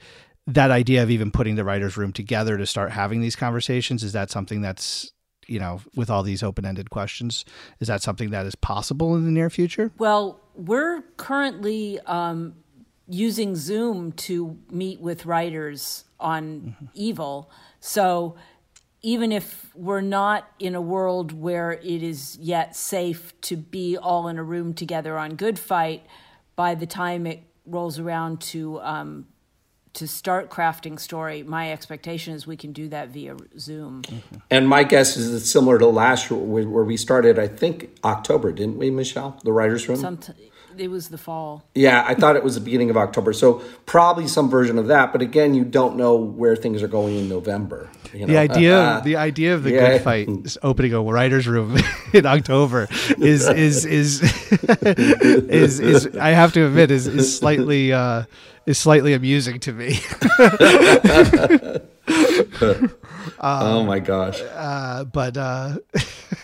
that 0.48 0.72
idea 0.72 1.04
of 1.04 1.12
even 1.12 1.30
putting 1.30 1.56
the 1.56 1.64
writers 1.64 1.98
room 1.98 2.12
together 2.12 2.58
to 2.58 2.66
start 2.66 2.91
having 2.91 3.22
these 3.22 3.36
conversations 3.36 4.04
is 4.04 4.14
that 4.14 4.32
something 4.32 4.62
that's 4.62 5.12
you 5.45 5.60
know 5.60 5.82
with 5.95 6.10
all 6.10 6.24
these 6.24 6.41
open-ended 6.43 6.89
questions 6.89 7.45
is 7.80 7.88
that 7.88 8.02
something 8.02 8.32
that 8.32 8.45
is 8.45 8.56
possible 8.56 9.16
in 9.16 9.26
the 9.26 9.32
near 9.32 9.50
future 9.50 9.91
well 9.98 10.39
we're 10.56 11.02
currently 11.18 12.00
um, 12.06 12.56
using 13.08 13.56
zoom 13.56 14.12
to 14.12 14.58
meet 14.72 15.00
with 15.00 15.26
writers 15.26 16.06
on 16.20 16.43
mm-hmm. 16.62 16.86
evil 16.93 17.50
so 17.80 18.36
even 19.02 19.32
if 19.32 19.74
we're 19.76 20.02
not 20.02 20.50
in 20.60 20.76
a 20.76 20.82
world 20.82 21.32
where 21.32 21.74
it 21.74 22.04
is 22.04 22.38
yet 22.41 22.76
safe 22.76 23.39
to 23.41 23.56
be 23.56 23.95
all 23.95 24.28
in 24.28 24.38
a 24.38 24.43
room 24.43 24.74
together 24.74 25.18
on 25.18 25.36
Good 25.36 25.60
Fight, 25.60 26.06
by 26.56 26.76
the 26.76 26.88
time 26.88 27.28
it 27.28 27.43
rolls 27.66 28.00
around 28.00 28.41
to 28.41 28.82
um, 28.82 29.28
to 29.98 30.08
start 30.08 30.52
crafting 30.52 31.00
story, 31.00 31.41
my 31.41 31.72
expectation 31.72 32.36
is 32.36 32.45
we 32.45 32.56
can 32.56 32.72
do 32.72 32.88
that 32.89 33.10
via 33.10 33.36
Zoom. 33.58 34.04
Mm-hmm. 34.04 34.36
And 34.52 34.70
my 34.70 34.84
guess 34.84 35.18
is 35.18 35.34
it's 35.34 35.50
similar 35.50 35.80
to 35.80 35.88
last 35.88 36.30
year 36.30 36.39
where 36.39 36.84
we 36.84 36.98
started, 36.98 37.39
I 37.39 37.48
think, 37.48 37.89
October, 38.04 38.52
didn't 38.52 38.78
we, 38.78 38.91
Michelle? 38.91 39.39
The 39.43 39.52
writer's 39.52 39.89
room? 39.89 39.98
Somet- 39.98 40.36
it 40.78 40.91
was 40.91 41.10
the 41.10 41.18
fall. 41.18 41.64
Yeah, 41.74 42.06
I 42.08 42.14
thought 42.14 42.36
it 42.36 42.43
was 42.43 42.54
the 42.54 42.62
beginning 42.62 42.91
of 42.91 42.98
October. 42.98 43.34
So 43.34 43.64
probably 43.88 44.28
some 44.28 44.52
version 44.52 44.78
of 44.78 44.86
that. 44.88 45.12
But 45.12 45.24
again, 45.24 45.56
you 45.56 45.66
don't 45.66 45.98
know 45.98 46.16
where 46.16 46.56
things 46.56 46.84
are 46.84 46.88
going 46.88 47.16
in 47.16 47.28
November. 47.28 47.89
You 48.14 48.22
know? 48.22 48.28
The 48.28 48.38
idea, 48.38 49.01
the 49.05 49.16
idea 49.18 49.53
of 49.53 49.64
the 49.64 49.72
yeah. 49.72 49.89
good 49.89 50.01
fight 50.01 50.30
opening 50.64 50.93
a 50.93 51.01
writers' 51.01 51.47
room 51.47 51.78
in 52.14 52.26
October 52.26 52.88
is 53.18 53.47
is 53.47 53.86
is 53.86 54.22
is, 54.82 55.80
is, 55.80 56.18
I 56.18 56.30
have 56.30 56.53
to 56.53 56.66
admit 56.66 56.91
is 56.91 57.08
is 57.08 57.38
slightly 57.38 57.93
uh, 57.93 58.24
is 58.66 58.78
slightly 58.78 59.14
amusing 59.14 59.60
to 59.62 59.74
me. 59.74 59.99
oh 63.39 63.84
my 63.84 63.99
gosh! 63.99 64.41
Uh, 64.41 65.03
but 65.05 65.38
uh, 65.38 65.78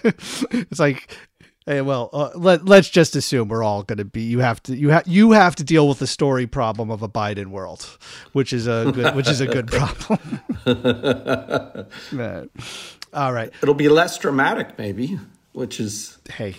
it's 0.03 0.79
like 0.79 1.17
Hey, 1.65 1.79
well, 1.81 2.09
uh, 2.11 2.31
let 2.35 2.65
let's 2.65 2.89
just 2.89 3.15
assume 3.15 3.47
we're 3.47 3.63
all 3.63 3.83
going 3.83 3.97
to 3.97 4.05
be. 4.05 4.23
You 4.23 4.39
have 4.39 4.61
to 4.63 4.75
you 4.75 4.89
have 4.89 5.07
you 5.07 5.31
have 5.31 5.55
to 5.55 5.63
deal 5.63 5.87
with 5.87 5.99
the 5.99 6.07
story 6.07 6.45
problem 6.45 6.91
of 6.91 7.01
a 7.01 7.07
Biden 7.07 7.47
world, 7.47 7.97
which 8.33 8.51
is 8.51 8.67
a 8.67 8.91
good, 8.93 9.15
which 9.15 9.29
is 9.29 9.39
a 9.39 9.47
good 9.47 9.67
problem. 9.71 10.41
all 13.13 13.31
right, 13.31 13.51
it'll 13.61 13.75
be 13.75 13.87
less 13.87 14.17
dramatic, 14.17 14.77
maybe. 14.77 15.17
Which 15.53 15.79
is 15.79 16.17
hey, 16.29 16.55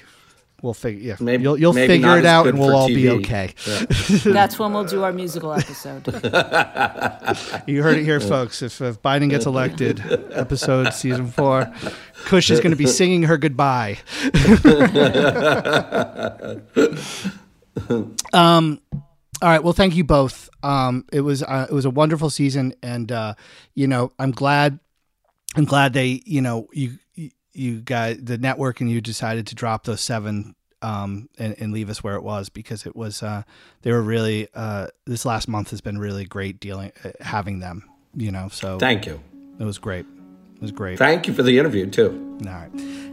we'll 0.65 0.75
figure. 0.75 1.11
Yeah, 1.11 1.17
maybe 1.21 1.43
you'll, 1.43 1.59
you'll 1.59 1.75
maybe 1.75 1.95
figure 1.95 2.19
it 2.19 2.25
out, 2.25 2.47
and 2.47 2.59
we'll 2.59 2.75
all 2.75 2.89
TV. 2.89 2.95
be 2.95 3.11
okay. 3.11 3.55
Yeah. 3.67 3.85
That's 4.33 4.59
when 4.59 4.73
we'll 4.73 4.85
do 4.85 5.05
our 5.05 5.13
musical 5.13 5.53
episode. 5.53 6.07
you 7.69 7.83
heard 7.83 7.99
it 7.99 8.05
here, 8.05 8.19
folks. 8.19 8.63
If, 8.63 8.81
if 8.81 9.03
Biden 9.03 9.31
gets 9.31 9.47
elected, 9.47 10.03
episode 10.33 10.93
season 10.95 11.31
four, 11.31 11.73
Cush 12.25 12.51
is 12.51 12.61
going 12.61 12.73
to 12.73 12.77
be 12.77 12.87
singing 12.87 13.25
her 13.25 13.37
goodbye. 13.37 13.99
um. 18.33 18.81
All 19.43 19.51
right. 19.51 19.63
Well, 19.63 19.75
thank 19.75 19.95
you 19.95 20.05
both. 20.05 20.49
Um, 20.63 21.05
it 21.13 21.21
was 21.21 21.43
uh, 21.43 21.67
it 21.69 21.75
was 21.75 21.85
a 21.85 21.91
wonderful 21.91 22.31
season, 22.31 22.73
and 22.83 23.13
uh, 23.13 23.35
you 23.75 23.87
know, 23.87 24.13
I'm 24.19 24.33
glad. 24.33 24.81
I'm 25.57 25.67
glad 25.67 25.93
they, 25.93 26.21
you 26.25 26.41
know, 26.41 26.67
you 26.73 26.99
you 27.55 27.81
guys, 27.81 28.19
the 28.23 28.39
network, 28.39 28.81
and 28.81 28.91
you 28.91 29.01
decided 29.01 29.47
to 29.49 29.55
drop 29.55 29.85
those 29.85 30.01
seven 30.01 30.55
um, 30.83 31.31
and, 31.39 31.55
and, 31.59 31.73
leave 31.73 31.89
us 31.89 32.05
where 32.05 32.15
it 32.15 32.23
was 32.23 32.51
because 32.51 32.85
it 32.85 32.95
was 32.95 33.23
uh, 33.23 33.43
they 33.83 33.91
were 33.91 34.03
really 34.03 34.49
uh, 34.55 34.89
this 35.07 35.25
last 35.25 35.49
month 35.49 35.71
has 35.71 35.81
been 35.81 35.97
really 35.99 36.27
great 36.27 36.61
dealing 36.61 36.93
uh, 37.05 37.11
having 37.21 37.61
them. 37.61 37.89
You 38.15 38.31
know, 38.31 38.49
so 38.49 38.79
thank 38.79 39.07
you. 39.07 39.21
It 39.59 39.65
was 39.65 39.79
great. 39.79 40.05
It 40.57 40.61
was 40.61 40.73
great. 40.73 40.99
Thank 40.99 41.27
you 41.27 41.35
for 41.35 41.43
the 41.43 41.59
interview 41.59 41.89
too. 41.89 42.39
All 42.47 42.53
right. 42.53 42.71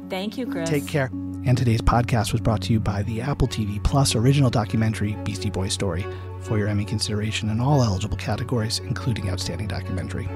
Thank 0.09 0.37
you, 0.37 0.45
Chris. 0.45 0.69
Take 0.69 0.87
care. 0.87 1.09
And 1.45 1.57
today's 1.57 1.81
podcast 1.81 2.33
was 2.33 2.41
brought 2.41 2.61
to 2.63 2.73
you 2.73 2.79
by 2.79 3.03
the 3.03 3.21
Apple 3.21 3.47
TV 3.47 3.81
Plus 3.83 4.15
original 4.15 4.49
documentary 4.49 5.15
Beastie 5.23 5.49
Boy 5.49 5.69
Story 5.69 6.05
for 6.41 6.57
your 6.57 6.67
Emmy 6.67 6.85
consideration 6.85 7.49
in 7.49 7.61
all 7.61 7.81
eligible 7.81 8.17
categories, 8.17 8.79
including 8.79 9.29
Outstanding 9.29 9.67
Documentary. 9.67 10.27